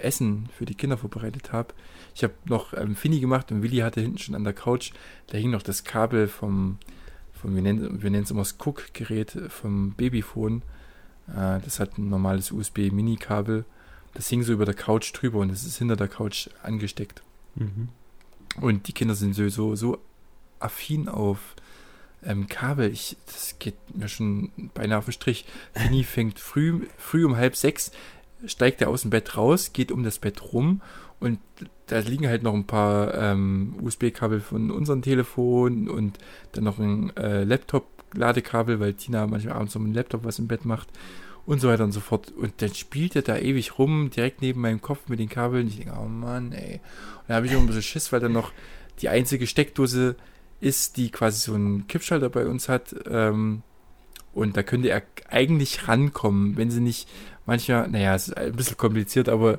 Essen 0.00 0.48
für 0.56 0.66
die 0.66 0.76
Kinder 0.76 0.96
vorbereitet 0.96 1.52
habe. 1.52 1.74
Ich 2.14 2.22
habe 2.22 2.34
noch 2.44 2.74
ähm, 2.74 2.94
Fini 2.94 3.18
gemacht 3.18 3.50
und 3.50 3.64
Willi 3.64 3.78
hatte 3.78 4.00
hinten 4.02 4.18
schon 4.18 4.36
an 4.36 4.44
der 4.44 4.52
Couch, 4.52 4.92
da 5.26 5.36
hing 5.36 5.50
noch 5.50 5.62
das 5.62 5.82
Kabel 5.82 6.28
vom, 6.28 6.78
vom 7.32 7.56
wir 7.56 7.62
nennen 7.62 8.04
wir 8.04 8.10
nennen 8.10 8.22
es 8.22 8.30
immer 8.30 8.42
das 8.42 8.56
Cook-Gerät 8.64 9.36
vom 9.48 9.94
Babyphone. 9.94 10.62
Äh, 11.28 11.60
das 11.60 11.80
hat 11.80 11.98
ein 11.98 12.08
normales 12.08 12.52
USB-Mini-Kabel. 12.52 13.64
Das 14.14 14.28
hing 14.28 14.42
so 14.42 14.52
über 14.52 14.64
der 14.64 14.74
Couch 14.74 15.12
drüber 15.12 15.40
und 15.40 15.50
es 15.50 15.64
ist 15.64 15.78
hinter 15.78 15.96
der 15.96 16.08
Couch 16.08 16.48
angesteckt. 16.62 17.22
mhm. 17.54 17.88
Und 18.60 18.86
die 18.86 18.92
Kinder 18.92 19.16
sind 19.16 19.34
sowieso 19.34 19.74
so 19.74 19.98
affin 20.60 21.08
auf 21.08 21.56
ähm, 22.24 22.46
Kabel. 22.46 22.90
Ich, 22.92 23.16
das 23.26 23.58
geht 23.58 23.74
mir 23.94 24.08
schon 24.08 24.50
beinahe 24.74 24.98
auf 24.98 25.06
den 25.06 25.12
Strich. 25.12 25.44
Fini 25.74 26.04
fängt 26.04 26.38
früh, 26.38 26.86
früh 26.96 27.24
um 27.24 27.36
halb 27.36 27.56
sechs, 27.56 27.90
steigt 28.46 28.80
er 28.80 28.88
aus 28.88 29.02
dem 29.02 29.10
Bett 29.10 29.36
raus, 29.36 29.72
geht 29.72 29.92
um 29.92 30.04
das 30.04 30.18
Bett 30.18 30.52
rum 30.52 30.82
und 31.20 31.38
da 31.86 31.98
liegen 31.98 32.26
halt 32.26 32.42
noch 32.42 32.54
ein 32.54 32.66
paar 32.66 33.14
ähm, 33.14 33.76
USB-Kabel 33.82 34.40
von 34.40 34.70
unserem 34.70 35.02
Telefon 35.02 35.88
und 35.88 36.18
dann 36.52 36.64
noch 36.64 36.78
ein 36.78 37.14
äh, 37.16 37.44
Laptop-Ladekabel, 38.14 38.80
weil 38.80 38.94
Tina 38.94 39.26
manchmal 39.26 39.54
abends 39.54 39.74
noch 39.74 39.82
mit 39.82 39.92
dem 39.92 39.96
Laptop 39.96 40.24
was 40.24 40.38
im 40.38 40.46
Bett 40.46 40.64
macht 40.64 40.88
und 41.46 41.60
so 41.60 41.68
weiter 41.68 41.84
und 41.84 41.92
so 41.92 42.00
fort. 42.00 42.32
Und 42.36 42.54
dann 42.58 42.74
spielt 42.74 43.16
er 43.16 43.22
da 43.22 43.36
ewig 43.36 43.78
rum, 43.78 44.10
direkt 44.10 44.40
neben 44.40 44.60
meinem 44.60 44.80
Kopf 44.80 45.08
mit 45.08 45.18
den 45.18 45.28
Kabeln. 45.28 45.68
Ich 45.68 45.76
denke, 45.76 45.94
oh 46.00 46.06
Mann, 46.06 46.52
ey. 46.52 46.74
Und 46.74 47.28
da 47.28 47.34
habe 47.34 47.46
ich 47.46 47.52
immer 47.52 47.62
ein 47.62 47.66
bisschen 47.66 47.82
Schiss, 47.82 48.12
weil 48.12 48.20
dann 48.20 48.32
noch 48.32 48.52
die 49.00 49.08
einzige 49.08 49.46
Steckdose 49.46 50.16
ist, 50.60 50.96
die 50.96 51.10
quasi 51.10 51.40
so 51.40 51.54
einen 51.54 51.86
Kippschalter 51.86 52.30
bei 52.30 52.46
uns 52.46 52.68
hat. 52.68 52.94
Ähm, 53.08 53.62
und 54.32 54.56
da 54.56 54.62
könnte 54.62 54.88
er 54.88 55.02
eigentlich 55.28 55.86
rankommen, 55.86 56.56
wenn 56.56 56.70
sie 56.70 56.80
nicht 56.80 57.08
manchmal, 57.46 57.88
naja, 57.88 58.14
es 58.14 58.28
ist 58.28 58.36
ein 58.36 58.52
bisschen 58.52 58.76
kompliziert, 58.76 59.28
aber 59.28 59.58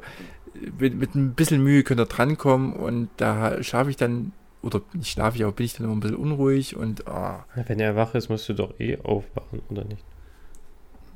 mit, 0.80 0.96
mit 0.96 1.15
ein 1.15 1.34
bisschen 1.34 1.63
Mühe 1.63 1.84
könnte 1.84 2.04
er 2.04 2.08
drankommen 2.08 2.74
und 2.74 3.10
da 3.18 3.62
schlafe 3.62 3.89
ich 3.89 3.98
dann, 3.98 4.32
oder 4.65 4.82
nicht 4.93 5.12
schlafe 5.12 5.38
ich, 5.38 5.43
aber 5.43 5.54
bin 5.54 5.65
ich 5.65 5.73
dann 5.73 5.86
immer 5.86 5.95
ein 5.95 5.99
bisschen 5.99 6.17
unruhig 6.17 6.75
und, 6.75 7.04
Na, 7.06 7.45
wenn 7.67 7.80
er 7.80 7.95
wach 7.95 8.15
ist, 8.15 8.30
musst 8.30 8.49
du 8.49 8.54
doch 8.54 8.80
eh 8.80 8.97
aufwachen, 9.01 9.62
oder 9.69 9.84
nicht? 9.86 10.04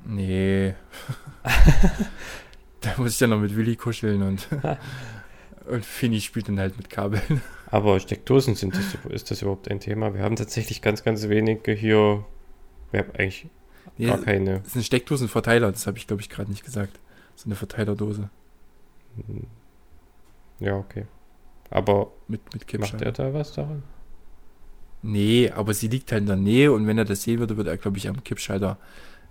nee. 0.05 0.73
da 2.81 2.89
muss 2.97 3.13
ich 3.13 3.17
dann 3.17 3.31
noch 3.31 3.39
mit 3.39 3.55
Willi 3.55 3.75
kuscheln 3.75 4.21
und, 4.23 4.47
und 5.67 5.85
Fini 5.85 6.21
spielt 6.21 6.47
dann 6.47 6.59
halt 6.59 6.77
mit 6.77 6.89
Kabeln. 6.89 7.41
Aber 7.71 7.99
Steckdosen 7.99 8.55
sind 8.55 8.75
das, 8.75 8.97
ist 9.11 9.29
das 9.31 9.41
überhaupt 9.41 9.69
ein 9.69 9.79
Thema? 9.79 10.13
Wir 10.13 10.21
haben 10.23 10.35
tatsächlich 10.35 10.81
ganz, 10.81 11.03
ganz 11.03 11.27
wenige 11.29 11.71
hier. 11.73 12.25
Wir 12.91 13.01
haben 13.01 13.11
eigentlich 13.17 13.47
Nee, 13.97 14.07
gar 14.07 14.17
keine. 14.19 14.61
das 14.61 14.75
ein 14.75 14.83
Steckdosenverteiler, 14.83 15.71
das 15.71 15.85
habe 15.85 15.97
ich 15.97 16.07
glaube 16.07 16.21
ich 16.21 16.29
gerade 16.29 16.49
nicht 16.49 16.63
gesagt. 16.63 16.99
So 17.35 17.45
eine 17.45 17.55
Verteilerdose 17.55 18.29
Hm. 19.27 19.47
Ja, 20.59 20.75
okay. 20.77 21.05
Aber 21.69 22.11
mit, 22.27 22.41
mit 22.53 22.61
macht 22.61 22.67
Kippschalter. 22.67 23.05
er 23.05 23.11
da 23.11 23.33
was 23.33 23.53
daran? 23.53 23.83
Nee, 25.01 25.51
aber 25.51 25.73
sie 25.73 25.87
liegt 25.87 26.11
halt 26.11 26.21
in 26.21 26.27
der 26.27 26.35
Nähe 26.35 26.71
und 26.71 26.87
wenn 26.87 26.97
er 26.97 27.05
das 27.05 27.23
sehen 27.23 27.39
würde, 27.39 27.57
würde 27.57 27.69
er, 27.69 27.77
glaube 27.77 27.97
ich, 27.97 28.09
am 28.09 28.23
Kippschalter 28.23 28.77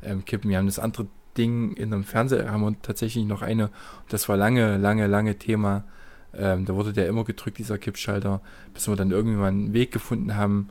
ähm, 0.02 0.24
kippen. 0.24 0.50
Wir 0.50 0.58
haben 0.58 0.66
das 0.66 0.78
andere 0.78 1.06
Ding 1.36 1.74
in 1.74 1.92
einem 1.92 2.04
Fernseher, 2.04 2.50
haben 2.50 2.62
wir 2.62 2.74
tatsächlich 2.80 3.24
noch 3.24 3.42
eine, 3.42 3.70
das 4.08 4.28
war 4.28 4.36
lange, 4.36 4.78
lange, 4.78 5.06
lange 5.06 5.38
Thema. 5.38 5.84
Ähm, 6.34 6.64
da 6.64 6.74
wurde 6.74 6.92
der 6.92 7.08
immer 7.08 7.24
gedrückt, 7.24 7.58
dieser 7.58 7.78
Kippschalter, 7.78 8.40
bis 8.72 8.88
wir 8.88 8.96
dann 8.96 9.10
irgendwann 9.10 9.54
einen 9.54 9.72
Weg 9.72 9.92
gefunden 9.92 10.36
haben, 10.36 10.68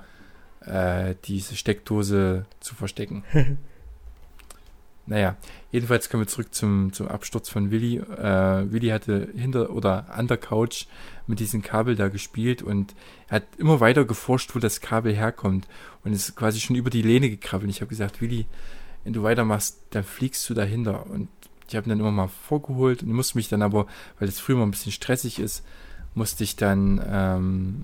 äh, 0.61 1.15
diese 1.25 1.55
Steckdose 1.55 2.45
zu 2.59 2.75
verstecken. 2.75 3.23
naja, 5.07 5.37
jedenfalls 5.71 6.09
kommen 6.09 6.23
wir 6.23 6.27
zurück 6.27 6.53
zum, 6.53 6.91
zum 6.91 7.07
Absturz 7.07 7.49
von 7.49 7.71
Willi. 7.71 7.97
Äh, 7.97 8.71
Willi 8.71 8.89
hatte 8.89 9.29
hinter 9.35 9.69
oder 9.69 10.13
an 10.13 10.27
der 10.27 10.37
Couch 10.37 10.85
mit 11.27 11.39
diesem 11.39 11.61
Kabel 11.61 11.95
da 11.95 12.09
gespielt 12.09 12.61
und 12.61 12.93
er 13.29 13.37
hat 13.37 13.43
immer 13.57 13.79
weiter 13.79 14.03
geforscht, 14.03 14.53
wo 14.53 14.59
das 14.59 14.81
Kabel 14.81 15.15
herkommt 15.15 15.67
und 16.03 16.11
ist 16.11 16.35
quasi 16.35 16.59
schon 16.59 16.75
über 16.75 16.89
die 16.89 17.01
Lehne 17.01 17.29
gekrabbelt. 17.29 17.71
Ich 17.71 17.79
habe 17.79 17.89
gesagt, 17.89 18.21
Willi, 18.21 18.45
wenn 19.05 19.13
du 19.13 19.23
weitermachst, 19.23 19.79
dann 19.91 20.03
fliegst 20.03 20.49
du 20.49 20.53
dahinter. 20.53 21.07
Und 21.07 21.29
ich 21.69 21.75
habe 21.77 21.87
ihn 21.87 21.89
dann 21.89 21.99
immer 21.99 22.11
mal 22.11 22.27
vorgeholt 22.27 23.03
und 23.03 23.13
musste 23.13 23.37
mich 23.37 23.47
dann 23.47 23.61
aber, 23.61 23.87
weil 24.19 24.27
das 24.27 24.41
früher 24.41 24.57
mal 24.57 24.63
ein 24.63 24.71
bisschen 24.71 24.91
stressig 24.91 25.39
ist, 25.39 25.63
musste 26.15 26.43
ich 26.43 26.57
dann, 26.57 27.01
ähm, 27.09 27.83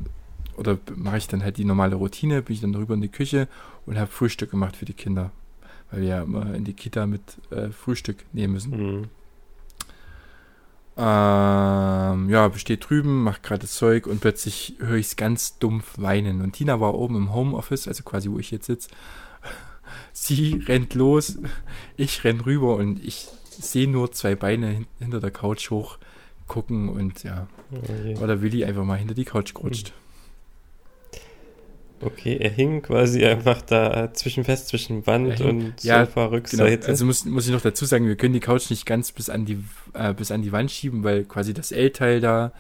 oder 0.57 0.77
mache 0.95 1.17
ich 1.17 1.27
dann 1.29 1.41
halt 1.41 1.57
die 1.57 1.65
normale 1.65 1.95
Routine, 1.95 2.41
bin 2.41 2.55
ich 2.55 2.62
dann 2.62 2.75
rüber 2.75 2.93
in 2.93 3.01
die 3.01 3.07
Küche 3.07 3.47
und 3.86 3.97
habe 3.97 4.12
Frühstück 4.12 4.51
gemacht 4.51 4.75
für 4.75 4.86
die 4.86 4.93
Kinder. 4.93 5.31
Weil 5.93 6.01
wir 6.01 6.08
ja 6.08 6.23
immer 6.23 6.56
in 6.56 6.63
die 6.63 6.73
Kita 6.73 7.06
mit 7.06 7.21
äh, 7.51 7.69
Frühstück 7.69 8.25
nehmen 8.34 8.53
müssen. 8.53 8.71
Mhm. 8.71 9.03
Ähm, 10.95 12.29
ja, 12.29 12.51
steht 12.56 12.89
drüben, 12.89 13.23
macht 13.23 13.43
gerade 13.43 13.62
das 13.62 13.73
Zeug 13.73 14.08
und 14.08 14.21
plötzlich 14.21 14.75
höre 14.79 14.97
ich 14.97 15.08
es 15.08 15.15
ganz 15.15 15.60
dumpf 15.60 15.97
weinen. 15.97 16.41
Und 16.41 16.53
Tina 16.53 16.79
war 16.79 16.95
oben 16.95 17.15
im 17.15 17.34
Homeoffice, 17.34 17.88
also 17.88 18.03
quasi 18.03 18.29
wo 18.32 18.39
ich 18.39 18.49
jetzt 18.49 18.65
sitze. 18.65 18.89
Sie 20.13 20.63
rennt 20.67 20.95
los, 20.95 21.38
ich 21.95 22.23
renn 22.23 22.39
rüber 22.41 22.75
und 22.75 23.03
ich 23.03 23.27
sehe 23.43 23.88
nur 23.88 24.11
zwei 24.11 24.36
Beine 24.36 24.68
hin 24.70 24.88
hinter 24.99 25.20
der 25.20 25.32
Couch 25.32 25.70
hoch 25.70 25.99
gucken 26.47 26.89
und 26.89 27.24
ja, 27.24 27.47
Oh 27.72 27.93
je. 28.03 28.20
war 28.20 28.28
der 28.28 28.41
Willi 28.41 28.65
einfach 28.65 28.84
mal 28.84 28.97
hinter 28.97 29.13
die 29.13 29.26
Couch 29.26 29.53
gerutscht. 29.53 29.93
Okay, 32.06 32.38
er 32.39 32.49
hing 32.49 32.82
quasi 32.82 33.24
einfach 33.26 33.62
da 33.62 34.14
zwischen 34.14 34.43
fest 34.43 34.68
zwischen 34.70 35.06
Wand 35.08 35.39
und 35.41 35.84
ja, 35.84 36.06
Sofa 36.06 36.22
Genau, 36.26 36.36
Rückseite. 36.36 36.88
also 36.88 37.06
muss, 37.06 37.26
muss 37.26 37.45
ich 37.47 37.51
noch 37.54 37.62
dazu 37.62 37.86
sagen, 37.86 38.08
wir 38.08 38.16
können 38.16 38.34
die 38.34 38.39
Couch 38.39 38.70
nicht 38.70 38.86
ganz 38.86 39.12
bis 39.12 39.30
an 39.30 39.45
die, 39.45 39.64
äh, 39.93 40.14
bis 40.14 40.32
an 40.32 40.41
die 40.41 40.51
Wand 40.51 40.72
schieben, 40.72 41.04
weil 41.04 41.24
quasi 41.26 41.54
das 41.54 41.72
L-Teil 41.72 42.20
da 42.22 42.51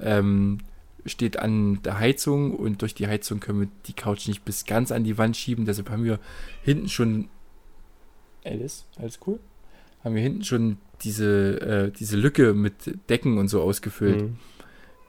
ähm, 0.00 0.58
steht 1.06 1.38
an 1.38 1.80
der 1.82 1.98
Heizung 1.98 2.52
und 2.54 2.82
durch 2.82 2.94
die 2.94 3.06
Heizung 3.06 3.40
können 3.40 3.60
wir 3.60 3.68
die 3.86 3.92
Couch 3.92 4.26
nicht 4.28 4.44
bis 4.44 4.64
ganz 4.64 4.90
an 4.90 5.04
die 5.04 5.18
Wand 5.18 5.36
schieben. 5.36 5.66
Deshalb 5.66 5.90
haben 5.90 6.04
wir 6.04 6.18
hinten 6.62 6.88
schon. 6.88 7.28
Alice, 8.44 8.86
alles 8.98 9.18
cool? 9.26 9.38
Haben 10.02 10.14
wir 10.14 10.22
hinten 10.22 10.44
schon 10.44 10.76
diese, 11.02 11.60
äh, 11.60 11.90
diese 11.90 12.16
Lücke 12.16 12.54
mit 12.54 12.74
Decken 13.08 13.38
und 13.38 13.48
so 13.48 13.62
ausgefüllt, 13.62 14.22
Mhm. 14.22 14.36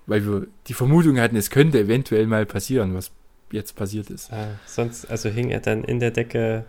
weil 0.06 0.26
wir 0.26 0.48
die 0.68 0.74
Vermutung 0.74 1.20
hatten, 1.20 1.36
es 1.36 1.50
könnte 1.50 1.80
eventuell 1.80 2.28
mal 2.28 2.46
passieren, 2.46 2.94
was 2.94 3.12
jetzt 3.56 3.76
passiert 3.76 4.10
ist. 4.10 4.32
Ah, 4.32 4.47
sonst, 4.66 5.10
also 5.10 5.30
hing 5.30 5.49
er 5.49 5.60
dann 5.60 5.84
in 5.84 5.99
der 5.99 6.12
Decke 6.12 6.66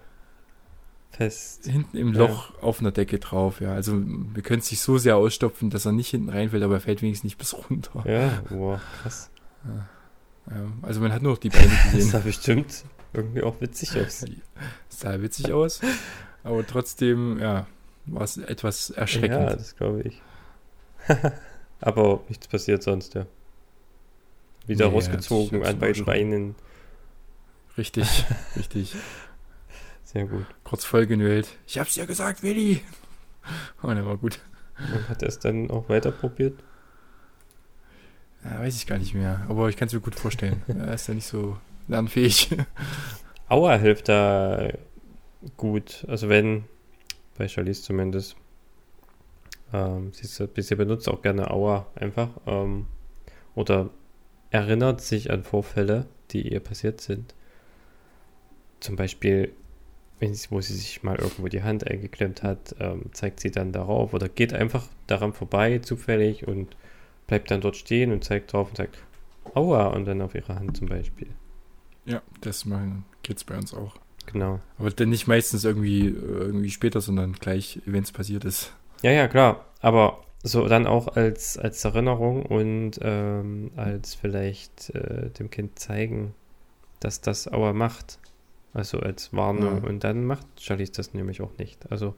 fest. 1.10 1.66
Hinten 1.66 1.96
im 1.96 2.12
Ja. 2.14 2.20
Loch 2.20 2.52
auf 2.62 2.80
einer 2.80 2.92
Decke 2.92 3.18
drauf, 3.18 3.60
ja. 3.60 3.72
Also 3.72 4.00
wir 4.02 4.42
können 4.42 4.60
es 4.60 4.70
nicht 4.70 4.80
so 4.80 4.98
sehr 4.98 5.16
ausstopfen, 5.16 5.70
dass 5.70 5.84
er 5.86 5.92
nicht 5.92 6.10
hinten 6.10 6.28
reinfällt, 6.30 6.62
aber 6.62 6.74
er 6.74 6.80
fällt 6.80 7.02
wenigstens 7.02 7.24
nicht 7.24 7.38
bis 7.38 7.54
runter. 7.54 8.04
Ja, 8.06 8.42
wow, 8.50 8.80
krass. 9.02 9.30
Ja, 10.48 10.64
also 10.82 11.00
man 11.00 11.12
hat 11.12 11.22
nur 11.22 11.32
noch 11.32 11.38
die 11.38 11.48
Beine 11.50 11.66
Das 11.84 11.92
gesehen. 11.92 12.10
sah 12.10 12.18
bestimmt 12.20 12.84
irgendwie 13.12 13.42
auch 13.42 13.60
witzig 13.60 13.96
aus. 14.00 14.24
sah 14.88 15.20
witzig 15.20 15.52
aus, 15.52 15.80
aber 16.44 16.66
trotzdem, 16.66 17.38
ja, 17.40 17.66
war 18.06 18.22
es 18.22 18.36
etwas 18.36 18.90
erschreckend. 18.90 19.40
Ja, 19.50 19.56
das 19.56 19.74
glaube 19.76 20.02
ich. 20.02 20.22
Aber 21.80 22.20
nichts 22.28 22.48
passiert 22.48 22.82
sonst, 22.82 23.14
ja. 23.14 23.26
Wieder 24.66 24.88
Nee, 24.88 24.94
rausgezogen 24.94 25.64
an 25.64 25.78
beiden. 25.78 26.04
Beinen. 26.04 26.54
Richtig, 27.76 28.24
richtig. 28.56 28.94
Sehr 30.04 30.26
gut. 30.26 30.46
Kurz 30.64 30.84
vollgenölt. 30.84 31.48
Ich 31.66 31.78
hab's 31.78 31.96
ja 31.96 32.06
gesagt, 32.06 32.42
Willi. 32.42 32.80
Oh, 33.82 33.88
der 33.88 34.06
war 34.06 34.16
gut. 34.16 34.40
Und 34.78 35.08
hat 35.08 35.22
er 35.22 35.28
es 35.28 35.38
dann 35.38 35.70
auch 35.70 35.88
weiter 35.88 36.10
probiert? 36.10 36.58
Ja, 38.44 38.60
weiß 38.60 38.76
ich 38.76 38.86
gar 38.86 38.98
nicht 38.98 39.14
mehr, 39.14 39.44
aber 39.48 39.68
ich 39.68 39.76
kann 39.76 39.88
es 39.88 39.94
mir 39.94 40.00
gut 40.00 40.14
vorstellen. 40.14 40.62
er 40.68 40.94
ist 40.94 41.08
ja 41.08 41.14
nicht 41.14 41.26
so 41.26 41.58
lernfähig. 41.88 42.56
Aua 43.48 43.76
hilft 43.76 44.08
da 44.08 44.68
gut. 45.56 46.04
Also 46.08 46.28
wenn, 46.28 46.64
bei 47.36 47.48
Charlize 47.48 47.82
zumindest, 47.82 48.36
ähm, 49.72 50.12
sie, 50.12 50.26
sie 50.26 50.74
benutzt 50.76 51.08
auch 51.08 51.22
gerne 51.22 51.50
Aua 51.50 51.86
einfach. 51.94 52.30
Ähm, 52.46 52.86
oder 53.54 53.90
erinnert 54.50 55.00
sich 55.00 55.30
an 55.30 55.42
Vorfälle, 55.42 56.06
die 56.30 56.48
ihr 56.52 56.60
passiert 56.60 57.00
sind. 57.00 57.34
Zum 58.80 58.96
Beispiel, 58.96 59.52
wenn 60.18 60.34
sie, 60.34 60.50
wo 60.50 60.60
sie 60.60 60.74
sich 60.74 61.02
mal 61.02 61.16
irgendwo 61.16 61.48
die 61.48 61.62
Hand 61.62 61.86
eingeklemmt 61.86 62.42
hat, 62.42 62.74
ähm, 62.78 63.06
zeigt 63.12 63.40
sie 63.40 63.50
dann 63.50 63.72
darauf 63.72 64.14
oder 64.14 64.28
geht 64.28 64.52
einfach 64.54 64.88
daran 65.06 65.32
vorbei, 65.32 65.78
zufällig 65.78 66.46
und 66.46 66.76
bleibt 67.26 67.50
dann 67.50 67.60
dort 67.60 67.76
stehen 67.76 68.12
und 68.12 68.24
zeigt 68.24 68.52
drauf 68.52 68.68
und 68.68 68.76
sagt 68.76 68.98
Aua 69.54 69.88
und 69.88 70.04
dann 70.06 70.22
auf 70.22 70.34
ihre 70.34 70.54
Hand 70.54 70.76
zum 70.76 70.88
Beispiel. 70.88 71.28
ja, 72.04 72.22
das 72.40 72.64
machen 72.64 73.04
geht's 73.26 73.44
bei 73.44 73.56
uns 73.56 73.74
auch. 73.74 73.96
Genau. 74.32 74.60
Aber 74.78 74.90
dann 74.90 75.08
nicht 75.08 75.26
meistens 75.26 75.64
irgendwie, 75.64 76.08
äh, 76.08 76.12
irgendwie 76.12 76.70
später, 76.70 77.00
sondern 77.00 77.32
gleich, 77.32 77.80
wenn 77.84 78.02
es 78.02 78.12
passiert 78.12 78.44
ist. 78.44 78.72
Ja, 79.02 79.10
ja, 79.10 79.28
klar. 79.28 79.66
Aber 79.80 80.24
so 80.42 80.66
dann 80.66 80.86
auch 80.86 81.08
als, 81.08 81.58
als 81.58 81.84
Erinnerung 81.84 82.44
und 82.46 82.98
ähm, 83.02 83.70
als 83.76 84.14
vielleicht 84.14 84.90
äh, 84.90 85.30
dem 85.30 85.50
Kind 85.50 85.78
zeigen, 85.78 86.34
dass 87.00 87.20
das 87.20 87.52
Aua 87.52 87.72
macht. 87.72 88.18
Also 88.76 89.00
als 89.00 89.32
Warnung. 89.32 89.82
Ja. 89.82 89.88
Und 89.88 90.04
dann 90.04 90.24
macht 90.26 90.46
Charlize 90.60 90.92
das 90.92 91.14
nämlich 91.14 91.40
auch 91.40 91.56
nicht. 91.58 91.90
Also 91.90 92.14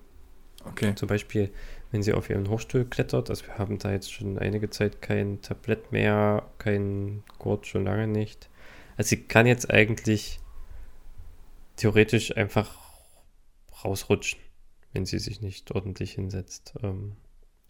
Okay. 0.65 0.95
zum 0.97 1.09
Beispiel, 1.09 1.53
wenn 1.93 2.03
sie 2.03 2.13
auf 2.15 2.31
ihren 2.31 2.49
Hochstuhl 2.51 2.85
klettert, 2.85 3.31
also 3.31 3.47
wir 3.47 3.59
haben 3.59 3.79
da 3.79 3.93
jetzt 3.93 4.13
schon 4.13 4.39
einige 4.39 4.71
Zeit 4.71 5.01
kein 5.03 5.41
Tablett 5.43 5.93
mehr, 5.93 6.51
kein 6.59 7.23
Gurt, 7.39 7.67
schon 7.67 7.85
lange 7.85 8.09
nicht. 8.09 8.51
Also 8.97 9.11
sie 9.11 9.23
kann 9.25 9.47
jetzt 9.47 9.71
eigentlich 9.71 10.41
theoretisch 11.77 12.37
einfach 12.37 12.77
rausrutschen, 13.85 14.41
wenn 14.93 15.07
sie 15.07 15.19
sich 15.19 15.41
nicht 15.41 15.71
ordentlich 15.73 16.13
hinsetzt. 16.13 16.75
Ähm, 16.83 17.17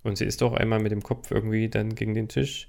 Und 0.03 0.16
sie 0.18 0.24
ist 0.24 0.43
auch 0.43 0.55
einmal 0.55 0.80
mit 0.80 0.93
dem 0.93 1.03
Kopf 1.03 1.30
irgendwie 1.30 1.68
dann 1.68 1.95
gegen 1.95 2.14
den 2.14 2.28
Tisch. 2.28 2.68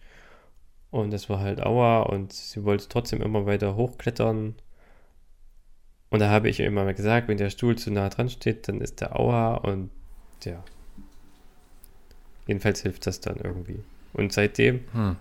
Und 0.91 1.11
das 1.11 1.29
war 1.29 1.39
halt 1.39 1.61
Aua 1.61 2.01
und 2.03 2.33
sie 2.33 2.63
wollte 2.65 2.89
trotzdem 2.89 3.21
immer 3.21 3.45
weiter 3.45 3.75
hochklettern. 3.75 4.55
Und 6.09 6.19
da 6.19 6.29
habe 6.29 6.49
ich 6.49 6.59
ihr 6.59 6.65
immer 6.65 6.83
mal 6.83 6.93
gesagt, 6.93 7.27
wenn 7.27 7.37
der 7.37 7.49
Stuhl 7.49 7.77
zu 7.77 7.91
nah 7.91 8.09
dran 8.09 8.29
steht, 8.29 8.67
dann 8.67 8.81
ist 8.81 9.01
der 9.01 9.19
Aua 9.19 9.55
und 9.55 9.91
ja. 10.43 10.63
Jedenfalls 12.47 12.81
hilft 12.81 13.05
das 13.05 13.19
dann 13.19 13.37
irgendwie. 13.37 13.79
Und 14.13 14.33
seitdem, 14.33 14.81
Hm. 14.93 15.17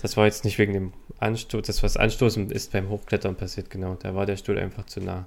das 0.00 0.16
war 0.16 0.24
jetzt 0.24 0.44
nicht 0.44 0.58
wegen 0.58 0.72
dem 0.72 0.92
Anstoß, 1.18 1.66
das 1.66 1.82
was 1.82 1.96
Anstoßen 1.96 2.50
ist 2.50 2.72
beim 2.72 2.88
Hochklettern 2.88 3.36
passiert, 3.36 3.68
genau. 3.68 3.96
Da 3.96 4.14
war 4.14 4.24
der 4.24 4.36
Stuhl 4.36 4.58
einfach 4.58 4.86
zu 4.86 5.00
nah. 5.00 5.26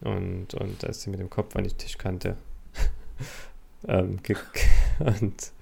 Und, 0.00 0.54
und 0.54 0.82
da 0.82 0.88
ist 0.88 1.02
sie 1.02 1.10
mit 1.10 1.20
dem 1.20 1.30
Kopf 1.30 1.54
an 1.56 1.64
die 1.64 1.72
Tischkante. 1.72 2.36
ähm, 3.88 4.18
und 4.98 5.52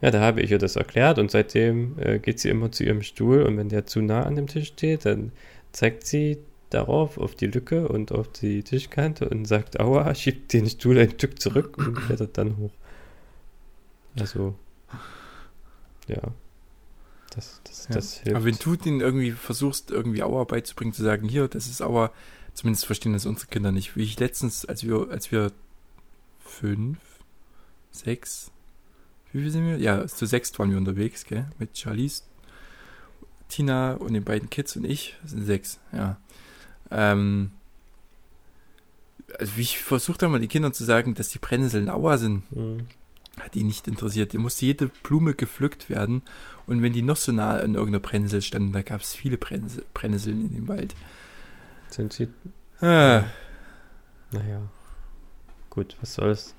ja, 0.00 0.10
da 0.10 0.20
habe 0.20 0.40
ich 0.40 0.50
ihr 0.50 0.58
das 0.58 0.74
erklärt 0.74 1.20
und 1.20 1.30
seitdem 1.30 1.96
äh, 2.00 2.18
geht 2.18 2.40
sie 2.40 2.48
immer 2.48 2.72
zu 2.72 2.82
ihrem 2.82 3.02
Stuhl 3.02 3.42
und 3.42 3.56
wenn 3.56 3.68
der 3.68 3.86
zu 3.86 4.00
nah 4.02 4.24
an 4.24 4.34
dem 4.34 4.48
Tisch 4.48 4.68
steht, 4.68 5.04
dann 5.04 5.30
zeigt 5.70 6.06
sie 6.06 6.38
darauf, 6.74 7.18
auf 7.18 7.34
die 7.34 7.46
Lücke 7.46 7.88
und 7.88 8.12
auf 8.12 8.28
die 8.28 8.62
Tischkante 8.62 9.28
und 9.28 9.44
sagt, 9.46 9.80
aua, 9.80 10.14
schiebt 10.14 10.52
den 10.52 10.68
Stuhl 10.68 10.98
ein 10.98 11.10
Stück 11.10 11.40
zurück 11.40 11.76
und 11.78 11.94
klettert 11.94 12.38
dann 12.38 12.56
hoch. 12.56 12.72
Also, 14.18 14.54
ja. 16.06 16.20
Das, 17.34 17.60
das, 17.64 17.88
Ja. 17.88 17.94
das 17.94 18.14
hilft. 18.18 18.36
Aber 18.36 18.44
wenn 18.44 18.58
du 18.58 18.76
den 18.76 19.00
irgendwie 19.00 19.32
versuchst, 19.32 19.90
irgendwie 19.90 20.22
Aua 20.22 20.44
beizubringen, 20.44 20.92
zu 20.92 21.02
sagen, 21.02 21.28
hier, 21.28 21.48
das 21.48 21.66
ist 21.66 21.80
Aua, 21.80 22.12
zumindest 22.52 22.84
verstehen 22.86 23.14
das 23.14 23.24
unsere 23.26 23.48
Kinder 23.48 23.72
nicht. 23.72 23.96
Wie 23.96 24.02
ich 24.02 24.18
letztens, 24.20 24.66
als 24.66 24.84
wir, 24.84 25.08
als 25.10 25.32
wir 25.32 25.52
fünf, 26.40 26.98
sechs, 27.90 28.50
wie 29.32 29.40
viel 29.40 29.50
sind 29.50 29.66
wir? 29.66 29.78
Ja, 29.78 30.06
zu 30.06 30.26
sechs 30.26 30.58
waren 30.58 30.70
wir 30.70 30.76
unterwegs, 30.76 31.24
gell? 31.24 31.48
Mit 31.58 31.78
Charlize, 31.78 32.24
Tina 33.48 33.94
und 33.94 34.12
den 34.12 34.24
beiden 34.24 34.50
Kids 34.50 34.76
und 34.76 34.84
ich. 34.84 35.16
Das 35.22 35.30
sind 35.30 35.46
sechs, 35.46 35.80
ja. 35.92 36.18
Ähm, 36.92 37.50
also 39.38 39.56
wie 39.56 39.62
ich 39.62 39.78
versucht 39.78 40.22
habe, 40.22 40.32
mal 40.32 40.40
den 40.40 40.48
Kindern 40.48 40.72
zu 40.74 40.84
sagen, 40.84 41.14
dass 41.14 41.30
die 41.30 41.38
Brennnesseln 41.38 41.88
Aua 41.88 42.18
sind, 42.18 42.50
Mhm. 42.54 42.86
hat 43.40 43.54
die 43.54 43.64
nicht 43.64 43.88
interessiert. 43.88 44.32
Die 44.34 44.38
musste 44.38 44.66
jede 44.66 44.88
Blume 45.02 45.34
gepflückt 45.34 45.88
werden. 45.88 46.22
Und 46.66 46.82
wenn 46.82 46.92
die 46.92 47.02
noch 47.02 47.16
so 47.16 47.32
nah 47.32 47.52
an 47.56 47.74
irgendeiner 47.74 48.00
Brennnessel 48.00 48.42
standen, 48.42 48.72
da 48.72 48.82
gab 48.82 49.00
es 49.00 49.14
viele 49.14 49.38
Brennnessel, 49.38 49.84
Brennnesseln 49.94 50.42
in 50.46 50.54
dem 50.54 50.68
Wald. 50.68 50.94
Sind 51.88 52.12
sie, 52.12 52.28
Ah, 52.80 53.24
naja. 54.32 54.62
Gut, 55.70 55.96
was 56.00 56.14
soll's. 56.14 56.54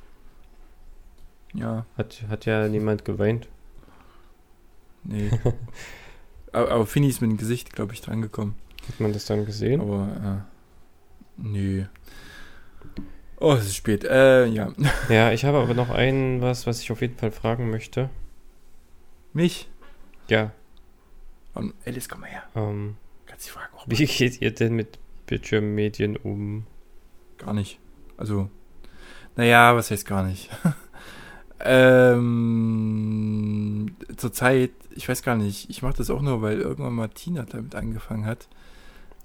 ja, 1.54 1.86
Hat, 1.98 2.24
hat 2.30 2.46
ja 2.46 2.68
niemand 2.68 3.06
geweint. 3.06 3.48
nee. 5.04 5.30
aber, 6.52 6.72
aber 6.72 6.86
Finny 6.88 7.08
ist 7.10 7.22
mit 7.22 7.30
dem 7.30 7.38
Gesicht, 7.38 7.74
glaube 7.74 7.94
ich, 7.94 8.02
drangekommen. 8.02 8.56
Hat 8.88 9.00
man 9.00 9.14
das 9.14 9.26
dann 9.26 9.46
gesehen? 9.46 9.82
Aber, 9.82 10.44
äh, 11.38 11.42
nee. 11.42 11.86
Oh, 13.40 13.54
es 13.54 13.66
ist 13.66 13.76
spät. 13.76 14.04
Äh, 14.04 14.46
ja. 14.48 14.72
Ja, 15.10 15.32
ich 15.32 15.46
habe 15.46 15.58
aber 15.60 15.74
noch 15.74 15.90
ein 15.90 16.42
was, 16.42 16.66
was 16.68 16.82
ich 16.82 16.92
auf 16.92 17.02
jeden 17.02 17.18
Fall 17.18 17.32
fragen 17.32 17.70
möchte. 17.70 18.10
Mich? 19.34 19.70
Ja, 20.30 20.52
Und 21.54 21.74
Alice, 21.86 22.08
komm 22.08 22.22
mal 22.22 22.30
her. 22.30 22.44
ähm, 22.56 22.96
Kannst 23.26 23.46
dich 23.46 23.52
fragen. 23.52 23.74
auch 23.76 23.86
wie 23.88 24.06
geht 24.06 24.42
ihr 24.42 24.52
denn 24.54 24.74
mit 24.76 25.00
Bildschirmmedien 25.26 26.16
um? 26.18 26.66
Gar 27.38 27.54
nicht. 27.54 27.80
Also, 28.18 28.50
naja, 29.36 29.76
was 29.76 29.92
heißt 29.92 30.06
gar 30.06 30.24
nicht? 30.24 30.50
ähm, 32.64 33.96
zurzeit, 34.18 34.72
ich 34.96 35.08
weiß 35.10 35.24
gar 35.24 35.36
nicht, 35.36 35.70
ich 35.70 35.82
mache 35.82 35.98
das 35.98 36.10
auch 36.10 36.22
nur, 36.22 36.42
weil 36.42 36.60
irgendwann 36.62 36.94
mal 36.94 37.10
Tina 37.10 37.44
damit 37.44 37.76
angefangen 37.76 38.26
hat. 38.26 38.48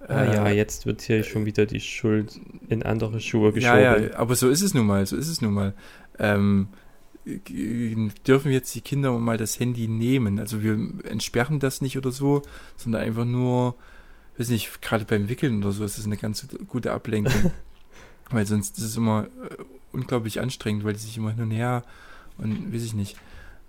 Ah 0.07 0.25
ja, 0.25 0.47
Äh, 0.47 0.57
jetzt 0.57 0.87
wird 0.87 1.03
hier 1.03 1.23
schon 1.25 1.45
wieder 1.47 1.67
die 1.67 1.81
Schuld 1.81 2.41
in 2.69 2.83
andere 2.83 3.21
Schuhe 3.21 3.49
Ja, 3.59 3.77
geschoben. 3.77 4.11
ja, 4.11 4.19
aber 4.19 4.37
so 4.37 4.49
ist 4.49 4.63
es 4.63 4.75
nun 4.75 4.87
mal, 4.87 5.05
so 5.07 5.17
ist 5.17 5.29
es 5.29 5.41
nun 5.41 5.55
mal. 5.55 5.75
Ähm, 6.19 6.69
dürfen 8.27 8.53
jetzt 8.53 8.75
die 8.75 8.81
Kinder 8.81 9.13
mal 9.19 9.37
das 9.37 9.59
Handy 9.61 9.89
nehmen. 9.89 10.39
Also 10.39 10.63
wir 10.63 10.73
entsperren 11.05 11.59
das 11.61 11.81
nicht 11.81 11.99
oder 11.99 12.11
so, 12.11 12.43
sondern 12.77 13.03
einfach 13.03 13.25
nur, 13.25 13.75
weiß 14.39 14.49
nicht, 14.49 14.81
gerade 14.81 15.05
beim 15.05 15.29
Wickeln 15.29 15.59
oder 15.63 15.73
so 15.73 15.85
ist 15.85 15.99
das 15.99 16.07
eine 16.07 16.17
ganz 16.17 16.47
gute 16.69 16.93
Ablenkung. 16.93 17.53
weil 18.31 18.47
sonst 18.47 18.79
ist 18.79 18.85
es 18.85 18.97
immer 18.97 19.25
äh, 19.25 19.63
unglaublich 19.93 20.41
anstrengend, 20.41 20.85
weil 20.85 20.93
die 20.93 20.99
sich 21.01 21.17
immer 21.17 21.31
hin 21.33 21.43
und 21.45 21.51
her 21.51 21.83
und 22.39 22.73
weiß 22.73 22.83
ich 22.85 22.95
nicht. 22.95 23.17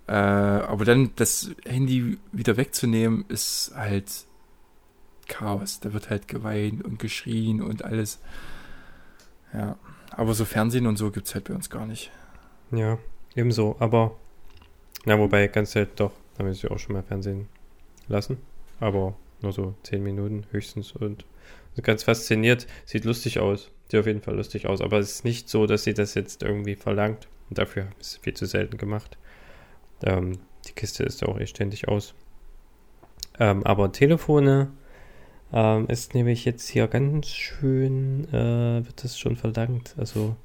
Äh, 0.06 0.12
aber 0.12 0.84
dann 0.84 1.10
das 1.16 1.50
Handy 1.66 2.18
wieder 2.32 2.56
wegzunehmen, 2.56 3.24
ist 3.28 3.72
halt 3.74 4.10
Chaos. 5.30 5.80
Da 5.80 5.92
wird 5.94 6.10
halt 6.10 6.28
geweint 6.28 6.84
und 6.84 6.98
geschrien 6.98 7.62
und 7.62 7.84
alles. 7.84 8.20
Ja. 9.54 9.78
Aber 10.10 10.34
so 10.34 10.44
Fernsehen 10.44 10.86
und 10.86 10.96
so 10.96 11.10
gibt 11.10 11.28
es 11.28 11.34
halt 11.34 11.44
bei 11.44 11.54
uns 11.54 11.70
gar 11.70 11.86
nicht. 11.86 12.10
Ja, 12.72 12.98
ebenso. 13.34 13.76
Aber, 13.78 14.16
na, 15.04 15.18
wobei, 15.18 15.46
ganz 15.46 15.72
selten 15.72 15.96
doch. 15.96 16.12
Da 16.34 16.44
haben 16.44 16.52
wir 16.52 16.70
auch 16.70 16.78
schon 16.78 16.94
mal 16.94 17.02
Fernsehen 17.02 17.48
lassen. 18.08 18.38
Aber 18.80 19.16
nur 19.40 19.52
so 19.52 19.74
10 19.84 20.02
Minuten 20.02 20.44
höchstens. 20.50 20.92
Und 20.92 21.24
ganz 21.82 22.02
fasziniert. 22.02 22.66
Sieht 22.84 23.04
lustig 23.04 23.38
aus. 23.38 23.70
Sieht 23.88 24.00
auf 24.00 24.06
jeden 24.06 24.20
Fall 24.20 24.36
lustig 24.36 24.66
aus. 24.66 24.80
Aber 24.80 24.98
es 24.98 25.12
ist 25.12 25.24
nicht 25.24 25.48
so, 25.48 25.66
dass 25.66 25.84
sie 25.84 25.94
das 25.94 26.14
jetzt 26.14 26.42
irgendwie 26.42 26.74
verlangt. 26.74 27.28
Und 27.48 27.58
dafür 27.58 27.86
ist 28.00 28.12
es 28.12 28.16
viel 28.18 28.34
zu 28.34 28.46
selten 28.46 28.78
gemacht. 28.78 29.16
Ähm, 30.02 30.38
die 30.66 30.72
Kiste 30.72 31.04
ist 31.04 31.24
auch 31.24 31.38
eh 31.38 31.46
ständig 31.46 31.88
aus. 31.88 32.14
Ähm, 33.38 33.64
aber 33.64 33.92
Telefone 33.92 34.70
ähm, 35.52 35.86
ist 35.88 36.14
nämlich 36.14 36.44
jetzt 36.44 36.68
hier 36.68 36.86
ganz 36.88 37.28
schön, 37.28 38.28
äh, 38.32 38.84
wird 38.84 39.04
das 39.04 39.18
schon 39.18 39.36
verlangt. 39.36 39.94
Also 39.98 40.36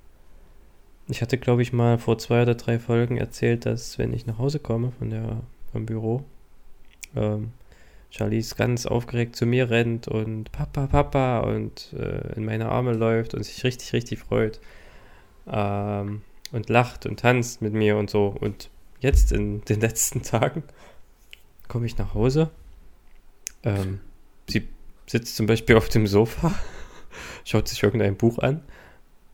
ich 1.08 1.22
hatte, 1.22 1.38
glaube 1.38 1.62
ich, 1.62 1.74
mal 1.74 1.97
vor 1.97 2.18
zwei 2.18 2.41
oder 2.41 2.56
drei 2.56 2.80
Folgen 2.80 3.18
erzählt, 3.18 3.66
dass 3.66 3.97
wenn 3.99 4.14
ich 4.14 4.26
nach 4.26 4.39
Hause 4.39 4.60
komme 4.60 4.91
von 4.91 5.10
der, 5.12 5.41
vom 5.72 5.86
Büro, 5.86 6.24
ähm, 7.16 7.51
Charlize 8.10 8.56
ganz 8.56 8.86
aufgeregt 8.86 9.36
zu 9.36 9.45
mir 9.45 9.70
rennt 9.70 10.08
und 10.08 10.51
Papa, 10.51 10.88
Papa 10.88 11.39
und 11.39 11.93
äh, 11.93 12.36
in 12.36 12.45
meine 12.45 12.70
Arme 12.70 12.93
läuft 12.93 13.34
und 13.34 13.43
sich 13.43 13.64
richtig, 13.64 13.93
richtig 13.93 14.20
freut. 14.20 14.60
Ähm, 15.47 16.22
und 16.51 16.70
lacht 16.70 17.06
und 17.06 17.20
tanzt 17.20 17.62
mit 17.62 17.74
mir 17.74 17.97
und 17.97 18.10
so. 18.10 18.28
Und 18.28 18.70
jetzt 18.99 19.32
in 19.32 19.62
den 19.66 19.82
letzten 19.82 20.22
Tagen 20.22 20.64
komme 21.68 21.86
ich 21.86 21.97
nach 21.97 22.14
Hause. 22.14 22.49
Ähm, 23.64 23.99
sie 24.47 24.68
sitzt 25.06 25.36
zum 25.36 25.45
Beispiel 25.45 25.76
auf 25.76 25.89
dem 25.89 26.08
Sofa, 26.08 26.53
schaut 27.43 27.68
sich 27.68 27.84
irgendein 27.84 28.18
Buch 28.18 28.39
an 28.39 28.64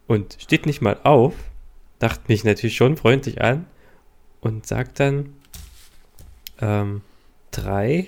und 0.08 0.38
steht 0.40 0.66
nicht 0.66 0.82
mal 0.82 1.00
auf, 1.04 1.34
dachte 2.00 2.24
mich 2.28 2.44
natürlich 2.44 2.76
schon 2.76 2.98
freundlich 2.98 3.42
an 3.42 3.66
und 4.42 4.66
sagt 4.68 5.00
dann 5.00 5.34
ähm, 6.60 7.02
drei 7.52 8.08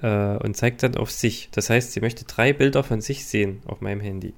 äh, 0.00 0.36
und 0.36 0.56
zeigt 0.56 0.82
dann 0.82 0.96
auf 0.96 1.10
sich. 1.10 1.48
Das 1.52 1.70
heißt, 1.70 1.92
sie 1.92 2.00
möchte 2.00 2.24
drei 2.24 2.52
Bilder 2.52 2.82
von 2.82 3.00
sich 3.00 3.26
sehen 3.26 3.62
auf 3.66 3.80
meinem 3.80 4.00
Handy. 4.00 4.34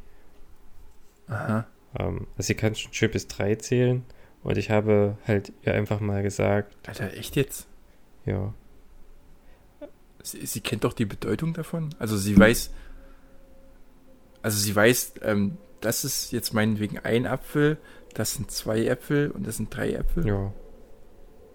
Aha. 1.29 1.67
Ähm, 1.99 2.27
also 2.37 2.47
sie 2.49 2.55
kann 2.55 2.75
schon 2.75 2.93
schön 2.93 3.11
bis 3.11 3.29
drei 3.29 3.55
zählen 3.55 4.05
und 4.43 4.59
ich 4.59 4.71
habe 4.71 5.17
halt 5.27 5.53
ihr 5.63 5.75
einfach 5.75 6.01
mal 6.01 6.23
gesagt, 6.23 6.77
Alter, 6.87 7.13
echt 7.15 7.37
jetzt? 7.37 7.67
ja, 8.25 8.53
Sie, 10.23 10.45
sie 10.45 10.61
kennt 10.61 10.85
doch 10.85 10.93
die 10.93 11.07
Bedeutung 11.07 11.53
davon. 11.55 11.91
Also 11.99 12.17
sie 12.17 12.37
weiß, 12.37 12.71
also 14.43 14.59
sie 14.59 14.75
weiß, 14.75 15.15
ähm, 15.23 15.57
das 15.81 16.05
ist 16.05 16.33
jetzt 16.33 16.53
meinetwegen 16.53 16.99
ein 16.99 17.27
Apfel, 17.27 17.79
das 18.15 18.35
sind 18.35 18.51
zwei 18.51 18.87
Äpfel 18.87 19.31
und 19.31 19.47
das 19.47 19.57
sind 19.57 19.75
drei 19.75 19.93
Äpfel. 19.93 20.27
ja. 20.27 20.53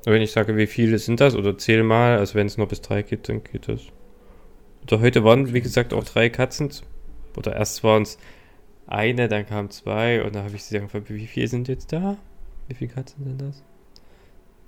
Wenn 0.08 0.22
ich 0.22 0.32
sage, 0.32 0.56
wie 0.56 0.68
viele 0.68 1.00
sind 1.00 1.20
das 1.20 1.36
oder 1.36 1.58
zähl 1.58 1.82
mal, 1.82 2.20
also 2.20 2.36
wenn 2.36 2.46
es 2.46 2.58
nur 2.58 2.68
bis 2.68 2.82
drei 2.82 3.02
geht, 3.02 3.28
dann 3.28 3.44
geht 3.44 3.68
das. 3.68 3.82
Oder 4.84 5.00
heute 5.00 5.24
waren, 5.24 5.52
wie 5.52 5.62
gesagt, 5.62 5.94
auch 5.94 6.04
drei 6.04 6.30
Katzen. 6.30 6.70
Oder 7.36 7.56
erst 7.56 7.84
waren 7.84 8.04
es 8.04 8.20
eine, 8.86 9.28
dann 9.28 9.48
kamen 9.48 9.72
zwei 9.72 10.24
und 10.24 10.36
dann 10.36 10.44
habe 10.44 10.56
ich 10.56 10.64
sie 10.64 10.80
gefragt, 10.80 11.10
wie 11.10 11.26
viele 11.26 11.48
sind 11.48 11.68
jetzt 11.68 11.92
da? 11.92 12.18
Wie 12.68 12.76
viele 12.76 12.92
Katzen 12.92 13.24
sind 13.24 13.42
das? 13.42 13.64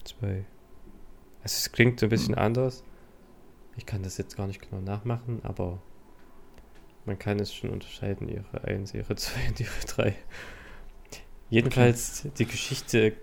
Zwei. 0.05 0.45
Also 1.43 1.55
es 1.55 1.71
klingt 1.71 1.99
so 1.99 2.07
ein 2.07 2.09
bisschen 2.09 2.33
anders. 2.33 2.83
Ich 3.77 3.85
kann 3.85 4.03
das 4.03 4.17
jetzt 4.17 4.35
gar 4.35 4.47
nicht 4.47 4.61
genau 4.61 4.81
nachmachen, 4.81 5.39
aber 5.43 5.79
man 7.05 7.17
kann 7.17 7.39
es 7.39 7.53
schon 7.53 7.69
unterscheiden, 7.69 8.27
ihre 8.27 8.63
1, 8.63 8.93
ihre 8.93 9.15
2 9.15 9.47
und 9.49 9.59
ihre 9.59 9.85
3. 9.87 10.15
Jedenfalls, 11.49 12.27
die 12.37 12.45
Geschichte 12.45 13.13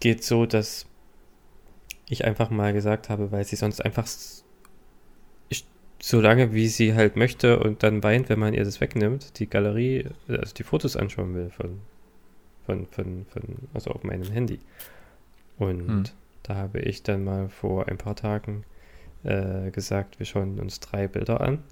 geht 0.00 0.22
so, 0.22 0.44
dass 0.46 0.86
ich 2.08 2.24
einfach 2.24 2.50
mal 2.50 2.72
gesagt 2.72 3.08
habe, 3.08 3.32
weil 3.32 3.44
sie 3.44 3.56
sonst 3.56 3.84
einfach 3.84 4.06
so 6.00 6.20
lange, 6.20 6.52
wie 6.52 6.68
sie 6.68 6.94
halt 6.94 7.16
möchte 7.16 7.58
und 7.58 7.82
dann 7.82 8.02
weint, 8.02 8.28
wenn 8.28 8.38
man 8.38 8.54
ihr 8.54 8.64
das 8.64 8.80
wegnimmt, 8.80 9.38
die 9.38 9.48
Galerie, 9.48 10.06
also 10.28 10.54
die 10.54 10.62
Fotos 10.62 10.96
anschauen 10.96 11.34
will 11.34 11.50
von, 11.50 11.80
von, 12.66 12.86
von, 12.86 13.26
von 13.26 13.42
also 13.74 13.90
auf 13.90 14.04
meinem 14.04 14.30
Handy. 14.30 14.60
Und 15.58 15.88
Hm. 15.88 16.04
da 16.44 16.54
habe 16.54 16.80
ich 16.80 17.02
dann 17.02 17.24
mal 17.24 17.48
vor 17.48 17.88
ein 17.88 17.98
paar 17.98 18.14
Tagen 18.14 18.64
äh, 19.24 19.70
gesagt, 19.70 20.18
wir 20.18 20.26
schauen 20.26 20.58
uns 20.60 20.80
drei 20.80 21.08
Bilder 21.08 21.40
an 21.40 21.62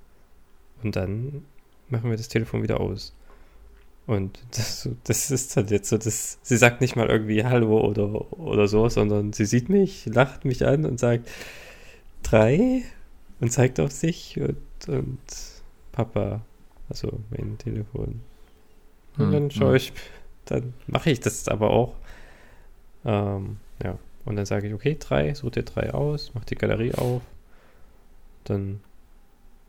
und 0.82 0.97
dann 0.97 1.44
machen 1.88 2.11
wir 2.11 2.16
das 2.16 2.28
Telefon 2.28 2.62
wieder 2.62 2.80
aus. 2.80 3.14
Und 4.07 4.38
das, 4.53 4.88
das 5.05 5.30
ist 5.30 5.57
halt 5.57 5.70
jetzt 5.70 5.88
so, 5.88 5.99
dass 5.99 6.38
sie 6.42 6.57
sagt 6.57 6.80
nicht 6.80 6.94
mal 6.94 7.09
irgendwie 7.09 7.44
Hallo 7.44 7.80
oder, 7.80 8.32
oder 8.38 8.68
so, 8.68 8.88
sondern 8.88 9.32
sie 9.32 9.47
sieht 9.47 9.68
mich, 9.68 10.07
lacht 10.07 10.44
mich 10.44 10.64
an 10.64 10.84
und 10.84 11.01
sagt 11.01 11.28
drei 12.22 12.82
und 13.40 13.51
zeigt 13.51 13.80
auf 13.80 13.90
sich 13.90 14.38
und, 14.40 14.88
und 14.88 15.18
Papa, 15.92 16.42
also 16.88 17.20
mein 17.30 17.59
Telefon. 17.59 18.20
Und 19.18 19.26
Hm, 19.26 19.32
dann 19.32 19.51
schaue 19.51 19.70
hm. 19.70 19.76
ich, 19.76 19.92
dann 20.44 20.74
mache 20.86 21.11
ich 21.11 21.20
das 21.20 21.49
aber 21.49 21.70
auch. 21.70 21.94
Ähm, 23.05 23.59
ja, 23.82 23.99
und 24.24 24.36
dann 24.36 24.47
sage 24.47 24.68
ich, 24.68 24.74
okay, 24.74 24.97
drei, 24.99 25.32
such 25.34 25.51
dir 25.51 25.62
drei 25.62 25.92
aus, 25.92 26.32
mach 26.34 26.44
die 26.44 26.55
Galerie 26.55 26.94
auf. 26.94 27.22
Dann 28.47 28.80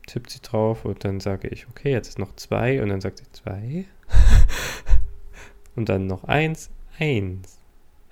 tippt 0.06 0.30
sie 0.30 0.40
drauf 0.40 0.84
und 0.84 1.04
dann 1.04 1.20
sage 1.20 1.48
ich, 1.48 1.68
okay, 1.68 1.92
jetzt 1.92 2.08
ist 2.08 2.18
noch 2.18 2.34
zwei 2.36 2.82
und 2.82 2.88
dann 2.88 3.00
sagt 3.00 3.18
sie 3.18 3.30
zwei. 3.32 3.84
und 5.76 5.88
dann 5.88 6.06
noch 6.06 6.24
eins, 6.24 6.70
eins, 6.98 7.58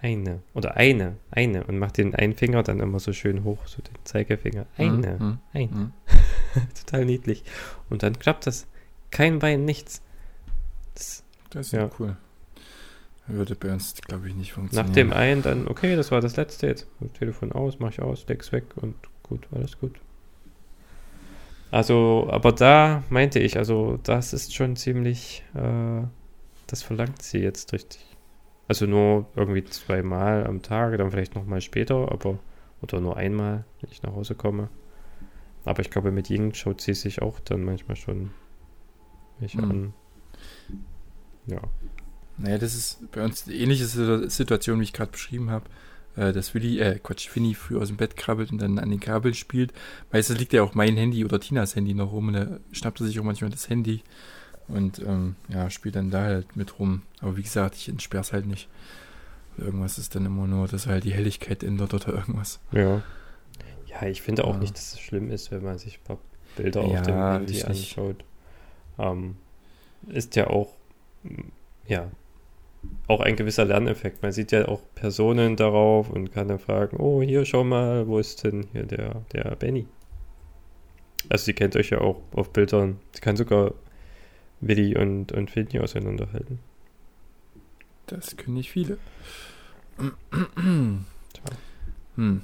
eine 0.01 0.43
oder 0.55 0.77
eine, 0.77 1.17
eine 1.31 1.64
und 1.64 1.79
macht 1.79 1.97
den 1.97 2.14
einen 2.14 2.35
Finger 2.35 2.62
dann 2.62 2.81
immer 2.81 3.01
so 3.01 3.12
schön 3.12 3.45
hoch, 3.45 3.67
so 3.67 3.81
den 3.83 3.95
Zeigefinger. 4.05 4.67
Eine, 4.77 5.19
Hm, 5.19 5.39
eine. 5.53 5.71
hm. 5.71 5.93
Total 6.85 7.05
niedlich. 7.05 7.45
Und 7.91 8.03
dann 8.03 8.19
klappt 8.19 8.47
das. 8.47 8.67
Kein 9.11 9.39
Bein, 9.39 9.64
nichts. 9.64 10.03
Das, 10.95 11.23
Das 11.51 11.67
ist 11.69 11.73
Ja. 11.73 11.91
cool. 11.99 12.17
Würde 13.29 13.57
bei 13.57 13.73
uns, 13.73 13.95
glaube 13.95 14.29
ich, 14.29 14.35
nicht 14.37 14.53
funktionieren. 14.53 14.87
nach 14.87 14.95
dem 14.95 15.12
einen 15.12 15.43
dann, 15.43 15.67
okay, 15.67 15.97
das 15.97 16.12
war 16.12 16.21
das 16.21 16.37
letzte 16.37 16.69
jetzt. 16.69 16.87
Telefon 17.19 17.51
aus, 17.53 17.79
mach 17.81 17.91
ich 17.91 18.01
aus, 18.01 18.25
leg's 18.29 18.53
weg 18.53 18.64
und 18.77 18.95
gut, 19.25 19.49
alles 19.53 19.79
gut. 19.81 19.97
Also, 21.71 22.29
aber 22.31 22.53
da 22.53 23.03
meinte 23.11 23.39
ich, 23.39 23.59
also 23.59 23.99
das 24.03 24.33
ist 24.33 24.55
schon 24.55 24.77
ziemlich, 24.77 25.45
äh, 25.55 26.03
das 26.67 26.83
verlangt 26.83 27.23
sie 27.23 27.39
jetzt 27.39 27.73
richtig. 27.73 28.05
Also 28.69 28.87
nur 28.87 29.27
irgendwie 29.37 29.64
zweimal 29.64 30.47
am 30.47 30.62
Tag, 30.62 30.97
dann 30.99 31.11
vielleicht 31.11 31.35
nochmal 31.35 31.61
später, 31.61 32.11
aber, 32.11 32.39
oder 32.83 33.01
nur 33.01 33.17
einmal, 33.17 33.64
wenn 33.81 33.91
ich 33.91 34.03
nach 34.03 34.12
Hause 34.14 34.35
komme. 34.35 34.69
Aber 35.64 35.81
ich 35.81 35.91
glaube, 35.91 36.12
mit 36.12 36.31
Ying 36.31 36.55
schaut 36.55 36.81
sie 36.81 36.95
sich 36.95 37.23
auch 37.23 37.41
dann 37.41 37.64
manchmal 37.64 37.97
schon 37.97 38.31
welche 39.39 39.59
Hm. 39.59 39.71
an. 39.71 39.95
Ja. 41.47 41.61
Naja, 42.39 42.59
das 42.59 42.75
ist 42.75 43.11
bei 43.12 43.25
uns 43.25 43.47
eine 43.47 43.57
ähnliche 43.57 43.87
Situ- 43.87 44.29
Situation, 44.29 44.79
wie 44.81 44.85
ich 44.85 44.93
gerade 44.93 45.11
beschrieben 45.12 45.51
habe. 45.51 45.64
Äh, 46.17 46.33
dass 46.33 46.55
Willi, 46.55 46.81
äh, 46.81 46.99
Quatsch, 46.99 47.29
Finny 47.29 47.55
früh 47.55 47.79
aus 47.79 47.89
dem 47.89 47.97
Bett 47.97 48.17
krabbelt 48.17 48.51
und 48.51 48.59
dann 48.59 48.79
an 48.79 48.91
den 48.91 49.01
Kabeln 49.01 49.35
spielt. 49.35 49.73
Meistens 50.11 50.39
liegt 50.39 50.53
ja 50.53 50.62
auch 50.62 50.75
mein 50.75 50.97
Handy 50.97 51.25
oder 51.25 51.39
Tinas 51.41 51.77
Handy 51.77 51.95
noch 51.95 52.12
rum 52.12 52.29
und 52.29 52.35
da 52.35 52.59
schnappt 52.73 53.01
er 53.01 53.07
sich 53.07 53.21
auch 53.21 53.25
manchmal 53.25 53.51
das 53.51 53.69
Handy 53.69 54.03
und 54.69 54.99
ähm, 55.01 55.37
ja, 55.49 55.69
spielt 55.71 55.97
dann 55.97 56.11
da 56.11 56.23
halt 56.23 56.57
mit 56.57 56.79
rum. 56.79 57.03
Aber 57.21 57.37
wie 57.37 57.43
gesagt, 57.43 57.77
ich 57.77 57.89
entsperre 57.89 58.23
es 58.23 58.33
halt 58.33 58.47
nicht. 58.47 58.69
Irgendwas 59.59 59.99
ist 59.99 60.14
dann 60.14 60.27
immer 60.27 60.47
nur, 60.47 60.69
dass 60.69 60.87
er 60.87 60.93
halt 60.93 61.05
die 61.05 61.12
Helligkeit 61.12 61.62
ändert 61.62 61.95
oder 61.95 62.09
irgendwas. 62.09 62.61
Ja. 62.73 63.03
Ja, 63.89 64.07
ich 64.09 64.21
finde 64.21 64.45
auch 64.45 64.55
Ja. 64.55 64.61
nicht, 64.61 64.75
dass 64.75 64.95
es 64.95 65.01
schlimm 65.01 65.31
ist, 65.31 65.51
wenn 65.51 65.62
man 65.62 65.79
sich 65.79 65.99
ein 65.99 66.05
paar 66.05 66.19
Bilder 66.57 66.83
Ja, 66.83 67.01
auf 67.01 67.03
dem 67.03 67.14
Handy 67.14 67.62
anschaut. 67.62 68.25
Ähm, 68.99 69.37
ist 70.09 70.37
ja 70.37 70.49
auch, 70.49 70.75
ja, 71.87 72.11
auch 73.07 73.20
ein 73.20 73.37
gewisser 73.37 73.64
Lerneffekt. 73.64 74.22
Man 74.22 74.32
sieht 74.32 74.53
ja 74.53 74.66
auch 74.68 74.82
Personen 74.95 75.57
darauf 75.57 76.11
und 76.11 76.32
kann 76.32 76.49
dann 76.49 76.59
fragen, 76.59 76.97
oh, 76.99 77.22
hier, 77.22 77.45
schau 77.45 77.64
mal, 77.64 78.07
wo 78.07 78.18
ist 78.18 78.45
denn 78.45 78.66
hier 78.72 78.84
der, 78.84 79.22
der 79.32 79.55
Benny? 79.57 79.87
Also 81.28 81.47
sie 81.47 81.55
kennt 81.55 81.76
euch 81.76 81.91
ja 81.91 82.01
auch 82.01 82.20
auf 82.32 82.53
Bildern. 82.53 82.99
Sie 83.12 83.20
kann 83.20 83.37
sogar 83.37 83.74
Willi 84.61 84.97
und, 84.97 85.32
und 85.32 85.51
Finny 85.51 85.80
auseinanderhalten. 85.80 86.59
Das 88.07 88.37
können 88.37 88.57
nicht 88.57 88.70
viele. 88.70 88.99
Hm. 92.14 92.43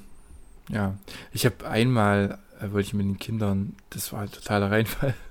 Ja, 0.69 0.97
ich 1.31 1.45
habe 1.45 1.67
einmal, 1.67 2.39
äh, 2.59 2.71
wollte 2.71 2.87
ich 2.87 2.93
mit 2.93 3.05
den 3.05 3.19
Kindern, 3.19 3.75
das 3.89 4.11
war 4.13 4.21
ein 4.21 4.31
totaler 4.31 4.71
Reinfall. 4.71 5.13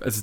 Also, 0.00 0.22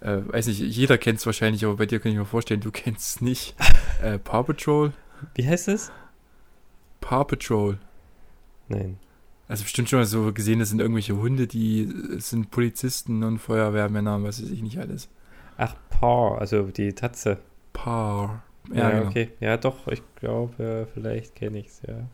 äh, 0.00 0.18
weiß 0.26 0.46
nicht, 0.48 0.60
jeder 0.60 0.98
kennt 0.98 1.18
es 1.18 1.26
wahrscheinlich, 1.26 1.64
aber 1.64 1.76
bei 1.76 1.86
dir 1.86 2.00
kann 2.00 2.12
ich 2.12 2.18
mir 2.18 2.24
vorstellen, 2.24 2.60
du 2.60 2.70
kennst 2.70 3.16
es 3.16 3.20
nicht. 3.20 3.54
Äh, 4.02 4.18
Paw 4.18 4.42
Patrol? 4.42 4.92
Wie 5.36 5.48
heißt 5.48 5.68
es? 5.68 5.90
Paw 7.00 7.24
Patrol. 7.24 7.78
Nein. 8.68 8.98
Also 9.48 9.62
bestimmt 9.62 9.88
schon 9.88 10.00
mal 10.00 10.04
so 10.04 10.34
gesehen, 10.34 10.58
das 10.58 10.68
sind 10.68 10.80
irgendwelche 10.80 11.16
Hunde, 11.16 11.46
die 11.46 11.84
äh, 11.84 12.20
sind 12.20 12.50
Polizisten 12.50 13.22
und 13.22 13.38
Feuerwehrmänner 13.38 14.16
und 14.16 14.24
was 14.24 14.42
weiß 14.42 14.50
ich 14.50 14.60
nicht 14.60 14.78
alles. 14.78 15.08
Ach, 15.56 15.74
Paw, 15.88 16.36
also 16.36 16.64
die 16.64 16.92
Tatze. 16.92 17.38
Paw. 17.72 18.42
Ja, 18.70 18.90
genau. 18.90 19.06
okay. 19.06 19.30
Ja, 19.40 19.56
doch, 19.56 19.88
ich 19.88 20.02
glaube, 20.16 20.88
vielleicht 20.92 21.34
kenne 21.34 21.58
ich 21.58 21.68
es, 21.68 21.82
ja. 21.86 22.06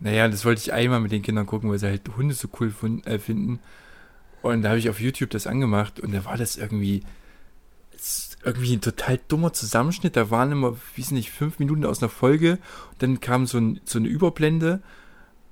Naja, 0.00 0.28
das 0.28 0.44
wollte 0.44 0.60
ich 0.60 0.72
einmal 0.72 1.00
mit 1.00 1.12
den 1.12 1.22
Kindern 1.22 1.46
gucken, 1.46 1.70
weil 1.70 1.78
sie 1.78 1.86
halt 1.86 2.02
Hunde 2.16 2.34
so 2.34 2.48
cool 2.60 2.72
äh, 3.04 3.18
finden. 3.18 3.60
Und 4.44 4.60
da 4.60 4.70
habe 4.70 4.78
ich 4.78 4.90
auf 4.90 5.00
YouTube 5.00 5.30
das 5.30 5.46
angemacht 5.46 6.00
und 6.00 6.12
da 6.12 6.26
war 6.26 6.36
das 6.36 6.56
irgendwie 6.56 7.02
irgendwie 8.44 8.76
ein 8.76 8.82
total 8.82 9.18
dummer 9.28 9.54
Zusammenschnitt. 9.54 10.16
Da 10.16 10.30
waren 10.30 10.52
immer, 10.52 10.76
wie 10.94 11.00
weiß 11.00 11.12
nicht, 11.12 11.30
fünf 11.30 11.58
Minuten 11.58 11.86
aus 11.86 12.02
einer 12.02 12.10
Folge 12.10 12.58
dann 12.98 13.20
kam 13.20 13.46
so, 13.46 13.56
ein, 13.56 13.80
so 13.86 13.98
eine 13.98 14.08
Überblende 14.08 14.82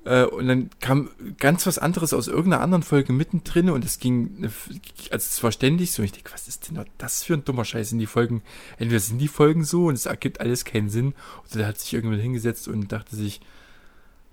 äh, 0.04 0.24
und 0.24 0.46
dann 0.46 0.68
kam 0.80 1.08
ganz 1.38 1.66
was 1.66 1.78
anderes 1.78 2.12
aus 2.12 2.28
irgendeiner 2.28 2.62
anderen 2.62 2.82
Folge 2.82 3.14
mittendrin 3.14 3.70
und 3.70 3.82
es 3.82 3.98
ging, 3.98 4.44
also 4.44 4.76
es 5.10 5.42
war 5.42 5.52
ständig 5.52 5.92
so. 5.92 6.02
Und 6.02 6.06
ich 6.06 6.12
denke, 6.12 6.32
was 6.34 6.46
ist 6.46 6.68
denn 6.68 6.84
das 6.98 7.24
für 7.24 7.32
ein 7.32 7.46
dummer 7.46 7.64
Scheiß? 7.64 7.88
Sind 7.88 7.98
die 7.98 8.04
Folgen, 8.04 8.42
entweder 8.76 9.00
sind 9.00 9.18
die 9.18 9.28
Folgen 9.28 9.64
so 9.64 9.86
und 9.86 9.94
es 9.94 10.04
ergibt 10.04 10.38
alles 10.40 10.66
keinen 10.66 10.90
Sinn 10.90 11.14
oder 11.46 11.60
der 11.60 11.66
hat 11.68 11.78
sich 11.78 11.94
irgendwann 11.94 12.20
hingesetzt 12.20 12.68
und 12.68 12.92
dachte 12.92 13.16
sich, 13.16 13.40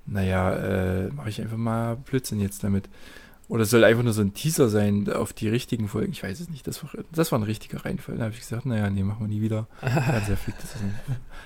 naja, 0.06 0.54
äh, 0.54 1.10
mache 1.12 1.30
ich 1.30 1.40
einfach 1.40 1.56
mal 1.56 1.96
Blödsinn 1.96 2.42
jetzt 2.42 2.62
damit. 2.66 2.90
Oder 3.50 3.66
soll 3.66 3.84
einfach 3.84 4.04
nur 4.04 4.14
so 4.14 4.22
ein 4.22 4.36
Teaser 4.36 4.70
sein 4.70 5.12
auf 5.12 5.34
die 5.34 5.50
richtigen 5.50 5.88
Folgen? 5.88 6.12
Ich 6.12 6.22
weiß 6.22 6.40
es 6.40 6.50
nicht. 6.50 6.68
Das 6.68 6.84
war, 6.84 6.92
das 7.12 7.32
war 7.32 7.40
ein 7.40 7.44
richtiger 7.44 7.84
Reinfall. 7.84 8.16
Da 8.18 8.26
habe 8.26 8.34
ich 8.34 8.40
gesagt, 8.40 8.68
naja, 8.68 8.88
nee, 8.92 9.02
machen 9.02 9.22
wir 9.22 9.28
nie 9.28 9.42
wieder. 9.42 9.68
Fernseher 9.80 10.38
fliegt 10.38 10.62
jetzt 10.62 10.76
aus 10.76 10.82
dem, 10.82 10.94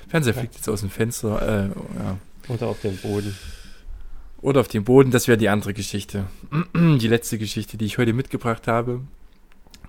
Fernseher 0.10 0.34
fliegt 0.34 0.56
jetzt 0.56 0.70
aus 0.70 0.82
dem 0.82 0.89
Fenster. 0.89 1.41
Äh, 1.41 1.68
ja. 1.97 2.18
Oder 2.49 2.68
auf 2.68 2.82
dem 2.82 2.97
Boden. 2.97 3.34
Oder 4.41 4.60
auf 4.60 4.68
dem 4.68 4.84
Boden, 4.84 5.12
das 5.12 5.30
wäre 5.30 5.38
die 5.38 5.47
andere 5.47 5.74
Geschichte. 5.74 6.26
Die 6.76 7.08
letzte 7.08 7.38
Geschichte, 7.38 7.78
die 7.78 7.86
ich 7.86 7.97
heute 7.97 8.12
mitgebracht 8.12 8.68
habe, 8.68 8.99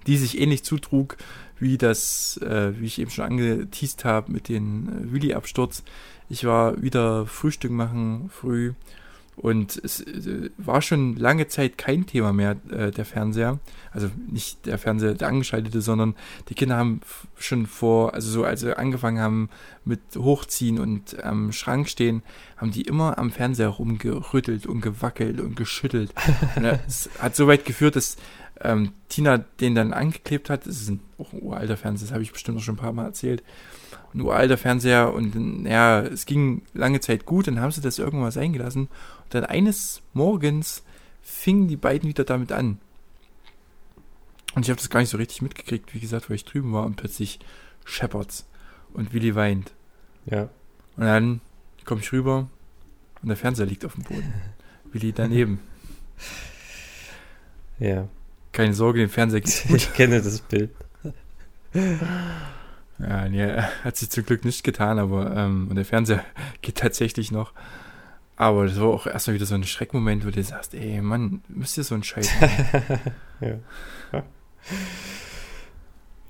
die 0.07 0.17
sich 0.17 0.41
ähnlich 0.41 0.63
zutrug 0.63 1.17
wie 1.59 1.79
das, 1.79 2.37
äh, 2.37 2.79
wie 2.79 2.87
ich 2.87 3.01
eben 3.01 3.11
schon 3.11 3.25
angeteased 3.25 4.05
habe 4.05 4.31
mit 4.31 4.49
dem 4.49 4.89
äh, 4.89 5.13
Willi-Absturz. 5.13 5.83
Ich 6.29 6.45
war 6.45 6.81
wieder 6.81 7.27
Frühstück 7.27 7.73
machen 7.73 8.31
früh 8.31 8.75
und 9.37 9.81
es 9.83 10.01
äh, 10.01 10.51
war 10.59 10.81
schon 10.83 11.17
lange 11.17 11.49
Zeit 11.49 11.77
kein 11.79 12.07
Thema 12.07 12.33
mehr, 12.33 12.57
äh, 12.71 12.91
der 12.91 13.05
Fernseher. 13.05 13.59
Also 13.93 14.11
nicht 14.31 14.67
der 14.67 14.79
Fernseher, 14.79 15.15
der 15.15 15.29
angeschaltete, 15.29 15.81
sondern 15.81 16.15
die 16.49 16.55
Kinder 16.55 16.77
haben 16.77 17.01
schon 17.37 17.67
vor, 17.67 18.15
also 18.15 18.31
so 18.31 18.45
als 18.45 18.61
sie 18.61 18.77
angefangen 18.77 19.21
haben 19.21 19.51
mit 19.85 20.01
Hochziehen 20.17 20.79
und 20.79 21.23
am 21.25 21.53
Schrank 21.53 21.89
stehen, 21.89 22.23
haben 22.57 22.71
die 22.71 22.83
immer 22.83 23.19
am 23.19 23.31
Fernseher 23.31 23.69
rumgerüttelt 23.69 24.67
und 24.67 24.81
gewackelt 24.81 25.41
und 25.41 25.57
geschüttelt. 25.57 26.13
und 26.57 26.65
es 26.65 27.11
hat 27.19 27.35
so 27.37 27.47
weit 27.47 27.65
geführt, 27.65 27.97
dass 27.97 28.17
ähm, 28.61 28.93
Tina 29.09 29.39
den 29.39 29.75
dann 29.75 29.93
angeklebt 29.93 30.49
hat. 30.49 30.67
Das 30.67 30.81
ist 30.81 30.89
ein, 30.89 31.01
auch 31.19 31.33
ein 31.33 31.43
uralter 31.43 31.77
Fernseher, 31.77 32.07
das 32.07 32.13
habe 32.13 32.23
ich 32.23 32.33
bestimmt 32.33 32.59
auch 32.59 32.63
schon 32.63 32.75
ein 32.75 32.79
paar 32.79 32.93
Mal 32.93 33.07
erzählt 33.07 33.43
ein 34.15 34.21
uralter 34.21 34.57
Fernseher 34.57 35.13
und 35.13 35.67
ja, 35.67 36.01
es 36.01 36.25
ging 36.25 36.63
lange 36.73 37.01
Zeit 37.01 37.27
gut, 37.27 37.49
dann 37.49 37.61
haben 37.61 37.73
sie 37.73 37.81
das 37.81 37.99
irgendwann 37.99 38.31
sein 38.31 38.53
gelassen. 38.53 38.89
Dann 39.31 39.45
eines 39.45 40.03
Morgens 40.13 40.83
fingen 41.23 41.69
die 41.69 41.77
beiden 41.77 42.09
wieder 42.09 42.25
damit 42.25 42.53
an. 42.53 42.79
Und 44.55 44.63
ich 44.63 44.71
habe 44.71 44.81
das 44.81 44.91
gar 44.91 45.01
nicht 45.01 45.11
so 45.11 45.17
richtig 45.17 45.43
mitgekriegt, 45.43 45.95
wie 45.95 46.01
gesagt, 46.01 46.31
weil 46.31 46.37
ich 46.37 46.45
drüben 46.45 46.73
war 46.73 46.85
und 46.85 46.97
plötzlich 46.97 47.41
Shepherds 47.85 48.47
und 48.93 49.13
Willi 49.13 49.35
weint. 49.35 49.73
Ja. 50.27 50.49
Und 50.97 51.05
dann 51.05 51.41
komme 51.85 52.01
ich 52.01 52.13
rüber 52.13 52.49
und 53.23 53.29
der 53.29 53.37
Fernseher 53.37 53.67
liegt 53.67 53.85
auf 53.85 53.95
dem 53.95 54.05
Boden. 54.05 54.33
Willi 54.93 55.13
daneben. 55.13 55.59
Ja. 57.81 58.09
Keine 58.53 58.75
Sorge, 58.75 59.01
den 59.01 59.09
Fernseher 59.09 59.41
geht's 59.43 59.65
gut. 59.65 59.77
Ich 59.77 59.93
kenne 59.95 60.23
das 60.23 60.41
Bild. 60.41 60.71
Ja, 62.99 63.29
nee, 63.29 63.61
hat 63.83 63.97
sich 63.97 64.11
zum 64.11 64.25
Glück 64.25 64.45
nicht 64.45 64.63
getan, 64.63 64.99
aber 64.99 65.37
ähm, 65.37 65.67
und 65.69 65.77
der 65.77 65.85
Fernseher 65.85 66.25
geht 66.63 66.77
tatsächlich 66.77 67.33
noch. 67.33 67.53
Aber 68.37 68.67
das 68.67 68.81
war 68.81 68.89
auch 68.89 69.07
erstmal 69.07 69.35
wieder 69.35 69.47
so 69.47 69.55
ein 69.55 69.65
Schreckmoment, 69.65 70.27
wo 70.27 70.31
du 70.31 70.43
sagst, 70.43 70.75
ey 70.75 71.01
Mann, 71.01 71.43
müsst 71.49 71.77
ihr 71.79 71.85
so 71.85 71.95
einen 71.95 72.03
Scheiß 72.03 72.31
machen? 72.41 73.01
ja. 73.41 74.23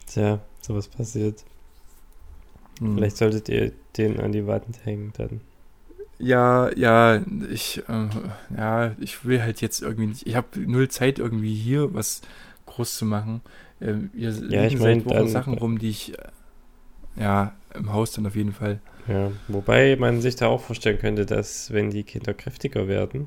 Tja, 0.06 0.40
sowas 0.60 0.88
passiert. 0.88 1.44
Hm. 2.80 2.94
Vielleicht 2.96 3.16
solltet 3.16 3.48
ihr 3.48 3.72
den 3.96 4.20
an 4.20 4.32
die 4.32 4.46
Wand 4.46 4.66
hängen 4.84 5.12
dann. 5.16 5.40
Ja, 6.18 6.70
ja, 6.76 7.20
ich, 7.50 7.82
äh, 7.88 8.08
ja, 8.56 8.92
ich 9.00 9.24
will 9.24 9.42
halt 9.42 9.60
jetzt 9.60 9.82
irgendwie 9.82 10.06
nicht, 10.06 10.26
ich 10.26 10.36
habe 10.36 10.46
null 10.60 10.88
Zeit 10.88 11.18
irgendwie 11.18 11.54
hier 11.54 11.92
was 11.94 12.22
groß 12.66 12.96
zu 12.98 13.04
machen. 13.04 13.40
Äh, 13.80 13.94
hier 14.14 14.30
Ja, 14.48 14.64
ich 14.64 14.78
seit 14.78 14.80
mein, 14.80 15.04
Wochen 15.06 15.14
dann- 15.14 15.28
Sachen 15.28 15.54
rum, 15.54 15.78
die 15.78 15.90
ich, 15.90 16.16
äh, 16.18 16.22
ja, 17.16 17.54
im 17.74 17.92
Haus 17.92 18.12
dann 18.12 18.26
auf 18.26 18.36
jeden 18.36 18.52
Fall. 18.52 18.80
Ja, 19.06 19.32
wobei 19.48 19.96
man 19.96 20.20
sich 20.22 20.36
da 20.36 20.46
auch 20.48 20.60
vorstellen 20.62 20.98
könnte, 20.98 21.26
dass 21.26 21.72
wenn 21.72 21.90
die 21.90 22.04
Kinder 22.04 22.32
kräftiger 22.32 22.88
werden, 22.88 23.26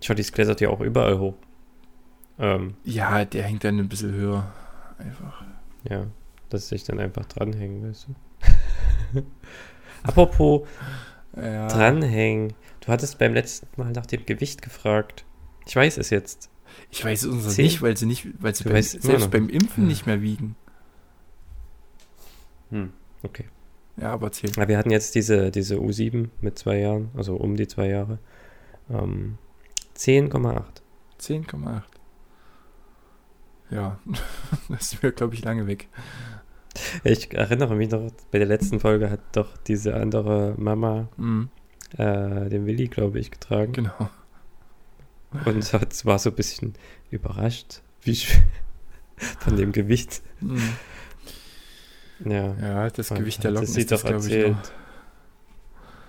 schau, 0.00 0.14
die 0.14 0.22
klettert 0.22 0.60
ja 0.60 0.68
auch 0.70 0.80
überall 0.80 1.18
hoch. 1.18 1.34
Ähm, 2.38 2.74
Ja, 2.84 3.24
der 3.24 3.42
hängt 3.44 3.64
dann 3.64 3.78
ein 3.78 3.88
bisschen 3.88 4.12
höher. 4.12 4.50
Einfach. 4.98 5.42
ja, 5.88 6.06
dass 6.50 6.68
sich 6.68 6.84
dann 6.84 7.00
einfach 7.00 7.24
dranhängen, 7.26 7.88
weißt 7.88 8.08
du. 9.12 9.22
Apropos 10.02 10.68
Ja. 11.36 11.68
dranhängen, 11.68 12.52
du 12.80 12.88
hattest 12.88 13.18
beim 13.18 13.34
letzten 13.34 13.66
Mal 13.80 13.92
nach 13.92 14.06
dem 14.06 14.24
Gewicht 14.26 14.62
gefragt. 14.62 15.24
Ich 15.66 15.74
weiß 15.74 15.98
es 15.98 16.10
jetzt. 16.10 16.48
Ich 16.90 17.04
weiß 17.04 17.24
es 17.24 17.54
Zehn? 17.56 17.64
nicht, 17.64 17.82
weil 17.82 17.96
sie 17.96 18.06
nicht, 18.06 18.28
weil 18.42 18.54
sie 18.54 18.64
beim, 18.64 18.82
selbst 18.82 19.30
beim. 19.30 19.48
Impfen 19.48 19.86
nicht 19.86 20.06
mehr 20.06 20.22
wiegen. 20.22 20.54
Hm, 22.70 22.92
okay. 23.22 23.46
Ja, 24.00 24.12
aber 24.12 24.28
erzähl. 24.28 24.50
Ja, 24.56 24.66
wir 24.68 24.78
hatten 24.78 24.90
jetzt 24.90 25.14
diese, 25.14 25.50
diese 25.50 25.76
U7 25.76 26.28
mit 26.40 26.58
zwei 26.58 26.78
Jahren, 26.78 27.10
also 27.14 27.36
um 27.36 27.56
die 27.56 27.68
zwei 27.68 27.88
Jahre. 27.88 28.18
Ähm, 28.88 29.38
10,8. 29.96 30.64
10,8. 31.20 31.82
Ja, 33.70 34.00
das 34.68 34.92
ist 34.92 35.02
mir, 35.02 35.12
glaube 35.12 35.34
ich, 35.34 35.44
lange 35.44 35.66
weg. 35.66 35.88
Ich 37.04 37.34
erinnere 37.34 37.74
mich 37.74 37.90
noch, 37.90 38.10
bei 38.30 38.38
der 38.38 38.46
letzten 38.46 38.80
Folge 38.80 39.10
hat 39.10 39.20
doch 39.32 39.56
diese 39.58 39.94
andere 39.94 40.54
Mama 40.56 41.08
Mhm, 41.16 41.50
äh, 41.98 42.48
den 42.48 42.64
Willi, 42.66 42.88
glaube 42.88 43.18
ich, 43.18 43.30
getragen. 43.30 43.72
genau. 43.72 44.08
Und 45.44 45.72
hat, 45.72 46.04
war 46.06 46.18
so 46.18 46.30
ein 46.30 46.36
bisschen 46.36 46.74
überrascht, 47.10 47.82
wie 48.02 48.16
schwer 48.16 48.42
von 49.40 49.56
dem 49.56 49.72
Gewicht. 49.72 50.22
Mhm. 50.40 50.62
Ja, 52.24 52.54
Ja, 52.60 52.90
das 52.90 53.10
und 53.10 53.18
Gewicht 53.18 53.42
der 53.44 53.50
Locken 53.52 53.66
sie 53.66 53.80
ist 53.80 53.90
das, 53.90 54.02
doch 54.02 54.04
glaube 54.04 54.26
ich, 54.28 54.32
erzählt. 54.34 54.46
noch. 54.46 54.62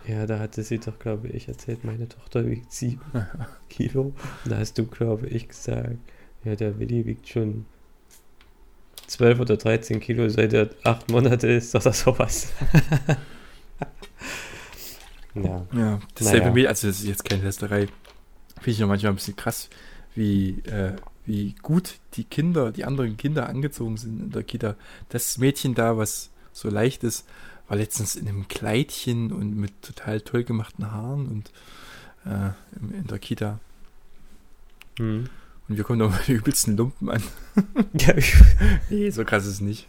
Ja, 0.08 0.26
da 0.26 0.40
hatte 0.40 0.64
sie 0.64 0.80
doch, 0.80 0.98
glaube 1.00 1.28
ich, 1.30 1.48
erzählt, 1.48 1.84
meine 1.84 2.08
Tochter 2.10 2.46
wiegt 2.48 2.72
sieben 2.72 3.02
Kilo. 3.70 4.14
Und 4.44 4.52
da 4.52 4.58
hast 4.58 4.78
du, 4.78 4.86
glaube 4.88 5.28
ich, 5.28 5.48
gesagt, 5.50 5.98
ja, 6.44 6.56
der 6.56 6.80
Willi 6.80 7.06
wiegt 7.06 7.30
schon 7.30 7.66
12 9.08 9.40
oder 9.42 9.58
13 9.58 10.00
Kilo, 10.00 10.28
seit 10.30 10.54
er 10.54 10.70
acht 10.84 11.10
Monate 11.12 11.48
ist 11.48 11.76
oder 11.76 11.94
sowas. 11.94 12.52
ja, 15.36 15.66
Ja, 15.74 16.00
dasselbe 16.16 16.40
Naja. 16.48 16.52
Mädchen, 16.54 16.68
also 16.70 16.88
das 16.88 17.00
ist 17.00 17.08
jetzt 17.08 17.24
keine 17.26 17.44
Lästerei, 17.44 17.88
finde 18.56 18.72
ich 18.72 18.80
noch 18.80 18.88
manchmal 18.88 19.12
ein 19.14 19.16
bisschen 19.16 19.36
krass, 19.36 19.70
wie, 20.16 20.60
äh, 20.66 20.94
wie 21.26 21.56
gut 21.62 22.00
die 22.14 22.24
Kinder, 22.24 22.72
die 22.72 22.86
anderen 22.86 23.18
Kinder 23.18 23.48
angezogen 23.48 23.98
sind 23.98 24.20
in 24.20 24.32
der 24.32 24.44
Kita. 24.44 24.76
Das 25.10 25.38
Mädchen 25.38 25.76
da, 25.76 25.98
was 25.98 26.30
so 26.54 26.70
leicht 26.70 27.04
ist, 27.04 27.26
war 27.68 27.78
letztens 27.78 28.16
in 28.16 28.28
einem 28.28 28.48
Kleidchen 28.48 29.32
und 29.32 29.56
mit 29.56 29.82
total 29.82 30.22
toll 30.22 30.44
gemachten 30.44 30.92
Haaren 30.92 31.28
und 31.28 31.52
äh, 32.26 32.52
in, 32.80 33.08
der 33.08 33.20
Kita. 33.20 33.60
hm. 34.98 35.30
Und 35.70 35.78
wir 35.78 35.86
kommen 35.86 36.00
da 36.00 36.08
mit 36.10 36.28
den 36.28 36.36
übelsten 36.36 36.76
Lumpen 36.76 37.10
an. 37.10 37.24
ja 37.94 38.14
Nee, 38.90 39.10
so 39.10 39.24
krass 39.24 39.46
ist 39.46 39.54
es 39.54 39.62
nicht. 39.62 39.88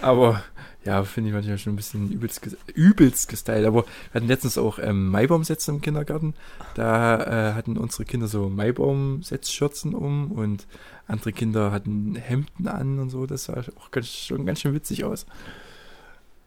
Aber 0.00 0.44
ja, 0.86 1.02
finde 1.02 1.30
ich 1.30 1.34
manchmal 1.34 1.58
schon 1.58 1.72
ein 1.72 1.76
bisschen 1.76 2.12
übelst, 2.12 2.56
übelst 2.74 3.28
gestylt. 3.28 3.66
Aber 3.66 3.84
wir 3.84 4.14
hatten 4.14 4.28
letztens 4.28 4.56
auch 4.56 4.78
ähm, 4.78 5.08
Maibaumsätze 5.10 5.72
im 5.72 5.80
Kindergarten. 5.80 6.34
Da 6.74 7.50
äh, 7.50 7.54
hatten 7.54 7.76
unsere 7.76 8.04
Kinder 8.04 8.28
so 8.28 8.48
Maibaumsetzschürzen 8.48 9.94
um 9.94 10.30
und 10.30 10.68
andere 11.08 11.32
Kinder 11.32 11.72
hatten 11.72 12.14
Hemden 12.14 12.68
an 12.68 13.00
und 13.00 13.10
so. 13.10 13.26
Das 13.26 13.44
sah 13.44 13.64
auch 13.80 13.90
ganz, 13.90 14.08
schon 14.08 14.46
ganz 14.46 14.60
schön 14.60 14.74
witzig 14.74 15.04
aus. 15.04 15.26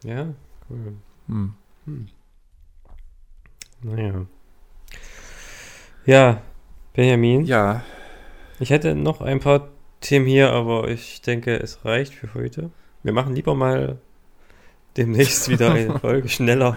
ja, 0.04 0.34
cool. 0.70 0.94
Hm. 1.26 1.54
Hm. 1.84 2.08
Naja. 3.82 4.26
Ja, 6.06 6.42
Benjamin. 6.94 7.44
Ja, 7.44 7.84
Ich 8.58 8.70
hätte 8.70 8.94
noch 8.94 9.20
ein 9.20 9.40
paar 9.40 9.68
Themen 10.00 10.26
hier, 10.26 10.50
aber 10.52 10.88
ich 10.88 11.20
denke, 11.20 11.58
es 11.58 11.84
reicht 11.84 12.14
für 12.14 12.32
heute. 12.32 12.70
Wir 13.02 13.12
machen 13.12 13.34
lieber 13.34 13.54
mal 13.54 13.98
demnächst 15.00 15.48
wieder 15.48 15.72
eine 15.72 15.98
Folge 16.00 16.28
schneller. 16.28 16.76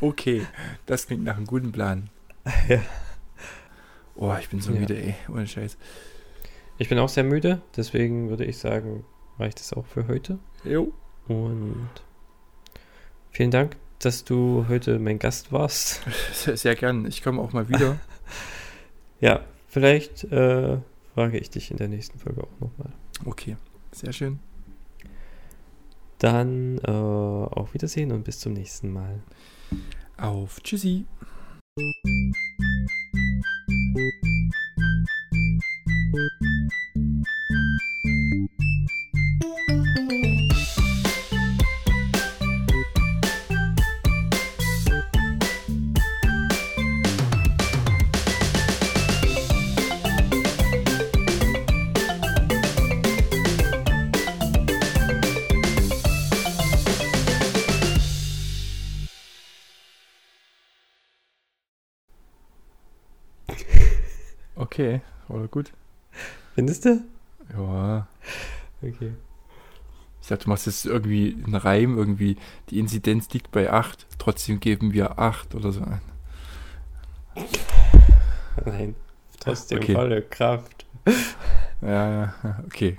okay. 0.00 0.46
Das 0.86 1.06
klingt 1.06 1.24
nach 1.24 1.36
einem 1.36 1.46
guten 1.46 1.72
Plan. 1.72 2.08
Ja. 2.68 2.80
Oh, 4.14 4.34
ich 4.40 4.48
bin 4.48 4.60
so 4.60 4.72
Ja. 4.72 4.80
müde, 4.80 4.96
ey. 4.96 5.14
Ohne 5.28 5.46
Scheiß. 5.46 5.76
Ich 6.78 6.88
bin 6.88 6.98
auch 6.98 7.08
sehr 7.08 7.24
müde, 7.24 7.60
deswegen 7.76 8.30
würde 8.30 8.44
ich 8.44 8.58
sagen, 8.58 9.04
reicht 9.38 9.60
es 9.60 9.72
auch 9.72 9.84
für 9.86 10.06
heute. 10.08 10.38
Jo. 10.64 10.92
Und 11.26 11.88
vielen 13.30 13.50
Dank, 13.50 13.76
dass 13.98 14.24
du 14.24 14.64
heute 14.68 14.98
mein 14.98 15.18
Gast 15.18 15.52
warst. 15.52 16.02
Sehr, 16.32 16.56
sehr 16.56 16.74
gern. 16.76 17.04
Ich 17.06 17.22
komme 17.22 17.42
auch 17.42 17.52
mal 17.52 17.68
wieder. 17.68 17.98
Ja, 19.20 19.40
vielleicht 19.66 20.22
äh, 20.30 20.78
frage 21.14 21.38
ich 21.38 21.50
dich 21.50 21.72
in 21.72 21.76
der 21.76 21.88
nächsten 21.88 22.20
Folge 22.20 22.44
auch 22.44 22.60
nochmal. 22.60 22.92
Okay. 23.24 23.56
Sehr 23.90 24.12
schön. 24.12 24.38
Dann 26.18 26.78
äh, 26.78 26.90
auf 26.90 27.74
Wiedersehen 27.74 28.12
und 28.12 28.24
bis 28.24 28.40
zum 28.40 28.52
nächsten 28.52 28.92
Mal. 28.92 29.20
Auf 30.16 30.60
Tschüssi. 30.60 31.04
Okay, 64.78 65.00
oder 65.28 65.48
gut. 65.48 65.72
Findest 66.54 66.84
du? 66.84 67.02
Ja. 67.52 68.06
Okay. 68.80 69.12
Ich 70.22 70.28
dachte, 70.28 70.44
du 70.44 70.50
machst 70.50 70.66
jetzt 70.66 70.86
irgendwie 70.86 71.36
einen 71.44 71.56
Reim, 71.56 71.96
irgendwie, 71.96 72.36
die 72.70 72.78
Inzidenz 72.78 73.28
liegt 73.30 73.50
bei 73.50 73.72
8, 73.72 74.06
trotzdem 74.18 74.60
geben 74.60 74.92
wir 74.92 75.18
8 75.18 75.54
oder 75.54 75.72
so. 75.72 75.84
Nein. 78.64 78.94
Trotzdem 79.40 79.78
Okay. 79.78 79.94
volle 79.94 80.22
Kraft. 80.22 80.86
Ja, 81.80 82.10
ja, 82.10 82.34
okay, 82.66 82.98